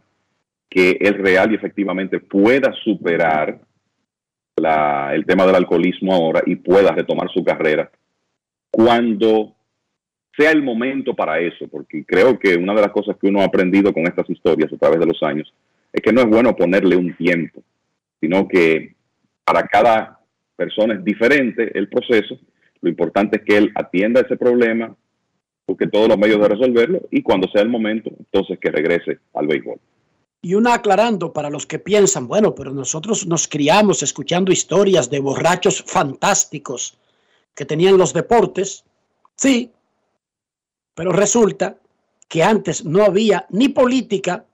que 0.69 0.97
él 0.99 1.15
real 1.15 1.51
y 1.51 1.55
efectivamente 1.55 2.19
pueda 2.19 2.73
superar 2.83 3.59
la- 4.57 5.11
el 5.13 5.25
tema 5.25 5.45
del 5.45 5.55
alcoholismo 5.55 6.13
ahora 6.13 6.41
y 6.45 6.55
pueda 6.55 6.91
retomar 6.91 7.29
su 7.31 7.43
carrera 7.43 7.89
cuando 8.71 9.55
sea 10.39 10.51
el 10.51 10.63
momento 10.63 11.13
para 11.13 11.39
eso, 11.39 11.67
porque 11.67 12.05
creo 12.05 12.39
que 12.39 12.55
una 12.55 12.73
de 12.73 12.81
las 12.81 12.91
cosas 12.91 13.17
que 13.19 13.27
uno 13.27 13.41
ha 13.41 13.45
aprendido 13.45 13.93
con 13.93 14.07
estas 14.07 14.29
historias 14.29 14.71
a 14.71 14.77
través 14.77 14.99
de 14.99 15.05
los 15.05 15.21
años 15.21 15.53
es 15.91 16.01
que 16.01 16.13
no 16.13 16.21
es 16.21 16.27
bueno 16.27 16.55
ponerle 16.55 16.95
un 16.95 17.13
tiempo, 17.17 17.61
sino 18.21 18.47
que 18.47 18.95
para 19.43 19.63
cada 19.67 20.19
persona 20.55 20.93
es 20.93 21.03
diferente 21.03 21.77
el 21.77 21.89
proceso. 21.89 22.39
Lo 22.81 22.89
importante 22.89 23.37
es 23.37 23.43
que 23.43 23.57
él 23.57 23.71
atienda 23.75 24.21
ese 24.21 24.37
problema, 24.37 24.95
busque 25.67 25.87
todos 25.87 26.07
los 26.07 26.17
medios 26.17 26.39
de 26.39 26.47
resolverlo 26.47 27.01
y 27.11 27.21
cuando 27.21 27.49
sea 27.49 27.61
el 27.61 27.69
momento, 27.69 28.09
entonces 28.17 28.57
que 28.59 28.71
regrese 28.71 29.19
al 29.33 29.47
béisbol. 29.47 29.77
Y 30.41 30.53
una 30.53 30.75
aclarando 30.75 31.33
para 31.33 31.49
los 31.49 31.65
que 31.65 31.79
piensan, 31.79 32.29
bueno, 32.29 32.55
pero 32.55 32.71
nosotros 32.71 33.27
nos 33.27 33.49
criamos 33.49 34.03
escuchando 34.03 34.53
historias 34.53 35.09
de 35.09 35.19
borrachos 35.19 35.83
fantásticos 35.85 36.97
que 37.53 37.65
tenían 37.65 37.97
los 37.97 38.13
deportes. 38.13 38.85
Sí, 39.35 39.71
pero 40.93 41.11
resulta 41.11 41.77
que 42.27 42.43
antes 42.43 42.85
no 42.85 43.03
había 43.03 43.45
ni 43.49 43.69
política 43.69 44.45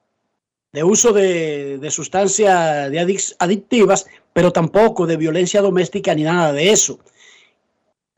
de 0.71 0.83
uso 0.83 1.13
de, 1.13 1.87
sustancias 1.89 3.35
adictivas, 3.39 4.05
pero 4.33 4.51
tampoco 4.51 5.07
de 5.07 5.15
violencia 5.15 5.61
doméstica 5.61 6.13
ni 6.13 6.23
nada 6.23 6.51
de 6.51 6.71
eso. 6.71 6.99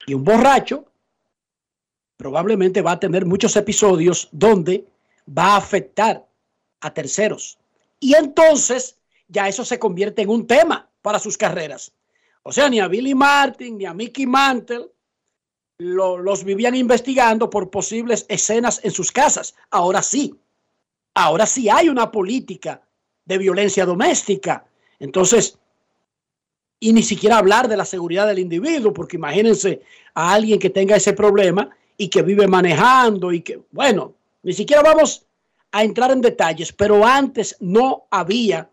Y 0.07 0.15
un 0.15 0.23
borracho 0.23 0.85
probablemente 2.17 2.81
va 2.81 2.93
a 2.93 2.99
tener 2.99 3.25
muchos 3.25 3.55
episodios 3.55 4.27
donde 4.31 4.85
va 5.29 5.53
a 5.53 5.57
afectar 5.57 6.25
a 6.81 6.93
terceros. 6.93 7.59
Y 7.99 8.15
entonces 8.15 8.97
ya 9.27 9.47
eso 9.47 9.63
se 9.63 9.77
convierte 9.77 10.23
en 10.23 10.29
un 10.29 10.47
tema 10.47 10.89
para 11.01 11.19
sus 11.19 11.37
carreras. 11.37 11.93
O 12.41 12.51
sea, 12.51 12.69
ni 12.69 12.79
a 12.79 12.87
Billy 12.87 13.13
Martin 13.13 13.77
ni 13.77 13.85
a 13.85 13.93
Mickey 13.93 14.25
Mantle 14.25 14.87
lo- 15.79 16.17
los 16.17 16.43
vivían 16.43 16.75
investigando 16.75 17.49
por 17.49 17.69
posibles 17.69 18.25
escenas 18.29 18.79
en 18.83 18.91
sus 18.91 19.11
casas. 19.11 19.55
Ahora 19.69 20.01
sí, 20.01 20.35
ahora 21.13 21.45
sí 21.45 21.69
hay 21.69 21.89
una 21.89 22.11
política 22.11 22.81
de 23.25 23.37
violencia 23.37 23.85
doméstica. 23.85 24.65
Entonces, 24.99 25.57
y 26.79 26.93
ni 26.93 27.03
siquiera 27.03 27.37
hablar 27.37 27.67
de 27.67 27.77
la 27.77 27.85
seguridad 27.85 28.27
del 28.27 28.39
individuo, 28.39 28.93
porque 28.93 29.17
imagínense 29.17 29.81
a 30.13 30.33
alguien 30.33 30.59
que 30.59 30.69
tenga 30.69 30.95
ese 30.95 31.13
problema 31.13 31.69
y 31.97 32.09
que 32.09 32.21
vive 32.21 32.47
manejando 32.47 33.31
y 33.31 33.41
que, 33.41 33.63
bueno, 33.71 34.13
ni 34.43 34.53
siquiera 34.53 34.81
vamos 34.83 35.25
a 35.71 35.83
entrar 35.83 36.11
en 36.11 36.21
detalles, 36.21 36.71
pero 36.71 37.05
antes 37.05 37.57
no 37.59 38.07
había 38.09 38.69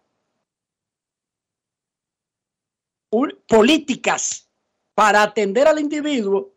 políticas 3.47 4.49
para 4.95 5.23
atender 5.23 5.67
al 5.67 5.79
individuo 5.79 6.54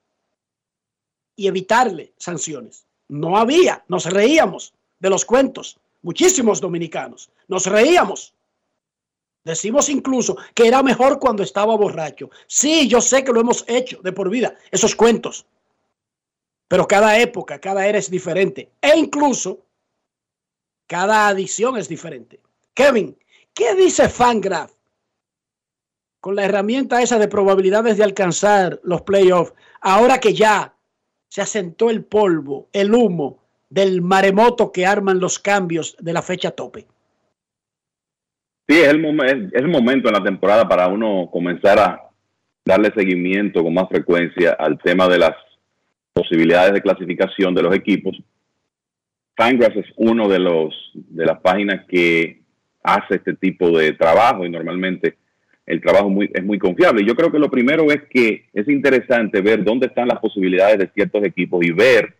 y 1.38 1.48
evitarle 1.48 2.12
sanciones. 2.18 2.86
No 3.08 3.38
había, 3.38 3.86
nos 3.88 4.06
reíamos 4.06 4.74
de 5.00 5.10
los 5.10 5.24
cuentos, 5.24 5.80
muchísimos 6.02 6.60
dominicanos, 6.60 7.30
nos 7.48 7.66
reíamos. 7.66 8.34
Decimos 9.46 9.88
incluso 9.88 10.36
que 10.54 10.68
era 10.68 10.84
mejor 10.84 11.20
cuando 11.20 11.42
estaba 11.42 11.78
borracho. 11.78 12.30
Sí, 12.48 12.90
yo 12.90 13.00
sé 13.00 13.24
que 13.24 13.32
lo 13.32 13.40
hemos 13.40 13.64
hecho 13.68 14.02
de 14.04 14.12
por 14.12 14.30
vida, 14.30 14.56
esos 14.72 14.94
cuentos. 14.94 15.46
Pero 16.68 16.86
cada 16.86 17.18
época, 17.18 17.60
cada 17.60 17.88
era 17.88 17.98
es 17.98 18.12
diferente. 18.12 18.72
E 18.82 18.98
incluso 18.98 19.60
cada 20.86 21.30
adición 21.30 21.78
es 21.78 21.88
diferente. 21.88 22.42
Kevin, 22.74 23.18
¿qué 23.54 23.74
dice 23.76 24.10
Fangraph 24.10 24.72
con 26.20 26.36
la 26.36 26.44
herramienta 26.44 27.02
esa 27.02 27.18
de 27.18 27.30
probabilidades 27.30 27.96
de 27.96 28.04
alcanzar 28.04 28.82
los 28.84 29.04
playoffs? 29.04 29.54
Ahora 29.80 30.20
que 30.20 30.34
ya 30.34 30.76
se 31.30 31.41
asentó 31.41 31.89
el 31.89 32.03
polvo, 32.03 32.67
el 32.73 32.93
humo 32.93 33.39
del 33.69 34.01
maremoto 34.01 34.71
que 34.71 34.86
arman 34.86 35.19
los 35.19 35.39
cambios 35.39 35.95
de 35.99 36.13
la 36.13 36.21
fecha 36.21 36.51
tope. 36.51 36.86
Sí, 38.67 38.78
es 38.80 38.89
el, 38.89 38.99
momento 38.99 40.09
en 40.09 40.13
la 40.13 40.23
temporada 40.23 40.67
para 40.67 40.88
uno 40.88 41.30
comenzar 41.32 41.80
a 41.80 42.09
darle 42.65 42.91
seguimiento 42.93 43.63
con 43.63 43.73
más 43.73 43.88
frecuencia 43.88 44.57
al 44.59 44.78
tema 44.78 45.07
de 45.07 45.19
las 45.19 45.36
posibilidades 46.13 46.73
de 46.73 46.82
clasificación 46.82 47.55
de 47.55 47.63
los 47.63 47.73
equipos. 47.73 48.17
Fangraphs 49.38 49.78
es 49.78 49.86
uno 49.95 50.28
de 50.28 50.39
los 50.39 50.91
de 50.95 51.25
las 51.25 51.39
páginas 51.39 51.86
que 51.88 52.41
hace 52.84 53.15
este 53.15 53.36
tipo 53.36 53.69
de 53.78 53.93
trabajo 53.93 54.45
y 54.45 54.49
normalmente 54.49 55.17
el 55.68 55.82
trabajo 55.82 56.09
muy, 56.09 56.32
es 56.34 56.43
muy 56.43 56.57
confiable. 56.57 57.05
Yo 57.05 57.13
creo 57.15 57.32
que 57.32 57.38
lo 57.39 57.51
primero 57.51 57.91
es 57.91 58.01
que 58.09 58.47
es 58.53 58.68
interesante 58.68 59.41
ver 59.41 59.63
dónde 59.63 59.88
están 59.88 60.07
las 60.07 60.20
posibilidades 60.20 60.80
de 60.80 60.88
ciertos 60.93 61.24
equipos 61.24 61.63
y 61.65 61.72
ver 61.72 62.15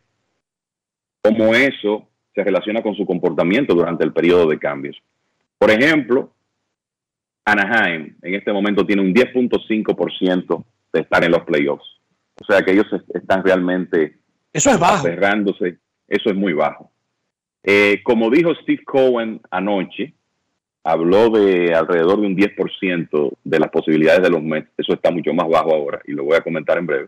cómo 1.23 1.55
eso 1.55 2.07
se 2.35 2.43
relaciona 2.43 2.83
con 2.83 2.93
su 2.95 3.05
comportamiento 3.05 3.73
durante 3.73 4.03
el 4.03 4.13
periodo 4.13 4.47
de 4.47 4.59
cambios. 4.59 4.97
Por 5.57 5.71
ejemplo, 5.71 6.33
Anaheim 7.45 8.15
en 8.21 8.35
este 8.35 8.51
momento 8.51 8.85
tiene 8.85 9.01
un 9.01 9.13
10.5% 9.13 10.65
de 10.93 10.99
estar 10.99 11.23
en 11.23 11.31
los 11.31 11.43
playoffs. 11.43 11.85
O 12.41 12.45
sea 12.45 12.61
que 12.61 12.71
ellos 12.73 12.85
est- 12.91 13.15
están 13.15 13.43
realmente 13.43 14.17
Eso 14.53 14.69
es 14.71 14.79
bajo. 14.79 15.07
aferrándose. 15.07 15.77
Eso 16.07 16.29
es 16.29 16.35
muy 16.35 16.53
bajo. 16.53 16.91
Eh, 17.63 18.01
como 18.03 18.29
dijo 18.29 18.53
Steve 18.61 18.83
Cohen 18.85 19.41
anoche, 19.51 20.13
habló 20.88 21.29
de 21.29 21.73
alrededor 21.73 22.21
de 22.21 22.27
un 22.27 22.38
10% 22.38 23.31
de 23.43 23.59
las 23.59 23.69
posibilidades 23.69 24.21
de 24.21 24.29
los 24.29 24.41
Mets. 24.41 24.69
Eso 24.77 24.93
está 24.93 25.11
mucho 25.11 25.33
más 25.33 25.49
bajo 25.49 25.75
ahora 25.75 25.99
y 26.05 26.13
lo 26.13 26.23
voy 26.23 26.38
a 26.38 26.41
comentar 26.41 26.77
en 26.77 26.88
breve. 26.88 27.07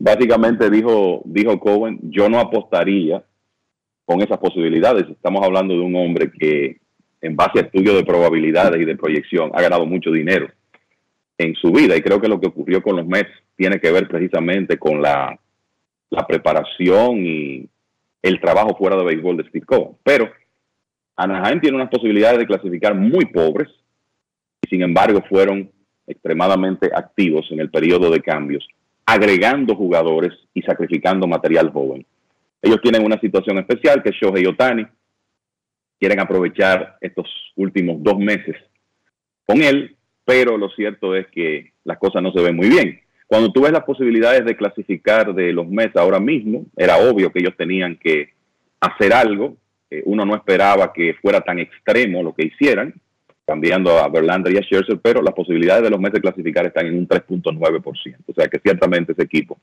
Básicamente 0.00 0.70
dijo, 0.70 1.20
dijo 1.26 1.60
Cohen, 1.60 1.98
yo 2.04 2.30
no 2.30 2.40
apostaría 2.40 3.22
con 4.06 4.22
esas 4.22 4.38
posibilidades. 4.38 5.06
Estamos 5.10 5.44
hablando 5.44 5.74
de 5.74 5.80
un 5.80 5.94
hombre 5.96 6.30
que 6.30 6.78
en 7.20 7.36
base 7.36 7.58
a 7.58 7.62
estudios 7.62 7.96
de 7.96 8.04
probabilidades 8.04 8.80
y 8.80 8.86
de 8.86 8.96
proyección 8.96 9.50
ha 9.52 9.60
ganado 9.60 9.84
mucho 9.84 10.10
dinero 10.10 10.48
en 11.36 11.54
su 11.54 11.70
vida 11.70 11.96
y 11.96 12.00
creo 12.00 12.18
que 12.18 12.28
lo 12.28 12.40
que 12.40 12.48
ocurrió 12.48 12.82
con 12.82 12.96
los 12.96 13.06
Mets 13.06 13.30
tiene 13.56 13.78
que 13.78 13.92
ver 13.92 14.08
precisamente 14.08 14.78
con 14.78 15.02
la, 15.02 15.38
la 16.08 16.26
preparación 16.26 17.26
y 17.26 17.68
el 18.22 18.40
trabajo 18.40 18.74
fuera 18.74 18.96
de 18.96 19.04
béisbol 19.04 19.36
de 19.36 19.48
Steve 19.50 19.66
Cohen. 19.66 19.90
Pero 20.02 20.30
Anaheim 21.18 21.60
tiene 21.60 21.76
unas 21.76 21.90
posibilidades 21.90 22.38
de 22.38 22.46
clasificar 22.46 22.94
muy 22.94 23.26
pobres 23.26 23.68
y 24.62 24.68
sin 24.68 24.82
embargo 24.82 25.20
fueron 25.28 25.68
extremadamente 26.06 26.90
activos 26.94 27.44
en 27.50 27.58
el 27.58 27.70
periodo 27.70 28.08
de 28.08 28.20
cambios, 28.20 28.66
agregando 29.04 29.74
jugadores 29.74 30.32
y 30.54 30.62
sacrificando 30.62 31.26
material 31.26 31.72
joven. 31.72 32.06
Ellos 32.62 32.80
tienen 32.80 33.04
una 33.04 33.18
situación 33.18 33.58
especial 33.58 34.00
que 34.02 34.12
Shohei 34.12 34.46
Otani. 34.46 34.86
Quieren 35.98 36.20
aprovechar 36.20 36.96
estos 37.00 37.26
últimos 37.56 38.00
dos 38.00 38.16
meses 38.18 38.54
con 39.44 39.60
él, 39.60 39.96
pero 40.24 40.56
lo 40.56 40.70
cierto 40.70 41.16
es 41.16 41.26
que 41.28 41.72
las 41.82 41.98
cosas 41.98 42.22
no 42.22 42.30
se 42.30 42.42
ven 42.42 42.54
muy 42.54 42.68
bien. 42.68 43.00
Cuando 43.26 43.50
tú 43.50 43.62
ves 43.62 43.72
las 43.72 43.82
posibilidades 43.82 44.44
de 44.44 44.56
clasificar 44.56 45.34
de 45.34 45.52
los 45.52 45.66
Mets 45.66 45.96
ahora 45.96 46.20
mismo, 46.20 46.66
era 46.76 46.96
obvio 46.98 47.32
que 47.32 47.40
ellos 47.40 47.56
tenían 47.56 47.96
que 47.96 48.34
hacer 48.80 49.12
algo. 49.12 49.56
Uno 50.04 50.24
no 50.24 50.34
esperaba 50.34 50.92
que 50.92 51.14
fuera 51.14 51.40
tan 51.40 51.58
extremo 51.58 52.22
lo 52.22 52.34
que 52.34 52.46
hicieran, 52.46 52.94
cambiando 53.46 53.98
a 53.98 54.08
Verlander 54.08 54.52
y 54.52 54.58
a 54.58 54.62
Scherzer, 54.62 55.00
pero 55.00 55.22
las 55.22 55.34
posibilidades 55.34 55.84
de 55.84 55.90
los 55.90 55.98
Mets 55.98 56.14
de 56.14 56.20
clasificar 56.20 56.66
están 56.66 56.86
en 56.86 56.98
un 56.98 57.08
3.9%. 57.08 58.16
O 58.26 58.34
sea 58.34 58.48
que 58.48 58.58
ciertamente 58.58 59.12
ese 59.12 59.22
equipo 59.22 59.58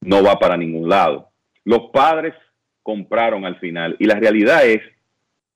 no 0.00 0.22
va 0.22 0.38
para 0.38 0.56
ningún 0.56 0.88
lado. 0.88 1.28
Los 1.64 1.90
padres 1.92 2.34
compraron 2.82 3.44
al 3.44 3.58
final 3.58 3.96
y 3.98 4.06
la 4.06 4.14
realidad 4.14 4.66
es 4.66 4.80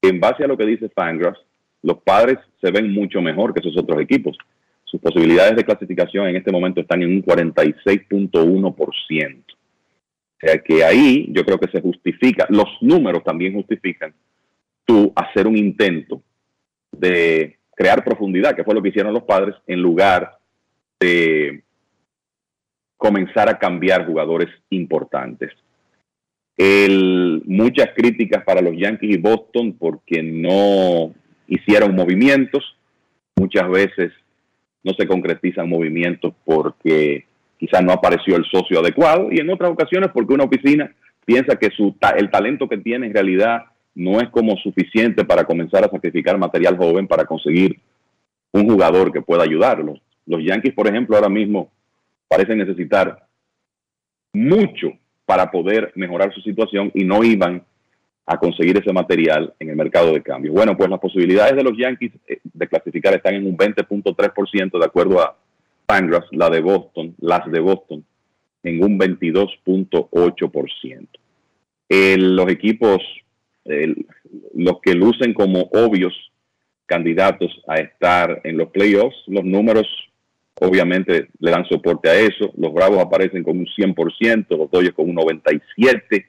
en 0.03 0.20
base 0.20 0.45
a 0.45 0.47
lo 0.47 0.57
que 0.57 0.66
dice 0.66 0.90
Fangraphs, 0.90 1.40
los 1.82 1.99
padres 1.99 2.38
se 2.61 2.70
ven 2.70 2.92
mucho 2.92 3.20
mejor 3.22 3.55
que 3.55 3.61
esos 3.61 3.76
otros 3.78 4.01
equipos. 4.01 4.36
Sus 4.84 5.01
posibilidades 5.01 5.57
de 5.57 5.64
clasificación 5.64 6.28
en 6.28 6.36
este 6.36 6.53
momento 6.53 6.80
están 6.80 7.03
en 7.03 7.11
un 7.11 7.22
46.1%. 7.22 9.53
O 10.37 10.47
sea 10.47 10.59
que 10.59 10.85
ahí 10.85 11.28
yo 11.30 11.45
creo 11.45 11.59
que 11.59 11.70
se 11.70 11.80
justifica, 11.80 12.47
los 12.51 12.68
números 12.80 13.24
también 13.24 13.55
justifican 13.55 14.12
tú 14.85 15.12
hacer 15.16 15.47
un 15.47 15.57
intento 15.57 16.22
de 16.93 17.59
crear 17.74 18.05
profundidad, 18.05 18.55
que 18.55 18.64
fue 18.64 18.74
lo 18.74 18.82
que 18.82 18.91
hicieron 18.91 19.14
los 19.14 19.22
padres, 19.22 19.55
en 19.66 19.80
lugar 19.80 20.39
de 21.01 21.62
comenzar 22.97 23.49
a 23.49 23.59
cambiar 23.59 24.07
jugadores 24.07 24.49
importantes. 24.70 25.51
Muchas 27.47 27.89
críticas 27.95 28.45
para 28.45 28.61
los 28.61 28.76
Yankees 28.76 29.14
y 29.14 29.18
Boston 29.18 29.72
porque 29.78 30.22
no 30.22 31.14
hicieron 31.49 31.95
movimientos. 31.95 32.76
Muchas 33.37 33.68
veces 33.68 34.12
no 34.82 34.93
se 34.93 35.07
concretizan 35.07 35.68
movimientos 35.68 36.32
porque 36.45 37.26
quizás 37.64 37.82
no 37.82 37.92
apareció 37.92 38.36
el 38.36 38.44
socio 38.44 38.80
adecuado 38.80 39.28
y 39.30 39.40
en 39.40 39.50
otras 39.50 39.70
ocasiones 39.70 40.10
porque 40.12 40.34
una 40.34 40.44
oficina 40.44 40.92
piensa 41.24 41.56
que 41.56 41.70
su 41.70 41.96
el 42.16 42.30
talento 42.30 42.68
que 42.68 42.78
tiene 42.78 43.06
en 43.06 43.14
realidad 43.14 43.64
no 43.94 44.20
es 44.20 44.28
como 44.28 44.56
suficiente 44.56 45.24
para 45.24 45.44
comenzar 45.44 45.84
a 45.84 45.90
sacrificar 45.90 46.36
material 46.36 46.76
joven 46.76 47.06
para 47.06 47.24
conseguir 47.24 47.80
un 48.52 48.68
jugador 48.68 49.12
que 49.12 49.22
pueda 49.22 49.44
ayudarlos. 49.44 50.00
Los 50.26 50.42
Yankees, 50.44 50.74
por 50.74 50.88
ejemplo, 50.88 51.16
ahora 51.16 51.28
mismo 51.28 51.70
parecen 52.28 52.58
necesitar 52.58 53.24
mucho 54.32 54.92
para 55.24 55.50
poder 55.50 55.92
mejorar 55.94 56.34
su 56.34 56.40
situación 56.40 56.90
y 56.94 57.04
no 57.04 57.24
iban 57.24 57.64
a 58.26 58.38
conseguir 58.38 58.76
ese 58.78 58.92
material 58.92 59.54
en 59.58 59.70
el 59.70 59.76
mercado 59.76 60.12
de 60.12 60.22
cambio. 60.22 60.52
Bueno, 60.52 60.76
pues 60.76 60.90
las 60.90 61.00
posibilidades 61.00 61.56
de 61.56 61.62
los 61.62 61.76
Yankees 61.76 62.12
eh, 62.26 62.40
de 62.42 62.68
clasificar 62.68 63.14
están 63.14 63.34
en 63.34 63.46
un 63.46 63.56
20.3% 63.56 64.78
de 64.78 64.84
acuerdo 64.84 65.22
a 65.22 65.36
Fangraphs, 65.87 66.28
la 66.32 66.51
de 66.51 66.61
Boston, 66.61 67.14
las 67.18 67.51
de 67.51 67.61
Boston, 67.61 68.05
en 68.62 68.82
un 68.82 68.99
22.8%. 68.99 71.09
El- 71.89 72.37
los 72.37 72.51
equipos, 72.51 73.03
los 74.55 74.80
que 74.82 74.95
lucen 74.95 75.32
como 75.35 75.62
obvios 75.72 76.12
candidatos 76.87 77.51
a 77.66 77.76
estar 77.76 78.41
en 78.45 78.57
los 78.59 78.68
playoffs, 78.70 79.16
los 79.26 79.45
números 79.45 79.87
obviamente 80.61 81.28
le 81.39 81.51
dan 81.51 81.64
soporte 81.66 82.09
a 82.09 82.14
eso. 82.14 82.53
Los 82.57 82.72
Bravos 82.72 82.99
aparecen 83.01 83.43
con 83.43 83.59
un 83.59 83.66
100%, 83.66 84.57
los 84.57 84.70
Dodgers 84.70 84.95
con 84.95 85.09
un 85.09 85.16
97%, 85.16 86.26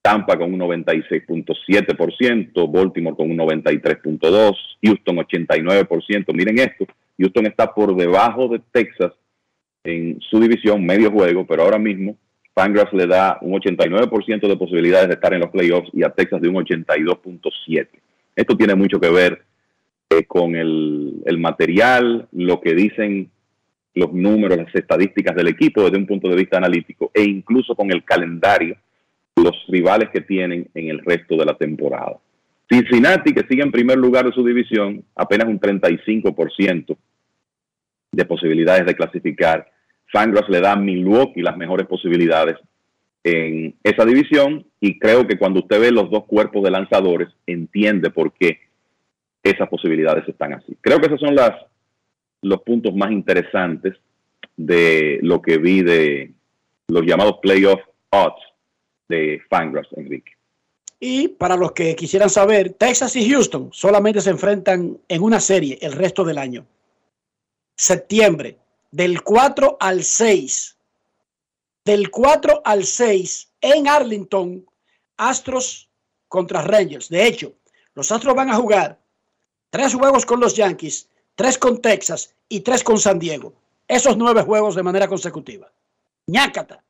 Tampa 0.00 0.38
con 0.38 0.54
un 0.54 0.60
96.7%, 0.60 2.72
Baltimore 2.72 3.16
con 3.16 3.30
un 3.30 3.36
93.2%, 3.36 4.56
Houston 4.82 5.16
89%. 5.16 6.32
Miren 6.32 6.58
esto, 6.60 6.86
Houston 7.18 7.46
está 7.46 7.74
por 7.74 7.94
debajo 7.96 8.48
de 8.48 8.60
Texas 8.72 9.12
en 9.84 10.20
su 10.20 10.40
división, 10.40 10.84
medio 10.84 11.10
juego, 11.10 11.46
pero 11.46 11.62
ahora 11.62 11.78
mismo 11.78 12.16
Fangraphs 12.54 12.92
le 12.92 13.06
da 13.06 13.38
un 13.40 13.52
89% 13.52 14.48
de 14.48 14.56
posibilidades 14.56 15.08
de 15.08 15.14
estar 15.14 15.32
en 15.32 15.40
los 15.40 15.50
playoffs 15.50 15.90
y 15.92 16.02
a 16.02 16.10
Texas 16.10 16.40
de 16.40 16.48
un 16.48 16.56
82.7%. 16.56 17.88
Esto 18.34 18.56
tiene 18.56 18.74
mucho 18.74 19.00
que 19.00 19.10
ver 19.10 19.42
eh, 20.10 20.24
con 20.24 20.56
el, 20.56 21.22
el 21.24 21.38
material, 21.38 22.28
lo 22.32 22.60
que 22.60 22.74
dicen 22.74 23.30
los 23.94 24.12
números, 24.12 24.58
las 24.58 24.74
estadísticas 24.74 25.36
del 25.36 25.48
equipo 25.48 25.82
desde 25.82 25.98
un 25.98 26.06
punto 26.06 26.28
de 26.28 26.36
vista 26.36 26.56
analítico 26.56 27.10
e 27.14 27.22
incluso 27.22 27.74
con 27.74 27.92
el 27.92 28.04
calendario, 28.04 28.76
los 29.36 29.64
rivales 29.68 30.10
que 30.10 30.20
tienen 30.20 30.68
en 30.74 30.88
el 30.88 31.04
resto 31.04 31.36
de 31.36 31.44
la 31.44 31.54
temporada. 31.54 32.16
Cincinnati, 32.70 33.32
que 33.32 33.46
sigue 33.48 33.62
en 33.62 33.72
primer 33.72 33.96
lugar 33.96 34.26
de 34.26 34.32
su 34.32 34.44
división, 34.44 35.04
apenas 35.14 35.48
un 35.48 35.58
35% 35.58 36.96
de 38.12 38.24
posibilidades 38.24 38.86
de 38.86 38.94
clasificar. 38.94 39.70
Fangraphs 40.12 40.48
le 40.48 40.60
da 40.60 40.72
a 40.72 40.76
Milwaukee 40.76 41.42
las 41.42 41.56
mejores 41.56 41.86
posibilidades 41.86 42.56
en 43.24 43.74
esa 43.82 44.04
división 44.04 44.66
y 44.80 44.98
creo 44.98 45.26
que 45.26 45.38
cuando 45.38 45.60
usted 45.60 45.80
ve 45.80 45.90
los 45.90 46.10
dos 46.10 46.24
cuerpos 46.24 46.62
de 46.62 46.70
lanzadores 46.70 47.28
entiende 47.46 48.10
por 48.10 48.32
qué 48.32 48.60
esas 49.42 49.68
posibilidades 49.68 50.28
están 50.28 50.54
así. 50.54 50.76
Creo 50.80 50.98
que 50.98 51.06
esos 51.06 51.20
son 51.20 51.34
las, 51.34 51.52
los 52.42 52.62
puntos 52.62 52.94
más 52.94 53.10
interesantes 53.10 53.94
de 54.56 55.20
lo 55.22 55.40
que 55.40 55.58
vi 55.58 55.82
de 55.82 56.32
los 56.88 57.04
llamados 57.04 57.38
playoff 57.42 57.80
odds 58.10 58.42
de 59.08 59.40
Fangraphs, 59.48 59.92
Enrique. 59.96 60.37
Y 61.00 61.28
para 61.28 61.56
los 61.56 61.72
que 61.72 61.94
quisieran 61.94 62.30
saber, 62.30 62.74
Texas 62.74 63.14
y 63.16 63.30
Houston 63.30 63.70
solamente 63.72 64.20
se 64.20 64.30
enfrentan 64.30 64.98
en 65.08 65.22
una 65.22 65.40
serie 65.40 65.78
el 65.80 65.92
resto 65.92 66.24
del 66.24 66.38
año. 66.38 66.66
Septiembre, 67.76 68.58
del 68.90 69.22
4 69.22 69.76
al 69.78 70.02
6. 70.02 70.76
Del 71.84 72.10
4 72.10 72.62
al 72.64 72.84
6 72.84 73.48
en 73.60 73.88
Arlington, 73.88 74.66
Astros 75.16 75.88
contra 76.26 76.62
Rangers. 76.62 77.08
De 77.08 77.26
hecho, 77.26 77.54
los 77.94 78.10
Astros 78.10 78.34
van 78.34 78.50
a 78.50 78.56
jugar 78.56 78.98
tres 79.70 79.94
juegos 79.94 80.26
con 80.26 80.40
los 80.40 80.54
Yankees, 80.54 81.08
tres 81.34 81.58
con 81.58 81.80
Texas 81.80 82.34
y 82.48 82.60
tres 82.60 82.82
con 82.82 82.98
San 82.98 83.18
Diego. 83.18 83.54
Esos 83.86 84.16
nueve 84.16 84.42
juegos 84.42 84.74
de 84.74 84.82
manera 84.82 85.08
consecutiva. 85.08 85.70
ñácata. 86.26 86.82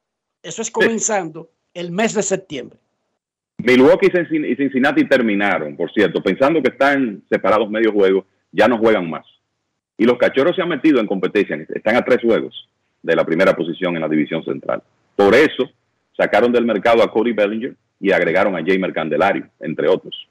Eso 0.43 0.63
es 0.63 0.71
comenzando 0.71 1.51
el 1.75 1.91
mes 1.91 2.15
de 2.15 2.23
septiembre. 2.23 2.79
Milwaukee 3.59 4.07
y 4.07 4.11
Cincin- 4.11 4.47
y 4.47 4.57
Cincinnati 4.57 5.05
terminaron, 5.09 5.77
por 5.77 5.93
cierto, 5.93 6.23
pensando 6.23 6.63
que 6.63 6.71
están 6.71 7.23
separados 7.29 7.69
medio 7.69 7.93
juego, 7.93 8.25
ya 8.53 8.69
no 8.69 8.79
juegan 8.79 9.11
más. 9.11 9.27
Y 9.97 10.05
los 10.05 10.17
cachorros 10.17 10.55
se 10.55 10.63
han 10.63 10.69
metido 10.69 11.01
en 11.01 11.07
competencia, 11.07 11.57
están 11.75 11.97
a 11.97 12.05
tres 12.05 12.21
juegos 12.23 12.69
de 13.03 13.17
la 13.17 13.25
primera 13.25 13.55
posición 13.55 13.97
en 13.97 14.03
la 14.03 14.09
división 14.09 14.45
central. 14.45 14.83
Por 15.17 15.35
eso 15.35 15.69
sacaron 16.17 16.53
del 16.53 16.65
mercado 16.65 17.03
a 17.03 17.11
Cody 17.11 17.33
Bellinger 17.33 17.75
y 18.01 18.13
agregaron 18.13 18.55
a 18.55 18.63
Jamer 18.65 18.93
Candelario, 18.93 19.49
entre 19.61 19.89
otros. 19.89 20.29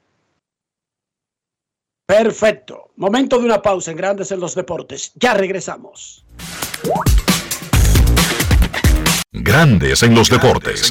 Perfecto. 2.06 2.92
Momento 2.96 3.38
de 3.38 3.44
una 3.44 3.60
pausa 3.60 3.90
en 3.90 3.98
Grandes 3.98 4.32
en 4.32 4.40
los 4.40 4.54
Deportes. 4.54 5.12
Ya 5.16 5.34
regresamos. 5.34 6.24
Grandes 9.30 10.02
en 10.02 10.14
los 10.14 10.30
deportes. 10.30 10.90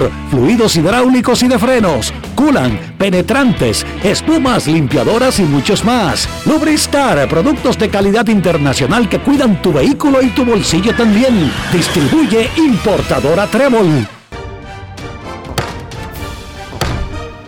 fluidos 0.29 0.75
hidráulicos 0.75 1.43
y 1.43 1.47
de 1.47 1.59
frenos, 1.59 2.13
culan, 2.35 2.95
penetrantes, 2.97 3.85
espumas, 4.03 4.67
limpiadoras 4.67 5.39
y 5.39 5.43
muchos 5.43 5.83
más. 5.83 6.27
Lubristar, 6.45 7.27
productos 7.27 7.77
de 7.77 7.89
calidad 7.89 8.27
internacional 8.27 9.09
que 9.09 9.19
cuidan 9.19 9.61
tu 9.61 9.73
vehículo 9.73 10.21
y 10.21 10.29
tu 10.29 10.45
bolsillo 10.45 10.95
también. 10.95 11.51
Distribuye 11.71 12.49
importadora 12.57 13.47
Trébol. 13.47 14.07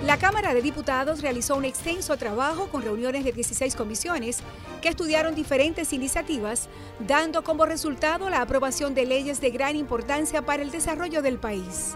La 0.06 0.20
Cámara 0.20 0.54
de 0.54 0.62
Diputados 0.62 1.24
realizó 1.24 1.56
un 1.56 1.66
extenso 1.66 2.18
trabajo 2.18 2.68
con 2.68 2.84
reuniones 2.84 3.24
de 3.24 3.32
16 3.32 3.76
comisiones 3.76 4.43
que 4.80 4.89
estudiaron 4.89 5.34
diferentes 5.34 5.91
iniciativas, 5.91 6.70
dando 6.99 7.43
como 7.43 7.66
resultado 7.66 8.30
la 8.30 8.41
aprobación 8.41 8.93
de 8.93 9.08
leyes 9.08 9.41
de 9.41 9.49
gran 9.49 9.76
importancia 9.76 10.43
para 10.43 10.62
el 10.62 10.70
desarrollo 10.70 11.24
del 11.24 11.39
país. 11.39 11.95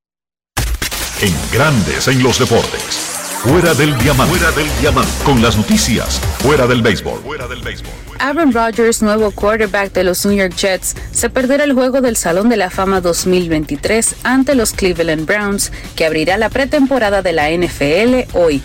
En 1.21 1.35
Grandes 1.53 2.07
en 2.07 2.23
los 2.23 2.39
deportes. 2.39 2.81
Fuera 3.43 3.75
del 3.75 3.95
diamante. 3.99 4.35
Fuera 4.35 4.51
del 4.53 4.67
diamante. 4.79 5.11
Con 5.23 5.39
las 5.39 5.55
noticias. 5.55 6.19
Fuera 6.39 6.65
del 6.65 6.81
béisbol. 6.81 7.19
Fuera 7.21 7.47
del 7.47 7.61
béisbol. 7.61 7.91
Aaron 8.17 8.51
Rodgers, 8.51 9.03
nuevo 9.03 9.29
quarterback 9.29 9.93
de 9.93 10.03
los 10.03 10.25
New 10.25 10.35
York 10.35 10.55
Jets, 10.55 10.95
se 11.11 11.29
perderá 11.29 11.63
el 11.63 11.73
juego 11.73 12.01
del 12.01 12.17
Salón 12.17 12.49
de 12.49 12.57
la 12.57 12.71
Fama 12.71 13.01
2023 13.01 14.15
ante 14.23 14.55
los 14.55 14.73
Cleveland 14.73 15.27
Browns, 15.27 15.71
que 15.95 16.07
abrirá 16.07 16.37
la 16.37 16.49
pretemporada 16.49 17.21
de 17.21 17.33
la 17.33 17.51
NFL 17.51 18.35
hoy. 18.35 18.63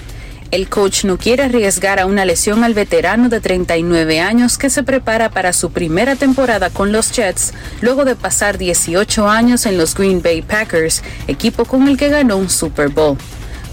El 0.53 0.68
coach 0.68 1.05
no 1.05 1.18
quiere 1.18 1.42
arriesgar 1.42 1.99
a 1.99 2.07
una 2.07 2.24
lesión 2.24 2.62
al 2.62 2.72
veterano 2.72 3.28
de 3.28 3.40
39 3.40 4.20
años 4.20 4.59
que 4.59 4.70
se 4.70 4.84
prepara 4.84 5.28
para 5.28 5.53
su 5.53 5.72
primera 5.72 6.14
temporada 6.14 6.70
con 6.70 6.92
los 6.92 7.11
Jets, 7.11 7.53
luego 7.80 8.05
de 8.05 8.14
pasar 8.14 8.57
18 8.57 9.28
años 9.28 9.66
en 9.66 9.76
los 9.76 9.97
Green 9.97 10.22
Bay 10.22 10.42
Packers, 10.42 11.03
equipo 11.26 11.64
con 11.64 11.88
el 11.88 11.97
que 11.97 12.11
ganó 12.11 12.36
un 12.36 12.49
Super 12.49 12.88
Bowl. 12.90 13.18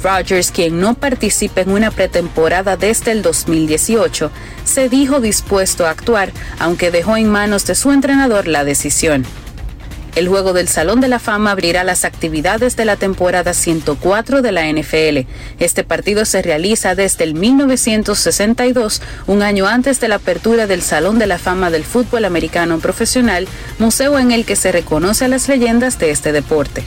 Rodgers, 0.04 0.52
quien 0.52 0.82
no 0.82 0.96
participa 0.96 1.62
en 1.62 1.70
una 1.70 1.92
pretemporada 1.92 2.76
desde 2.76 3.12
el 3.12 3.22
2018, 3.22 4.32
se 4.66 4.90
dijo 4.90 5.22
dispuesto 5.22 5.86
a 5.86 5.92
actuar, 5.92 6.32
aunque 6.60 6.92
dejó 6.92 7.16
en 7.18 7.30
manos 7.30 7.66
de 7.68 7.76
su 7.76 7.92
entrenador 7.92 8.48
la 8.48 8.66
decisión. 8.66 9.26
El 10.16 10.28
juego 10.28 10.54
del 10.54 10.68
Salón 10.68 11.02
de 11.02 11.08
la 11.08 11.18
Fama 11.18 11.52
abrirá 11.52 11.84
las 11.84 12.06
actividades 12.06 12.76
de 12.76 12.86
la 12.86 12.98
temporada 12.98 13.54
104 13.54 14.44
de 14.44 14.52
la 14.52 14.72
NFL. 14.72 15.28
Este 15.60 15.84
partido 15.84 16.26
se 16.26 16.44
realiza 16.44 16.94
desde 16.94 17.24
el 17.24 17.34
1962, 17.34 19.02
un 19.26 19.42
año 19.42 19.66
antes 19.66 20.00
de 20.00 20.10
la 20.10 20.16
apertura 20.16 20.68
del 20.68 20.84
Salón 20.84 21.18
de 21.18 21.26
la 21.26 21.40
Fama 21.40 21.72
del 21.72 21.84
Fútbol 21.84 22.26
Americano 22.26 22.78
Profesional, 22.78 23.48
museo 23.80 24.20
en 24.20 24.32
el 24.32 24.46
que 24.46 24.56
se 24.56 24.72
reconoce 24.72 25.26
a 25.26 25.30
las 25.30 25.48
leyendas 25.48 25.98
de 25.98 26.12
este 26.12 26.32
deporte. 26.32 26.84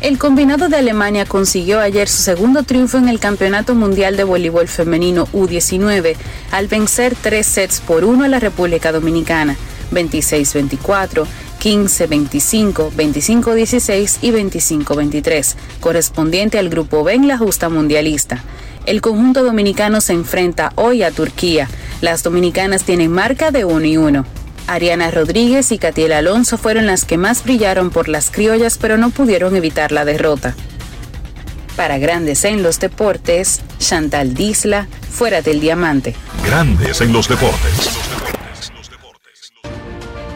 El 0.00 0.18
combinado 0.18 0.68
de 0.68 0.78
Alemania 0.78 1.26
consiguió 1.26 1.78
ayer 1.78 2.08
su 2.08 2.22
segundo 2.22 2.62
triunfo 2.62 2.96
en 2.98 3.08
el 3.08 3.20
Campeonato 3.20 3.74
Mundial 3.74 4.16
de 4.16 4.24
Voleibol 4.24 4.66
Femenino 4.66 5.28
U19 5.28 6.16
al 6.50 6.66
vencer 6.68 7.14
tres 7.20 7.46
sets 7.46 7.80
por 7.80 8.04
uno 8.04 8.24
a 8.24 8.28
la 8.28 8.40
República 8.40 8.90
Dominicana, 8.90 9.56
26-24, 9.92 11.24
15-25, 11.62 12.90
25-16 12.90 14.18
y 14.20 14.32
25-23, 14.32 15.54
correspondiente 15.78 16.58
al 16.58 16.68
Grupo 16.68 17.04
B 17.04 17.14
en 17.14 17.28
la 17.28 17.38
justa 17.38 17.68
mundialista. 17.68 18.42
El 18.84 19.00
conjunto 19.00 19.44
dominicano 19.44 20.00
se 20.00 20.12
enfrenta 20.12 20.72
hoy 20.74 21.04
a 21.04 21.12
Turquía. 21.12 21.68
Las 22.00 22.24
dominicanas 22.24 22.82
tienen 22.82 23.12
marca 23.12 23.52
de 23.52 23.64
1 23.64 23.84
y 23.84 23.96
1. 23.96 24.26
Ariana 24.66 25.12
Rodríguez 25.12 25.70
y 25.70 25.78
Catiel 25.78 26.12
Alonso 26.12 26.58
fueron 26.58 26.86
las 26.86 27.04
que 27.04 27.16
más 27.16 27.44
brillaron 27.44 27.90
por 27.90 28.08
las 28.08 28.30
criollas, 28.30 28.78
pero 28.78 28.98
no 28.98 29.10
pudieron 29.10 29.54
evitar 29.54 29.92
la 29.92 30.04
derrota. 30.04 30.56
Para 31.76 31.98
Grandes 31.98 32.44
en 32.44 32.64
los 32.64 32.80
Deportes, 32.80 33.60
Chantal 33.78 34.34
Disla, 34.34 34.88
fuera 35.10 35.42
del 35.42 35.60
diamante. 35.60 36.16
Grandes 36.44 37.00
en 37.00 37.12
los 37.12 37.28
deportes. 37.28 37.90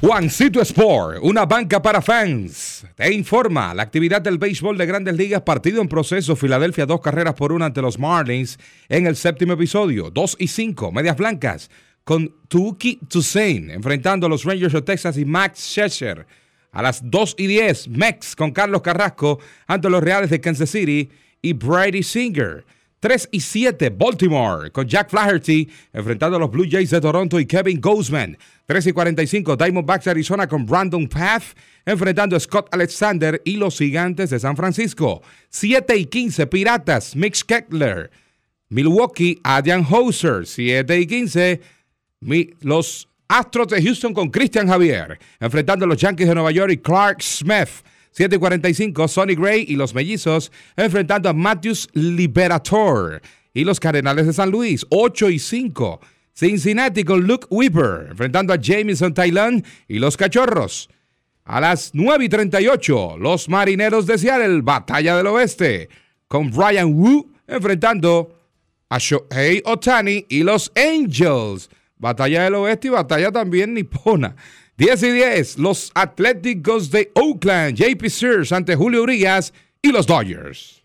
Juancito 0.00 0.60
Sport, 0.60 1.18
una 1.22 1.44
banca 1.44 1.82
para 1.82 2.00
fans. 2.00 2.86
Te 2.94 3.12
informa 3.12 3.74
la 3.74 3.82
actividad 3.82 4.22
del 4.22 4.38
béisbol 4.38 4.78
de 4.78 4.86
grandes 4.86 5.16
ligas, 5.16 5.42
partido 5.42 5.82
en 5.82 5.88
proceso. 5.88 6.36
Filadelfia, 6.36 6.86
dos 6.86 7.00
carreras 7.00 7.34
por 7.34 7.52
una 7.52 7.66
ante 7.66 7.82
los 7.82 7.98
Marlins 7.98 8.60
en 8.88 9.08
el 9.08 9.16
séptimo 9.16 9.54
episodio. 9.54 10.08
Dos 10.10 10.36
y 10.38 10.46
cinco, 10.46 10.92
medias 10.92 11.16
blancas, 11.16 11.68
con 12.04 12.32
Tuki 12.46 13.00
Toussaint 13.08 13.70
enfrentando 13.70 14.26
a 14.26 14.30
los 14.30 14.44
Rangers 14.44 14.72
de 14.72 14.82
Texas 14.82 15.18
y 15.18 15.24
Max 15.24 15.58
Scherzer. 15.58 16.26
A 16.70 16.80
las 16.80 17.00
2 17.02 17.34
y 17.38 17.46
10, 17.48 17.88
Mex 17.88 18.36
con 18.36 18.52
Carlos 18.52 18.82
Carrasco 18.82 19.40
ante 19.66 19.90
los 19.90 20.04
Reales 20.04 20.30
de 20.30 20.40
Kansas 20.40 20.70
City 20.70 21.10
y 21.42 21.54
Brady 21.54 22.04
Singer. 22.04 22.64
3 23.00 23.28
y 23.30 23.40
7, 23.40 23.90
Baltimore 23.90 24.70
con 24.72 24.86
Jack 24.88 25.10
Flaherty 25.10 25.68
enfrentando 25.92 26.36
a 26.36 26.40
los 26.40 26.50
Blue 26.50 26.66
Jays 26.68 26.90
de 26.90 27.00
Toronto 27.00 27.38
y 27.38 27.46
Kevin 27.46 27.80
Gausman. 27.80 28.36
3 28.66 28.86
y 28.88 28.92
45, 28.92 29.56
Diamondbacks 29.56 30.08
Arizona 30.08 30.46
con 30.46 30.66
Brandon 30.66 31.06
Path 31.08 31.44
enfrentando 31.86 32.36
a 32.36 32.40
Scott 32.40 32.68
Alexander 32.72 33.40
y 33.44 33.56
los 33.56 33.78
Gigantes 33.78 34.30
de 34.30 34.40
San 34.40 34.56
Francisco. 34.56 35.22
7 35.50 35.96
y 35.96 36.06
15, 36.06 36.46
Piratas, 36.48 37.14
Mitch 37.14 37.44
Kettler. 37.44 38.10
Milwaukee, 38.68 39.40
Adrian 39.44 39.84
Hauser. 39.88 40.44
7 40.46 40.98
y 41.00 41.06
15, 41.06 41.60
mi- 42.20 42.50
los 42.60 43.08
Astros 43.28 43.68
de 43.68 43.82
Houston 43.82 44.14
con 44.14 44.30
Christian 44.30 44.68
Javier 44.68 45.18
enfrentando 45.38 45.84
a 45.84 45.88
los 45.88 45.98
Yankees 45.98 46.28
de 46.28 46.34
Nueva 46.34 46.50
York 46.50 46.72
y 46.72 46.78
Clark 46.78 47.22
Smith. 47.22 47.68
7 48.18 48.34
y 48.34 48.38
45, 48.40 49.06
Sonny 49.06 49.36
Gray 49.36 49.64
y 49.68 49.76
los 49.76 49.94
Mellizos 49.94 50.50
enfrentando 50.74 51.28
a 51.28 51.32
Matthews 51.32 51.88
Liberator 51.92 53.22
y 53.54 53.62
los 53.62 53.78
Cardenales 53.78 54.26
de 54.26 54.32
San 54.32 54.50
Luis. 54.50 54.84
8 54.90 55.30
y 55.30 55.38
5, 55.38 56.00
Cincinnati 56.34 57.04
con 57.04 57.28
Luke 57.28 57.46
Weaver 57.48 58.08
enfrentando 58.10 58.52
a 58.52 58.56
Jameson 58.56 59.14
Thailand 59.14 59.64
y 59.86 60.00
los 60.00 60.16
Cachorros. 60.16 60.90
A 61.44 61.60
las 61.60 61.92
9 61.92 62.24
y 62.24 62.28
38, 62.28 63.18
los 63.20 63.48
Marineros 63.48 64.04
de 64.06 64.18
Seattle, 64.18 64.62
Batalla 64.62 65.16
del 65.16 65.28
Oeste, 65.28 65.88
con 66.26 66.50
Brian 66.50 66.94
Wu 66.94 67.30
enfrentando 67.46 68.36
a 68.88 68.98
Shohei 68.98 69.62
Otani 69.64 70.26
y 70.28 70.42
los 70.42 70.72
Angels. 70.74 71.70
Batalla 71.96 72.42
del 72.42 72.56
Oeste 72.56 72.88
y 72.88 72.90
batalla 72.90 73.30
también 73.30 73.74
nipona. 73.74 74.34
10 74.78 75.02
y 75.02 75.10
10, 75.10 75.58
los 75.58 75.90
Atléticos 75.92 76.92
de 76.92 77.10
Oakland, 77.14 77.74
JP 77.74 78.06
Sears 78.06 78.52
ante 78.52 78.76
Julio 78.76 79.02
Urias 79.02 79.52
y 79.82 79.90
los 79.90 80.06
Dodgers. 80.06 80.84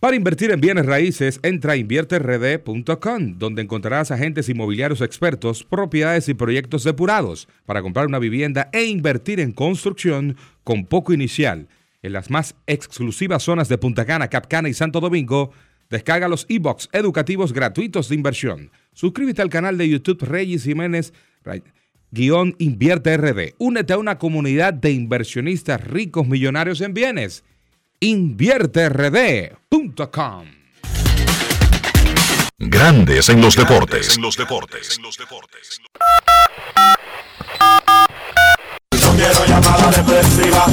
Para 0.00 0.14
invertir 0.14 0.52
en 0.52 0.60
bienes 0.60 0.86
raíces, 0.86 1.40
entra 1.42 1.72
a 1.72 1.76
invierterd.com, 1.76 3.36
donde 3.36 3.62
encontrarás 3.62 4.12
agentes 4.12 4.48
inmobiliarios 4.48 5.00
expertos, 5.00 5.64
propiedades 5.64 6.28
y 6.28 6.34
proyectos 6.34 6.84
depurados 6.84 7.48
para 7.66 7.82
comprar 7.82 8.06
una 8.06 8.20
vivienda 8.20 8.70
e 8.72 8.84
invertir 8.84 9.40
en 9.40 9.50
construcción 9.50 10.36
con 10.62 10.86
poco 10.86 11.12
inicial. 11.12 11.66
En 12.00 12.12
las 12.12 12.30
más 12.30 12.54
exclusivas 12.68 13.42
zonas 13.42 13.68
de 13.68 13.76
Punta 13.76 14.04
Cana, 14.04 14.28
Capcana 14.28 14.68
y 14.68 14.74
Santo 14.74 15.00
Domingo, 15.00 15.50
descarga 15.90 16.28
los 16.28 16.46
e-books 16.48 16.88
educativos 16.92 17.52
gratuitos 17.52 18.08
de 18.08 18.14
inversión. 18.14 18.70
Suscríbete 18.92 19.42
al 19.42 19.50
canal 19.50 19.76
de 19.78 19.88
YouTube 19.88 20.22
Reyes 20.22 20.62
Jiménez 20.62 21.12
guion 22.12 22.54
Invierte 22.58 23.16
RD. 23.16 23.54
Únete 23.58 23.94
a 23.94 23.98
una 23.98 24.16
comunidad 24.18 24.74
de 24.74 24.92
inversionistas 24.92 25.82
ricos 25.82 26.28
millonarios 26.28 26.80
en 26.82 26.94
bienes. 26.94 27.42
InvierteRD.com 28.00 30.46
Grandes 32.58 33.28
en 33.28 33.40
los 33.40 33.56
deportes. 33.56 34.14
En 34.14 34.22
los 34.22 34.36
deportes. 34.36 35.00
No 38.92 39.10
quiero 39.16 39.44
llamada 39.46 39.90
depresiva. 39.90 40.66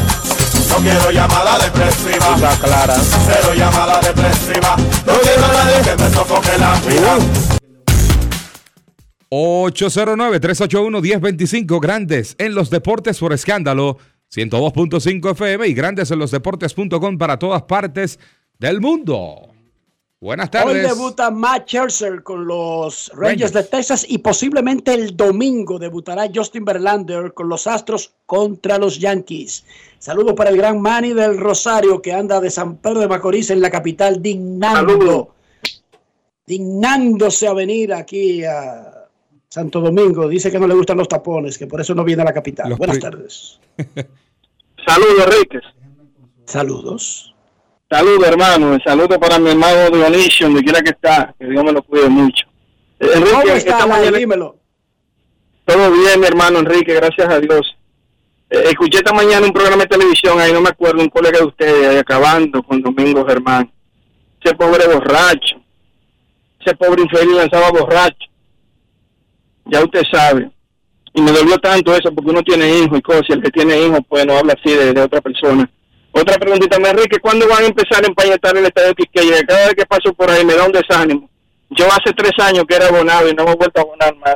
No 0.70 0.76
quiero 0.78 1.10
llamada 1.10 1.58
depresiva. 1.58 2.36
Está 2.36 2.60
clara. 2.60 2.94
Cero 2.94 3.56
llamada 3.56 4.00
depresiva. 4.02 4.78
No 4.78 5.20
quiero 5.20 5.46
a 5.46 5.52
nadie 5.52 5.82
que 5.82 5.96
me 6.04 6.10
sofoque 6.12 6.56
la 6.60 6.80
vida. 6.82 7.18
809-381-1025, 9.32 11.82
Grandes 11.82 12.36
en 12.38 12.54
los 12.54 12.70
Deportes 12.70 13.18
por 13.20 13.34
escándalo, 13.34 13.98
102.5 14.36 15.32
FM 15.32 15.68
y 15.68 15.74
Grandes 15.74 16.12
en 16.12 16.20
los 16.20 16.32
Deportes.com 16.32 17.18
para 17.18 17.40
todas 17.40 17.64
partes 17.64 18.20
del 18.60 18.82
mundo. 18.82 19.54
Buenas 20.20 20.48
Hoy 20.48 20.52
tardes. 20.52 20.88
debuta 20.90 21.32
Matt 21.32 21.68
Scherzer 21.68 22.22
con 22.22 22.46
los 22.46 23.12
Rangers, 23.16 23.54
de 23.54 23.64
Texas 23.64 24.06
y 24.10 24.18
posiblemente 24.18 24.94
el 24.94 25.16
domingo 25.16 25.80
debutará 25.80 26.30
Justin 26.34 26.66
Verlander 26.66 27.34
con 27.34 27.48
los 27.48 27.66
Astros 27.66 28.14
contra 28.26 28.78
los 28.78 29.00
Yankees. 29.00 29.64
Saludos 30.00 30.34
para 30.34 30.50
el 30.50 30.58
gran 30.58 30.82
Manny 30.82 31.14
del 31.14 31.38
Rosario 31.38 32.02
que 32.02 32.12
anda 32.12 32.42
de 32.42 32.50
San 32.50 32.78
Pedro 32.78 33.00
de 33.00 33.08
Macorís 33.08 33.52
en 33.52 33.62
la 33.62 33.70
capital 33.70 34.22
dignando, 34.22 35.34
dignándose 36.46 37.48
a 37.48 37.54
venir 37.54 37.94
aquí 37.94 38.44
a 38.44 39.08
Santo 39.48 39.80
Domingo. 39.80 40.28
Dice 40.28 40.52
que 40.52 40.60
no 40.60 40.68
le 40.68 40.74
gustan 40.74 40.98
los 40.98 41.08
tapones, 41.08 41.58
que 41.58 41.68
por 41.68 41.80
eso 41.80 41.96
no 41.96 42.04
viene 42.04 42.24
a 42.24 42.26
la 42.26 42.34
capital. 42.34 42.70
Los 42.70 42.78
Buenas 42.78 43.00
tardes. 43.00 43.60
Saludos, 44.88 45.26
Enrique. 45.26 45.60
Saludos. 46.46 47.34
Saludos, 47.90 48.28
hermano. 48.28 48.78
Saludos 48.86 49.18
para 49.18 49.40
mi 49.40 49.50
hermano 49.52 49.90
Dionisio, 49.90 50.48
donde 50.48 50.64
quiera 50.64 50.82
que 50.82 50.92
está. 50.92 51.34
Que 51.40 51.46
Dios 51.48 51.64
me 51.64 51.72
lo 51.72 51.82
cuide 51.84 52.10
mucho. 52.10 52.46
Eh, 53.00 53.08
Enrique, 53.16 53.32
¿Cómo 53.32 53.54
esta 53.54 53.72
está, 53.72 53.88
mañana- 53.88 54.18
Dímelo. 54.18 54.56
Todo 55.66 55.92
bien, 55.92 56.20
mi 56.20 56.28
hermano 56.28 56.60
Enrique, 56.60 56.94
gracias 56.94 57.28
a 57.28 57.40
Dios. 57.40 57.76
Eh, 58.52 58.64
escuché 58.70 58.98
esta 59.00 59.14
mañana 59.14 59.46
un 59.48 59.52
programa 59.54 59.82
de 59.84 59.88
televisión, 59.90 60.40
ahí 60.40 60.54
no 60.54 60.62
me 60.62 60.70
acuerdo, 60.70 61.02
un 61.02 61.10
colega 61.10 61.40
de 61.40 61.46
ustedes, 61.46 61.88
ahí 61.88 61.98
acabando 61.98 62.62
con 62.62 62.82
Domingo 62.82 63.26
Germán. 63.26 63.72
Ese 64.44 64.54
pobre 64.56 64.86
borracho, 64.88 65.56
ese 66.60 66.76
pobre 66.76 67.02
infeliz 67.02 67.34
lanzaba 67.36 67.72
borracho. 67.72 68.28
Ya 69.66 69.84
usted 69.84 70.04
sabe. 70.12 70.52
Y 71.16 71.22
me 71.22 71.32
dolió 71.32 71.58
tanto 71.60 71.96
eso 71.96 72.14
porque 72.14 72.30
uno 72.30 72.44
tiene 72.44 72.70
hijos 72.78 73.00
y 73.00 73.02
cosas, 73.02 73.24
y 73.30 73.34
el 73.34 73.42
que 73.42 73.50
tiene 73.50 73.80
hijos 73.80 74.00
pues 74.08 74.26
no 74.26 74.38
habla 74.38 74.54
así 74.54 74.76
de, 74.76 75.02
otra 75.02 75.22
persona. 75.22 75.70
Otra 76.12 76.38
preguntita, 76.38 76.78
más, 76.78 76.92
Enrique, 76.92 77.20
¿cuándo 77.20 77.48
van 77.48 77.64
a 77.64 77.68
empezar 77.68 78.04
a 78.04 78.08
empañetar 78.08 78.56
el 78.58 78.66
estadio 78.66 78.94
Quisqueya? 78.94 79.46
Cada 79.46 79.68
vez 79.68 79.76
que 79.76 79.86
paso 79.86 80.14
por 80.14 80.30
ahí 80.30 80.44
me 80.44 80.56
da 80.56 80.66
un 80.66 80.74
desánimo. 80.74 81.30
Yo 81.70 81.86
hace 81.88 82.14
tres 82.14 82.34
años 82.40 82.66
que 82.68 82.76
era 82.76 82.88
abonado 82.88 83.30
y 83.30 83.34
no 83.34 83.46
me 83.46 83.52
he 83.52 83.56
vuelto 83.56 83.80
a 83.80 83.84
abonar 83.84 84.16
más. 84.18 84.36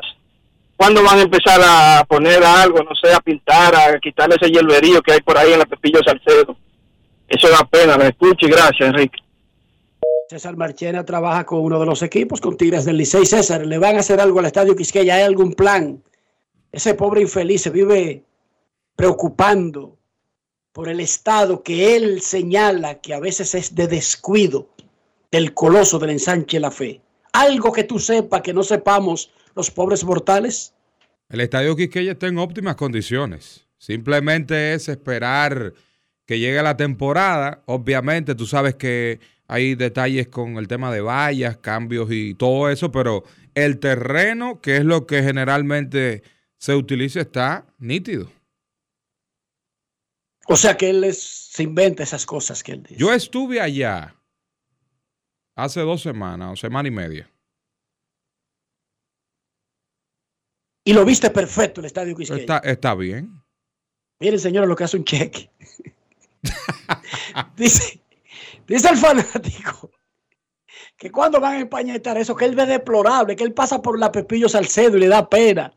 ¿Cuándo 0.77 1.03
van 1.03 1.19
a 1.19 1.23
empezar 1.23 1.60
a 1.61 2.06
poner 2.06 2.41
algo, 2.41 2.81
no 2.81 2.95
sé, 2.95 3.14
a 3.14 3.19
pintar, 3.19 3.76
a 3.76 3.99
quitarle 3.99 4.38
ese 4.39 4.49
hierberío 4.49 5.01
que 5.01 5.11
hay 5.11 5.19
por 5.19 5.38
ahí 5.38 5.51
en 5.51 5.60
la 5.60 5.65
Pepillo 5.65 5.99
Salcedo? 6.06 6.56
Eso 7.27 7.49
da 7.49 7.68
pena, 7.69 7.97
lo 7.97 8.06
escucho 8.06 8.45
y 8.45 8.49
gracias, 8.49 8.88
Enrique. 8.88 9.19
César 10.30 10.56
Marchena 10.56 11.03
trabaja 11.03 11.45
con 11.45 11.60
uno 11.60 11.77
de 11.77 11.85
los 11.85 12.01
equipos, 12.03 12.39
con 12.39 12.56
Tigres 12.56 12.85
del 12.85 12.95
Licey. 12.95 13.26
César, 13.26 13.65
¿le 13.65 13.77
van 13.77 13.97
a 13.97 13.99
hacer 13.99 14.22
algo 14.22 14.39
al 14.39 14.45
Estadio 14.45 14.77
Quisqueya? 14.77 15.15
¿Hay 15.15 15.23
algún 15.23 15.53
plan? 15.53 16.01
Ese 16.71 16.93
pobre 16.93 17.21
infeliz 17.21 17.61
se 17.63 17.69
vive 17.69 18.23
preocupando 18.95 19.97
por 20.71 20.89
el 20.89 20.99
estado 20.99 21.63
que 21.63 21.95
él 21.95 22.21
señala 22.21 23.01
que 23.01 23.13
a 23.13 23.19
veces 23.19 23.55
es 23.55 23.75
de 23.75 23.87
descuido 23.87 24.69
del 25.31 25.53
coloso 25.53 25.99
del 25.99 26.11
ensanche 26.11 26.59
La 26.59 26.71
Fe. 26.71 27.01
Algo 27.33 27.71
que 27.71 27.83
tú 27.83 27.99
sepas 27.99 28.41
que 28.41 28.53
no 28.53 28.63
sepamos 28.63 29.31
los 29.55 29.71
pobres 29.71 30.03
mortales. 30.03 30.73
El 31.29 31.41
estadio 31.41 31.75
Quisqueya 31.75 32.13
está 32.13 32.27
en 32.27 32.37
óptimas 32.37 32.75
condiciones. 32.75 33.67
Simplemente 33.77 34.73
es 34.73 34.89
esperar 34.89 35.73
que 36.25 36.39
llegue 36.39 36.61
la 36.61 36.77
temporada. 36.77 37.63
Obviamente, 37.65 38.35
tú 38.35 38.45
sabes 38.45 38.75
que 38.75 39.19
hay 39.47 39.75
detalles 39.75 40.27
con 40.27 40.57
el 40.57 40.67
tema 40.67 40.91
de 40.91 41.01
vallas, 41.01 41.57
cambios 41.57 42.09
y 42.11 42.35
todo 42.35 42.69
eso, 42.69 42.91
pero 42.91 43.23
el 43.55 43.79
terreno, 43.79 44.61
que 44.61 44.77
es 44.77 44.85
lo 44.85 45.07
que 45.07 45.23
generalmente 45.23 46.23
se 46.60 46.76
utiliza, 46.76 47.22
está 47.22 47.65
nítido. 47.77 48.31
O 50.48 50.56
sea 50.56 50.76
que 50.77 50.90
él 50.90 51.03
es- 51.03 51.22
se 51.52 51.64
inventa 51.64 52.03
esas 52.03 52.26
cosas 52.26 52.61
que 52.64 52.73
él 52.73 52.84
dice. 52.84 52.95
Yo 52.99 53.14
estuve 53.14 53.61
allá 53.61 54.15
hace 55.56 55.80
dos 55.81 56.02
semanas 56.02 56.53
o 56.53 56.56
semana 56.56 56.88
y 56.88 56.91
media. 56.91 57.31
Y 60.84 60.94
lo 60.94 61.06
viste 61.06 61.30
perfecto 61.30 61.81
el 61.81 61.86
Estadio 61.86 62.15
Quisqueya. 62.15 62.40
Está, 62.41 62.57
está 62.60 62.95
bien. 62.95 63.41
Miren, 64.19 64.40
señores, 64.40 64.68
lo 64.68 64.76
que 64.76 64.84
hace 64.84 64.98
un 64.98 65.03
cheque. 65.06 65.52
dice, 67.56 68.02
dice 68.68 68.90
el 68.90 68.98
fanático 68.98 69.91
que 70.98 71.11
cuando 71.11 71.40
van 71.40 71.53
a 71.56 71.60
empañetar 71.60 72.18
eso, 72.18 72.36
que 72.36 72.45
él 72.45 72.56
ve 72.56 72.65
deplorable, 72.65 73.36
que 73.36 73.44
él 73.44 73.53
pasa 73.53 73.81
por 73.81 73.98
la 73.99 74.11
Pepillo 74.11 74.49
Salcedo 74.49 74.98
y 74.98 75.02
le 75.02 75.07
da 75.07 75.30
pena. 75.30 75.73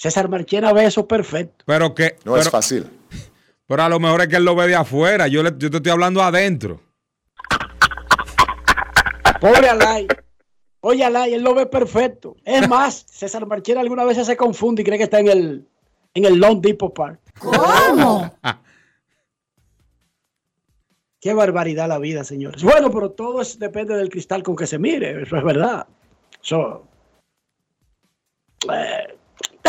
César 0.00 0.30
Marchena 0.30 0.72
ve 0.72 0.86
eso 0.86 1.06
perfecto. 1.06 1.62
Pero 1.66 1.94
que. 1.94 2.16
No 2.24 2.34
es 2.38 2.48
fácil. 2.48 2.88
Pero 3.66 3.82
a 3.82 3.88
lo 3.90 4.00
mejor 4.00 4.22
es 4.22 4.28
que 4.28 4.36
él 4.36 4.44
lo 4.46 4.54
ve 4.56 4.66
de 4.66 4.74
afuera. 4.74 5.28
Yo, 5.28 5.42
le- 5.42 5.52
yo 5.58 5.70
te 5.70 5.76
estoy 5.76 5.92
hablando 5.92 6.22
adentro. 6.22 6.80
Pobre 9.42 9.68
Alay. 9.68 10.08
Oye, 10.80 11.04
Alay, 11.04 11.34
él 11.34 11.42
lo 11.42 11.54
ve 11.54 11.66
perfecto. 11.66 12.34
Es 12.46 12.66
más, 12.66 13.04
César 13.10 13.44
Marchena 13.46 13.80
alguna 13.82 14.04
vez 14.04 14.24
se 14.24 14.36
confunde 14.38 14.80
y 14.80 14.84
cree 14.86 14.96
que 14.96 15.04
está 15.04 15.20
en 15.20 15.28
el, 15.28 15.68
en 16.14 16.24
el 16.24 16.36
Long 16.38 16.62
Depot 16.62 16.94
Park. 16.94 17.20
¿Cómo? 17.38 18.34
Qué 21.20 21.34
barbaridad 21.34 21.88
la 21.88 21.98
vida, 21.98 22.24
señores. 22.24 22.62
Bueno, 22.62 22.90
pero 22.90 23.10
todo 23.10 23.42
es- 23.42 23.58
depende 23.58 23.94
del 23.96 24.08
cristal 24.08 24.42
con 24.42 24.56
que 24.56 24.66
se 24.66 24.78
mire, 24.78 25.22
eso 25.24 25.36
es 25.36 25.44
verdad. 25.44 25.86
Eso. 26.42 26.86
Eh, 28.72 29.18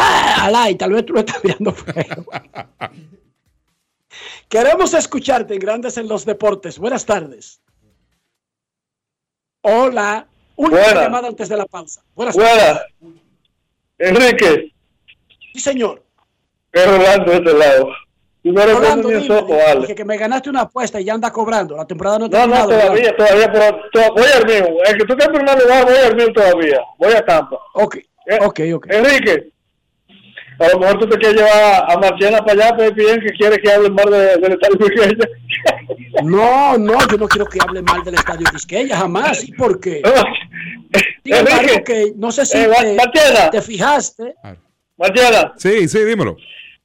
ah, 0.02 0.46
Alay, 0.46 0.76
tal 0.76 0.92
vez 0.94 1.06
tú 1.06 1.14
lo 1.14 1.20
estás 1.22 1.44
mirando 1.44 1.72
feo. 1.74 2.26
Queremos 4.50 4.94
escucharte 4.94 5.54
en 5.54 5.60
Grandes 5.60 5.98
en 5.98 6.08
los 6.08 6.26
Deportes. 6.26 6.78
Buenas 6.78 7.06
tardes. 7.06 7.62
Hola. 9.62 10.28
Una 10.56 10.70
Buenas. 10.78 10.94
llamada 11.04 11.28
antes 11.30 11.50
de 11.50 11.58
la 11.58 11.66
pausa. 11.66 12.02
Buenas 12.14 12.36
Buenas. 12.36 12.56
tardes. 12.58 12.86
Enrique, 13.98 14.74
Sí, 15.54 15.60
señor. 15.60 16.04
es 16.72 16.86
Rolando 16.88 17.32
de 17.32 17.38
este 17.38 17.54
lado. 17.54 17.90
Primero 18.42 18.74
Rolando, 18.80 19.08
dime, 19.10 19.44
porque 19.76 19.94
que 19.96 20.04
me 20.06 20.18
ganaste 20.18 20.50
una 20.50 20.62
apuesta 20.62 21.00
y 21.00 21.06
ya 21.06 21.14
anda 21.14 21.32
cobrando. 21.32 21.78
La 21.78 21.86
temporada 21.86 22.18
no 22.20 22.26
ha 22.26 22.30
No, 22.30 22.48
no, 22.48 22.68
todavía, 22.68 23.16
todavía, 23.16 23.52
pero 23.52 23.82
to- 23.94 24.14
voy 24.16 24.26
al 24.36 24.46
mismo. 24.46 24.80
El 24.86 24.98
que 24.98 25.06
tú 25.06 25.14
estás 25.14 25.28
en 25.28 25.34
primer 25.34 25.62
lugar, 25.62 25.86
voy 25.86 25.96
al 25.96 26.16
mismo 26.16 26.34
todavía. 26.34 26.80
Voy 26.98 27.14
a 27.14 27.24
Tampa. 27.26 27.58
Ok, 27.76 27.98
ok, 28.42 28.60
ok. 28.76 28.88
Enrique, 28.90 29.52
a 30.62 30.70
lo 30.74 30.80
mejor 30.80 31.00
tú 31.00 31.08
te 31.08 31.18
quieres 31.18 31.38
llevar 31.38 31.86
a 31.88 31.98
Marchena 31.98 32.40
para 32.46 32.54
allá, 32.66 32.76
pero 32.78 32.94
bien 32.94 33.20
que 33.22 33.32
quiere 33.32 33.58
que 33.60 33.72
hable 33.72 33.90
más 33.90 34.06
de, 34.06 34.38
del 34.38 34.52
Estadio 34.54 34.78
Quisqueya. 34.78 35.16
No, 36.24 36.78
no, 36.78 36.98
yo 37.10 37.18
no 37.18 37.28
quiero 37.28 37.46
que 37.46 37.58
hable 37.62 37.82
mal 37.82 38.04
del 38.04 38.16
Estadio 38.16 38.46
Quisqueya, 38.52 38.98
jamás. 38.98 39.48
¿Y 39.48 39.54
por 39.54 39.80
qué? 39.80 40.02
Sin 41.24 41.34
embargo, 41.34 41.62
Enrique, 41.62 41.84
que 41.84 42.14
no 42.18 42.32
sé 42.34 42.46
si 42.46 42.58
eh, 42.58 42.98
te, 43.14 43.50
te 43.52 43.62
fijaste. 43.62 44.36
Marchena, 44.98 45.54
Sí, 45.56 45.88
sí, 45.88 46.04
dímelo. 46.04 46.36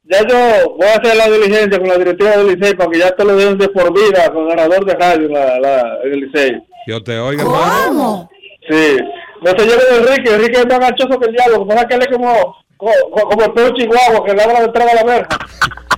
ya 0.04 0.20
yo 0.26 0.76
voy 0.76 0.86
a 0.86 0.94
hacer 0.94 1.16
la 1.16 1.28
diligencia 1.28 1.78
con 1.78 1.88
la 1.88 1.98
directiva 1.98 2.30
del 2.36 2.54
Licey 2.56 2.74
para 2.76 2.90
que 2.90 2.98
ya 3.00 3.10
te 3.16 3.24
lo 3.24 3.36
den 3.36 3.58
de 3.58 3.68
por 3.68 3.92
vida 3.92 4.30
con 4.32 4.48
ganador 4.48 4.84
de 4.86 4.94
radio 4.94 5.28
la, 5.28 5.58
la, 5.58 5.98
en 6.04 6.12
el 6.12 6.20
Licey. 6.20 6.52
Yo 6.86 7.02
te 7.02 7.18
oigo, 7.18 7.42
hermano. 7.42 8.30
Sí. 8.70 8.96
No 9.42 9.50
se 9.50 9.66
lleve 9.66 9.82
de 9.90 9.96
Enrique. 9.98 10.34
Enrique 10.34 10.58
es 10.60 10.66
más 10.66 10.78
ganchoso 10.78 11.18
que 11.18 11.26
el 11.26 11.32
diablo. 11.34 11.58
Lo 11.58 11.62
que 11.66 11.74
pasa 11.74 11.80
es 11.82 11.86
que 11.88 11.94
él 11.96 12.02
es 12.02 12.08
como, 12.16 12.56
como, 12.76 12.92
como 13.30 13.42
el 13.44 13.52
perro 13.52 13.74
chihuahua 13.74 14.24
que 14.24 14.34
le 14.34 14.42
abra 14.42 14.60
la 14.60 14.66
entrada 14.66 14.90
a 14.90 14.94
la 14.94 15.04
verja. 15.04 15.38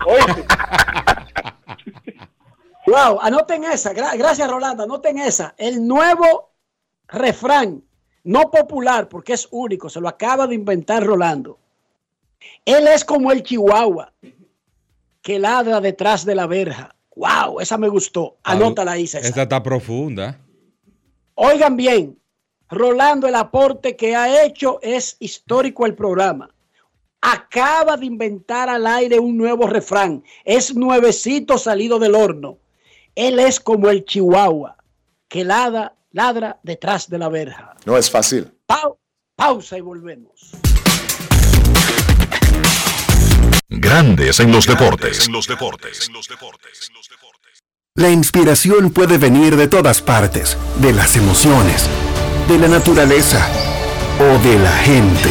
Oíste. 0.07 0.45
Wow, 2.87 3.19
anoten 3.21 3.65
esa. 3.65 3.93
Gra- 3.93 4.17
gracias, 4.17 4.49
Rolando. 4.51 4.83
Anoten 4.85 5.19
esa. 5.19 5.55
El 5.59 5.87
nuevo 5.87 6.53
refrán, 7.09 7.83
no 8.25 8.51
popular, 8.51 9.09
porque 9.09 9.35
es 9.35 9.47
único, 9.51 9.91
se 9.91 10.01
lo 10.01 10.09
acaba 10.09 10.47
de 10.47 10.55
inventar 10.55 11.05
Rolando. 11.05 11.59
Él 12.65 12.87
es 12.87 13.05
como 13.05 13.33
el 13.33 13.43
chihuahua 13.43 14.13
que 15.21 15.39
ladra 15.39 15.81
detrás 15.81 16.25
de 16.25 16.35
la 16.35 16.47
verja. 16.47 16.95
Wow, 17.17 17.61
esa 17.61 17.77
me 17.77 17.89
gustó. 17.89 18.37
Anótala 18.45 18.93
ahí, 18.93 19.07
César. 19.07 19.29
Esta 19.29 19.43
está 19.43 19.63
profunda. 19.63 20.39
Oigan 21.35 21.77
bien, 21.77 22.19
Rolando, 22.71 23.27
el 23.27 23.35
aporte 23.35 23.97
que 23.97 24.15
ha 24.17 24.45
hecho 24.45 24.79
es 24.83 25.17
histórico 25.19 25.85
el 25.85 25.95
programa. 25.95 26.55
Acaba 27.21 27.97
de 27.97 28.07
inventar 28.07 28.69
al 28.69 28.87
aire 28.87 29.19
un 29.19 29.37
nuevo 29.37 29.67
refrán. 29.67 30.23
Es 30.45 30.75
nuevecito 30.75 31.59
salido 31.59 31.99
del 31.99 32.15
horno. 32.15 32.59
Él 33.15 33.41
es 33.41 33.59
como 33.59 33.91
el 33.91 34.05
chihuahua 34.05 34.77
que 35.27 35.45
ladra, 35.45 35.95
ladra 36.13 36.61
detrás 36.63 37.11
de 37.11 37.19
la 37.19 37.29
verja. 37.29 37.75
No 37.85 37.97
es 37.97 38.09
fácil. 38.11 38.53
Pau- 38.67 38.97
pausa 39.35 39.77
y 39.77 39.81
volvemos. 39.81 40.53
Grandes 43.69 44.41
en 44.41 44.53
los 44.53 44.67
deportes. 44.67 45.27
En 45.27 45.33
los 45.33 45.47
deportes. 45.49 46.09
La 47.97 48.11
inspiración 48.11 48.91
puede 48.91 49.19
venir 49.19 49.57
de 49.57 49.67
todas 49.67 50.01
partes, 50.01 50.57
de 50.81 50.93
las 50.93 51.17
emociones, 51.17 51.89
de 52.49 52.59
la 52.59 52.69
naturaleza 52.69 53.45
o 54.21 54.39
de 54.49 54.59
la 54.61 54.71
gente. 54.71 55.31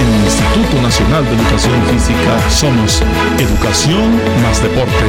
En 0.00 0.06
el 0.06 0.24
Instituto 0.24 0.80
Nacional 0.80 1.24
de 1.26 1.34
Educación 1.34 1.82
Física 1.88 2.50
somos 2.50 3.02
Educación 3.38 4.18
más 4.42 4.62
Deporte. 4.62 5.04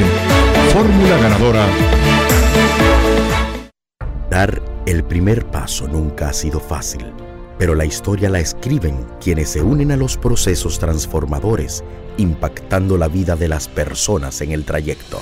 Fórmula 0.74 1.18
ganadora. 1.18 1.66
Dar 4.30 4.62
el 4.86 5.06
primer 5.06 5.46
paso 5.46 5.88
nunca 5.88 6.28
ha 6.28 6.34
sido 6.34 6.60
fácil, 6.60 7.06
pero 7.58 7.74
la 7.74 7.86
historia 7.86 8.30
la 8.30 8.42
escriben 8.42 9.08
quienes 9.22 9.52
se 9.52 9.62
unen 9.62 9.94
a 9.94 9.96
los 9.96 10.18
procesos 10.18 10.78
transformadores, 10.78 11.86
impactando 12.18 12.98
la 12.98 13.08
vida 13.08 13.38
de 13.38 13.48
las 13.48 13.70
personas 13.70 14.42
en 14.42 14.52
el 14.52 14.66
trayecto. 14.66 15.22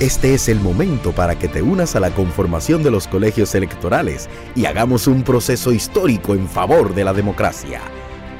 Este 0.00 0.32
es 0.32 0.48
el 0.48 0.58
momento 0.58 1.12
para 1.12 1.38
que 1.38 1.48
te 1.48 1.60
unas 1.60 1.96
a 1.96 2.00
la 2.00 2.14
conformación 2.14 2.82
de 2.82 2.90
los 2.90 3.08
colegios 3.08 3.54
electorales 3.54 4.30
y 4.56 4.64
hagamos 4.64 5.06
un 5.06 5.22
proceso 5.22 5.70
histórico 5.70 6.32
en 6.34 6.48
favor 6.48 6.94
de 6.94 7.04
la 7.04 7.12
democracia. 7.12 7.82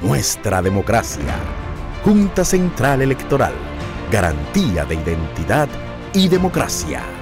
Nuestra 0.02 0.60
democracia. 0.60 1.32
Junta 2.02 2.44
Central 2.44 3.02
Electoral. 3.02 3.52
Garantía 4.10 4.84
de 4.84 4.96
identidad 4.96 5.68
y 6.12 6.26
democracia. 6.26 7.22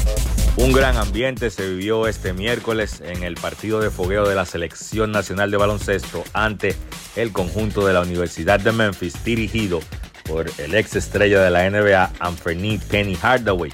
Un 0.57 0.73
gran 0.73 0.97
ambiente 0.97 1.49
se 1.49 1.67
vivió 1.69 2.07
este 2.07 2.33
miércoles 2.33 3.01
en 3.03 3.23
el 3.23 3.35
partido 3.35 3.79
de 3.79 3.89
fogueo 3.89 4.27
de 4.27 4.35
la 4.35 4.45
Selección 4.45 5.11
Nacional 5.11 5.49
de 5.49 5.57
Baloncesto 5.57 6.23
ante 6.33 6.75
el 7.15 7.31
conjunto 7.31 7.85
de 7.85 7.93
la 7.93 8.01
Universidad 8.01 8.59
de 8.59 8.71
Memphis, 8.71 9.23
dirigido 9.23 9.79
por 10.27 10.51
el 10.57 10.75
ex 10.75 10.95
estrella 10.95 11.41
de 11.41 11.49
la 11.49 11.69
NBA, 11.69 12.11
Anthony 12.19 12.79
Penny 12.89 13.15
Hardaway. 13.15 13.73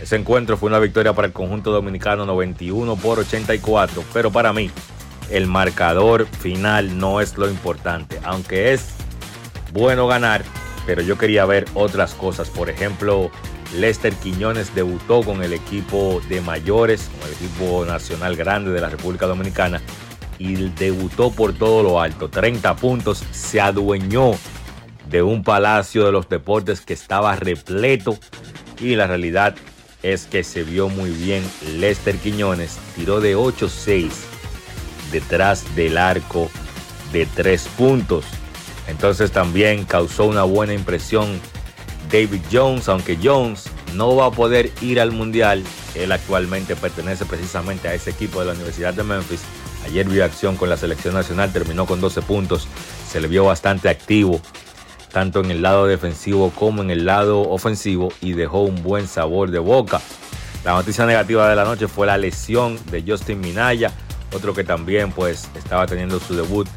Ese 0.00 0.16
encuentro 0.16 0.56
fue 0.56 0.68
una 0.68 0.80
victoria 0.80 1.12
para 1.12 1.28
el 1.28 1.32
conjunto 1.32 1.70
dominicano 1.70 2.26
91 2.26 2.96
por 2.96 3.20
84, 3.20 4.02
pero 4.12 4.32
para 4.32 4.52
mí 4.52 4.70
el 5.30 5.46
marcador 5.46 6.26
final 6.26 6.98
no 6.98 7.20
es 7.20 7.36
lo 7.38 7.48
importante, 7.48 8.18
aunque 8.24 8.72
es 8.72 8.94
bueno 9.72 10.06
ganar, 10.06 10.42
pero 10.86 11.02
yo 11.02 11.16
quería 11.16 11.44
ver 11.44 11.66
otras 11.74 12.14
cosas, 12.14 12.50
por 12.50 12.68
ejemplo, 12.68 13.30
Lester 13.74 14.14
Quiñones 14.14 14.74
debutó 14.74 15.22
con 15.22 15.42
el 15.42 15.52
equipo 15.52 16.20
de 16.28 16.40
mayores, 16.40 17.10
con 17.18 17.28
el 17.28 17.34
equipo 17.34 17.84
nacional 17.84 18.36
grande 18.36 18.70
de 18.70 18.80
la 18.80 18.88
República 18.88 19.26
Dominicana 19.26 19.80
y 20.38 20.54
debutó 20.54 21.30
por 21.30 21.52
todo 21.52 21.82
lo 21.82 22.00
alto. 22.00 22.28
30 22.28 22.76
puntos, 22.76 23.22
se 23.30 23.60
adueñó 23.60 24.32
de 25.08 25.22
un 25.22 25.42
palacio 25.42 26.04
de 26.04 26.12
los 26.12 26.28
deportes 26.28 26.80
que 26.80 26.94
estaba 26.94 27.36
repleto 27.36 28.18
y 28.80 28.96
la 28.96 29.06
realidad 29.06 29.54
es 30.02 30.26
que 30.26 30.42
se 30.42 30.64
vio 30.64 30.88
muy 30.88 31.10
bien 31.10 31.44
Lester 31.78 32.16
Quiñones, 32.16 32.78
tiró 32.96 33.20
de 33.20 33.36
8-6 33.36 34.10
detrás 35.12 35.76
del 35.76 35.96
arco 35.96 36.50
de 37.12 37.26
3 37.26 37.68
puntos. 37.76 38.24
Entonces 38.88 39.30
también 39.30 39.84
causó 39.84 40.24
una 40.24 40.42
buena 40.42 40.74
impresión 40.74 41.40
David 42.12 42.42
Jones, 42.52 42.88
aunque 42.90 43.18
Jones 43.20 43.70
no 43.94 44.14
va 44.14 44.26
a 44.26 44.30
poder 44.30 44.70
ir 44.82 45.00
al 45.00 45.12
Mundial, 45.12 45.64
él 45.94 46.12
actualmente 46.12 46.76
pertenece 46.76 47.24
precisamente 47.24 47.88
a 47.88 47.94
ese 47.94 48.10
equipo 48.10 48.40
de 48.40 48.46
la 48.46 48.52
Universidad 48.52 48.92
de 48.92 49.02
Memphis. 49.02 49.40
Ayer 49.86 50.06
vio 50.06 50.22
acción 50.22 50.56
con 50.56 50.68
la 50.68 50.76
selección 50.76 51.14
nacional, 51.14 51.52
terminó 51.52 51.86
con 51.86 52.02
12 52.02 52.20
puntos, 52.22 52.68
se 53.10 53.18
le 53.20 53.28
vio 53.28 53.46
bastante 53.46 53.88
activo, 53.88 54.42
tanto 55.10 55.40
en 55.40 55.50
el 55.50 55.62
lado 55.62 55.86
defensivo 55.86 56.50
como 56.50 56.82
en 56.82 56.90
el 56.90 57.06
lado 57.06 57.40
ofensivo, 57.48 58.12
y 58.20 58.34
dejó 58.34 58.60
un 58.60 58.82
buen 58.82 59.08
sabor 59.08 59.50
de 59.50 59.58
boca. 59.58 60.02
La 60.64 60.72
noticia 60.72 61.06
negativa 61.06 61.48
de 61.48 61.56
la 61.56 61.64
noche 61.64 61.88
fue 61.88 62.06
la 62.06 62.18
lesión 62.18 62.78
de 62.90 63.02
Justin 63.06 63.40
Minaya, 63.40 63.90
otro 64.34 64.52
que 64.52 64.64
también 64.64 65.12
pues 65.12 65.48
estaba 65.56 65.86
teniendo 65.86 66.20
su 66.20 66.36
debut 66.36 66.68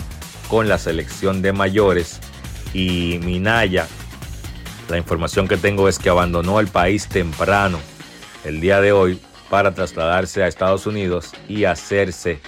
con 0.47 0.69
la 0.69 0.77
selección 0.77 1.41
de 1.41 1.51
mayores. 1.51 2.19
Y 2.73 3.19
Minaya 3.23 3.87
la 4.89 4.97
información 4.97 5.47
que 5.47 5.57
tengo 5.57 5.89
es 5.89 5.99
que 5.99 6.09
abandonó 6.09 6.59
el 6.59 6.67
país 6.67 7.07
temprano 7.07 7.79
el 8.43 8.61
día 8.61 8.81
de 8.81 8.91
hoy 8.91 9.19
para 9.49 9.73
trasladarse 9.73 10.43
a 10.43 10.47
Estados 10.47 10.85
Unidos 10.85 11.31
y 11.47 11.65
hacerse 11.65 12.39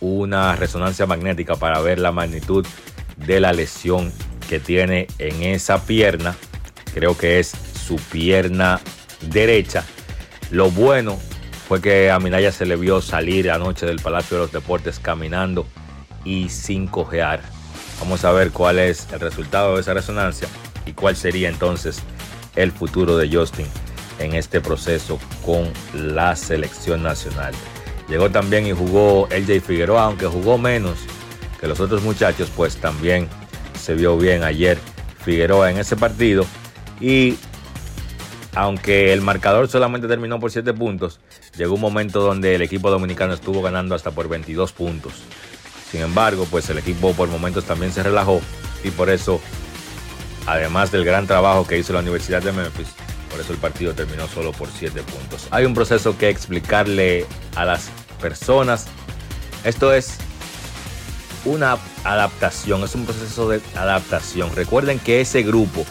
una 0.00 0.56
resonancia 0.56 1.06
magnética 1.06 1.56
para 1.56 1.80
ver 1.80 1.98
la 1.98 2.12
magnitud 2.12 2.66
de 3.16 3.40
la 3.40 3.52
lesión 3.52 4.12
que 4.48 4.60
tiene 4.60 5.06
en 5.18 5.42
esa 5.42 5.84
pierna. 5.84 6.34
Creo 6.94 7.16
que 7.16 7.40
es 7.40 7.48
su 7.86 7.96
pierna 7.96 8.80
derecha. 9.20 9.84
Lo 10.50 10.70
bueno 10.70 11.18
fue 11.68 11.80
que 11.80 12.10
a 12.10 12.18
Minaya 12.18 12.52
se 12.52 12.66
le 12.66 12.76
vio 12.76 13.00
salir 13.00 13.50
anoche 13.50 13.86
del 13.86 14.00
Palacio 14.00 14.36
de 14.36 14.42
los 14.44 14.52
Deportes 14.52 14.98
caminando 14.98 15.66
y 16.24 16.48
sin 16.48 16.86
cojear. 16.86 17.40
Vamos 18.00 18.24
a 18.24 18.32
ver 18.32 18.50
cuál 18.50 18.78
es 18.78 19.08
el 19.12 19.20
resultado 19.20 19.74
de 19.74 19.80
esa 19.80 19.94
resonancia 19.94 20.48
y 20.86 20.92
cuál 20.92 21.16
sería 21.16 21.48
entonces 21.48 22.00
el 22.56 22.72
futuro 22.72 23.16
de 23.16 23.34
Justin 23.34 23.66
en 24.18 24.34
este 24.34 24.60
proceso 24.60 25.18
con 25.44 25.70
la 25.94 26.36
selección 26.36 27.02
nacional. 27.02 27.54
Llegó 28.08 28.30
también 28.30 28.66
y 28.66 28.72
jugó 28.72 29.28
LJ 29.30 29.60
Figueroa, 29.60 30.04
aunque 30.04 30.26
jugó 30.26 30.58
menos 30.58 30.98
que 31.60 31.66
los 31.66 31.80
otros 31.80 32.02
muchachos, 32.02 32.50
pues 32.54 32.76
también 32.76 33.28
se 33.80 33.94
vio 33.94 34.16
bien 34.16 34.42
ayer 34.42 34.78
Figueroa 35.24 35.70
en 35.70 35.78
ese 35.78 35.96
partido. 35.96 36.44
Y 37.00 37.36
aunque 38.54 39.12
el 39.12 39.20
marcador 39.20 39.68
solamente 39.68 40.06
terminó 40.06 40.38
por 40.38 40.50
7 40.50 40.72
puntos, 40.74 41.20
llegó 41.56 41.74
un 41.74 41.80
momento 41.80 42.20
donde 42.20 42.54
el 42.54 42.62
equipo 42.62 42.90
dominicano 42.90 43.34
estuvo 43.34 43.62
ganando 43.62 43.94
hasta 43.94 44.10
por 44.10 44.28
22 44.28 44.72
puntos. 44.72 45.14
Sin 45.90 46.02
embargo, 46.02 46.46
pues 46.50 46.68
el 46.70 46.78
equipo 46.78 47.12
por 47.14 47.28
momentos 47.28 47.64
también 47.64 47.92
se 47.92 48.02
relajó 48.02 48.40
y 48.82 48.90
por 48.90 49.10
eso 49.10 49.40
además 50.46 50.90
del 50.90 51.04
gran 51.04 51.26
trabajo 51.26 51.66
que 51.66 51.78
hizo 51.78 51.92
la 51.92 52.00
Universidad 52.00 52.42
de 52.42 52.52
Memphis, 52.52 52.88
Por 53.30 53.40
eso 53.40 53.52
el 53.52 53.58
partido 53.58 53.94
terminó 53.94 54.28
solo 54.28 54.52
por 54.52 54.68
7 54.70 55.02
puntos. 55.02 55.48
Hay 55.50 55.64
un 55.64 55.74
proceso 55.74 56.16
que 56.16 56.28
explicarle 56.28 57.26
a 57.56 57.64
las 57.64 57.90
personas. 58.20 58.86
Esto 59.64 59.92
es 59.92 60.18
una 61.44 61.76
adaptación, 62.04 62.84
es 62.84 62.94
un 62.94 63.06
proceso 63.06 63.48
de 63.48 63.60
adaptación. 63.74 64.54
Recuerden 64.54 65.00
que 65.00 65.20
ese 65.20 65.42
grupo 65.42 65.84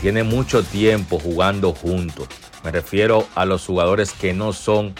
tiene 0.00 0.24
mucho 0.24 0.64
tiempo 0.64 1.20
jugando 1.20 1.72
juntos. 1.72 2.26
Me 2.64 2.72
refiero 2.72 3.28
a 3.36 3.44
los 3.44 3.64
jugadores 3.64 4.12
que 4.12 4.32
no 4.32 4.52
son 4.52 4.94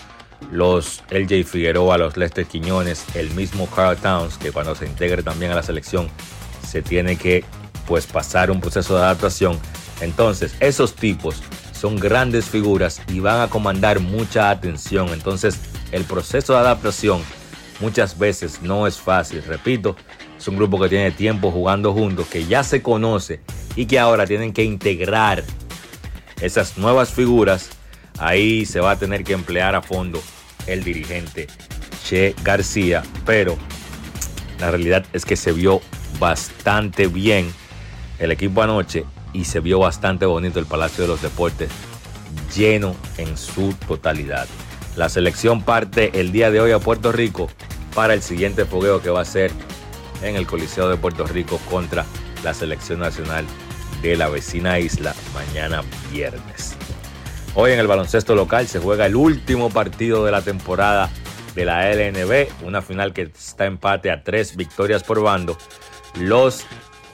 los 0.50 1.02
LJ 1.10 1.44
Figueroa, 1.44 1.98
los 1.98 2.16
Lester 2.16 2.46
Quiñones, 2.46 3.04
el 3.14 3.30
mismo 3.30 3.66
Carl 3.66 3.96
Towns, 3.96 4.38
que 4.38 4.52
cuando 4.52 4.74
se 4.74 4.86
integre 4.86 5.22
también 5.22 5.50
a 5.50 5.56
la 5.56 5.62
selección 5.62 6.08
se 6.66 6.80
tiene 6.80 7.16
que 7.16 7.44
pues 7.86 8.06
pasar 8.06 8.50
un 8.50 8.60
proceso 8.60 8.96
de 8.96 9.02
adaptación. 9.02 9.58
Entonces, 10.00 10.54
esos 10.60 10.94
tipos 10.94 11.42
son 11.72 11.96
grandes 11.96 12.46
figuras 12.46 13.02
y 13.08 13.20
van 13.20 13.40
a 13.40 13.48
comandar 13.48 14.00
mucha 14.00 14.50
atención. 14.50 15.08
Entonces, 15.10 15.58
el 15.92 16.04
proceso 16.04 16.54
de 16.54 16.60
adaptación 16.60 17.22
muchas 17.80 18.18
veces 18.18 18.62
no 18.62 18.86
es 18.86 18.98
fácil. 18.98 19.42
Repito, 19.42 19.96
es 20.38 20.48
un 20.48 20.56
grupo 20.56 20.80
que 20.80 20.88
tiene 20.88 21.10
tiempo 21.10 21.50
jugando 21.50 21.92
juntos, 21.92 22.26
que 22.28 22.46
ya 22.46 22.64
se 22.64 22.82
conoce 22.82 23.40
y 23.76 23.86
que 23.86 23.98
ahora 23.98 24.26
tienen 24.26 24.52
que 24.52 24.64
integrar 24.64 25.44
esas 26.40 26.78
nuevas 26.78 27.10
figuras. 27.10 27.70
Ahí 28.18 28.64
se 28.64 28.80
va 28.80 28.92
a 28.92 28.98
tener 28.98 29.24
que 29.24 29.32
emplear 29.32 29.74
a 29.74 29.82
fondo 29.82 30.22
el 30.66 30.84
dirigente 30.84 31.48
Che 32.04 32.34
García, 32.42 33.02
pero 33.26 33.56
la 34.60 34.70
realidad 34.70 35.04
es 35.12 35.24
que 35.24 35.36
se 35.36 35.52
vio 35.52 35.80
bastante 36.18 37.08
bien 37.08 37.52
el 38.18 38.32
equipo 38.32 38.62
anoche 38.62 39.04
y 39.32 39.44
se 39.44 39.60
vio 39.60 39.78
bastante 39.78 40.26
bonito 40.26 40.58
el 40.58 40.66
Palacio 40.66 41.02
de 41.02 41.08
los 41.08 41.22
Deportes 41.22 41.70
lleno 42.54 42.94
en 43.18 43.36
su 43.36 43.74
totalidad. 43.86 44.46
La 44.96 45.08
selección 45.08 45.62
parte 45.62 46.20
el 46.20 46.32
día 46.32 46.50
de 46.50 46.60
hoy 46.60 46.72
a 46.72 46.78
Puerto 46.78 47.12
Rico 47.12 47.48
para 47.94 48.14
el 48.14 48.22
siguiente 48.22 48.64
fogueo 48.64 49.02
que 49.02 49.10
va 49.10 49.20
a 49.20 49.24
ser 49.24 49.50
en 50.22 50.36
el 50.36 50.46
Coliseo 50.46 50.88
de 50.88 50.96
Puerto 50.96 51.26
Rico 51.26 51.58
contra 51.70 52.04
la 52.42 52.54
selección 52.54 53.00
nacional 53.00 53.44
de 54.02 54.16
la 54.16 54.28
vecina 54.28 54.78
isla 54.78 55.14
mañana 55.34 55.82
viernes. 56.12 56.76
Hoy 57.54 57.72
en 57.72 57.78
el 57.78 57.86
baloncesto 57.86 58.34
local 58.34 58.66
se 58.66 58.80
juega 58.80 59.06
el 59.06 59.16
último 59.16 59.70
partido 59.70 60.24
de 60.24 60.32
la 60.32 60.42
temporada 60.42 61.08
de 61.54 61.64
la 61.64 61.88
LNB, 61.88 62.48
una 62.64 62.82
final 62.82 63.12
que 63.12 63.22
está 63.22 63.64
empate 63.66 64.10
a 64.10 64.24
tres 64.24 64.56
victorias 64.56 65.04
por 65.04 65.22
bando. 65.22 65.56
Los 66.18 66.64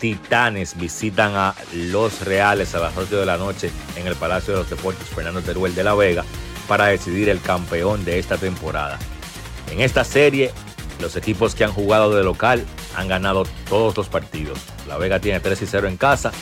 Titanes 0.01 0.77
visitan 0.77 1.37
a 1.37 1.55
los 1.75 2.25
Reales 2.25 2.75
a 2.75 2.81
las 2.81 2.97
8 2.97 3.21
de 3.21 3.27
la 3.27 3.37
noche 3.37 3.71
en 3.97 4.07
el 4.07 4.17
Palacio 4.17 4.55
de 4.55 4.61
los 4.61 4.71
Deportes 4.71 5.07
Fernando 5.09 5.43
Teruel 5.43 5.75
de 5.75 5.85
la 5.85 5.95
Vega 5.95 6.25
para 6.67 6.87
decidir 6.87 7.29
el 7.29 7.41
campeón 7.41 8.05
de 8.05 8.19
esta 8.19 8.39
temporada. 8.39 8.99
En 9.71 9.81
esta 9.81 10.03
serie, 10.05 10.53
los 11.01 11.17
equipos 11.17 11.55
que 11.55 11.65
han 11.65 11.73
jugado 11.73 12.15
de 12.15 12.25
local 12.25 12.65
han 12.97 13.09
ganado 13.09 13.45
todos 13.69 13.97
los 13.97 14.09
partidos. 14.09 14.59
La 14.89 14.97
Vega 14.97 15.21
tiene 15.21 15.39
3 15.39 15.63
y 15.63 15.67
0 15.67 15.89
en 15.89 15.97
casa, 15.97 16.33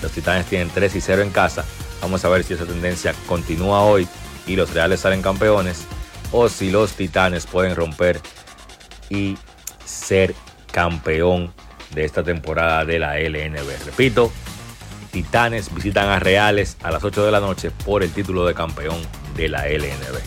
los 0.00 0.12
Titanes 0.12 0.46
tienen 0.46 0.70
3 0.70 0.94
y 0.94 1.00
0 1.00 1.22
en 1.22 1.30
casa. 1.30 1.64
Vamos 2.00 2.24
a 2.24 2.28
ver 2.28 2.44
si 2.44 2.54
esa 2.54 2.66
tendencia 2.66 3.14
continúa 3.26 3.82
hoy 3.82 4.06
y 4.46 4.56
los 4.56 4.72
Reales 4.72 5.00
salen 5.00 5.22
campeones 5.22 5.84
o 6.30 6.48
si 6.48 6.70
los 6.70 6.92
Titanes 6.92 7.46
pueden 7.46 7.74
romper 7.74 8.20
y 9.10 9.36
ser 9.84 10.34
campeón 10.70 11.52
de 11.94 12.04
esta 12.04 12.22
temporada 12.22 12.84
de 12.84 12.98
la 12.98 13.18
LNB. 13.18 13.84
Repito, 13.84 14.32
Titanes 15.10 15.72
visitan 15.74 16.08
a 16.08 16.18
Reales 16.18 16.76
a 16.82 16.90
las 16.90 17.04
8 17.04 17.24
de 17.24 17.30
la 17.32 17.40
noche 17.40 17.70
por 17.84 18.02
el 18.02 18.10
título 18.12 18.46
de 18.46 18.54
campeón 18.54 18.96
de 19.36 19.48
la 19.48 19.68
LNB. 19.68 20.18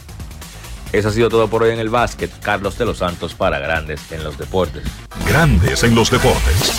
Eso 0.92 1.10
ha 1.10 1.12
sido 1.12 1.30
todo 1.30 1.50
por 1.50 1.64
hoy 1.64 1.72
en 1.72 1.80
el 1.80 1.90
básquet. 1.90 2.32
Carlos 2.40 2.78
de 2.78 2.86
los 2.86 3.00
Santos 3.00 3.34
para 3.34 3.60
Grandes 3.60 4.12
en 4.12 4.24
los 4.24 4.38
Deportes. 4.38 4.84
Grandes 5.28 5.84
en 5.84 5.96
los 5.96 6.10
deportes. 6.12 6.72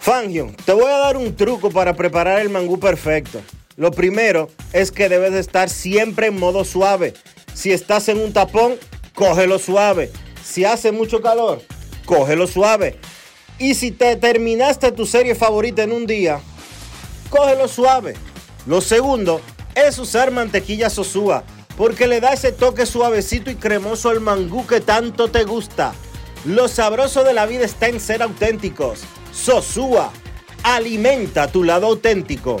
Fangio, 0.00 0.52
te 0.64 0.72
voy 0.72 0.90
a 0.90 0.98
dar 0.98 1.16
un 1.16 1.36
truco 1.36 1.70
para 1.70 1.94
preparar 1.94 2.40
el 2.40 2.50
mangú 2.50 2.80
perfecto. 2.80 3.40
Lo 3.76 3.92
primero 3.92 4.50
es 4.72 4.90
que 4.90 5.08
debes 5.08 5.32
de 5.32 5.38
estar 5.38 5.68
siempre 5.68 6.26
en 6.26 6.38
modo 6.38 6.64
suave. 6.64 7.14
Si 7.54 7.70
estás 7.70 8.08
en 8.08 8.18
un 8.18 8.32
tapón, 8.32 8.74
cógelo 9.14 9.60
suave. 9.60 10.10
Si 10.42 10.64
hace 10.64 10.90
mucho 10.90 11.22
calor, 11.22 11.62
cógelo 12.04 12.46
suave. 12.46 12.98
Y 13.58 13.74
si 13.74 13.90
te 13.90 14.16
terminaste 14.16 14.92
tu 14.92 15.06
serie 15.06 15.34
favorita 15.34 15.82
en 15.82 15.92
un 15.92 16.06
día, 16.06 16.40
cógelo 17.30 17.68
suave. 17.68 18.14
Lo 18.66 18.80
segundo 18.80 19.40
es 19.74 19.98
usar 19.98 20.30
mantequilla 20.30 20.90
sosúa, 20.90 21.44
porque 21.76 22.06
le 22.06 22.20
da 22.20 22.32
ese 22.32 22.52
toque 22.52 22.86
suavecito 22.86 23.50
y 23.50 23.56
cremoso 23.56 24.10
al 24.10 24.20
mangú 24.20 24.66
que 24.66 24.80
tanto 24.80 25.30
te 25.30 25.44
gusta. 25.44 25.94
Lo 26.44 26.68
sabroso 26.68 27.24
de 27.24 27.34
la 27.34 27.46
vida 27.46 27.64
está 27.64 27.88
en 27.88 28.00
ser 28.00 28.22
auténticos. 28.22 29.00
Sosúa, 29.32 30.12
alimenta 30.62 31.50
tu 31.50 31.64
lado 31.64 31.86
auténtico. 31.86 32.60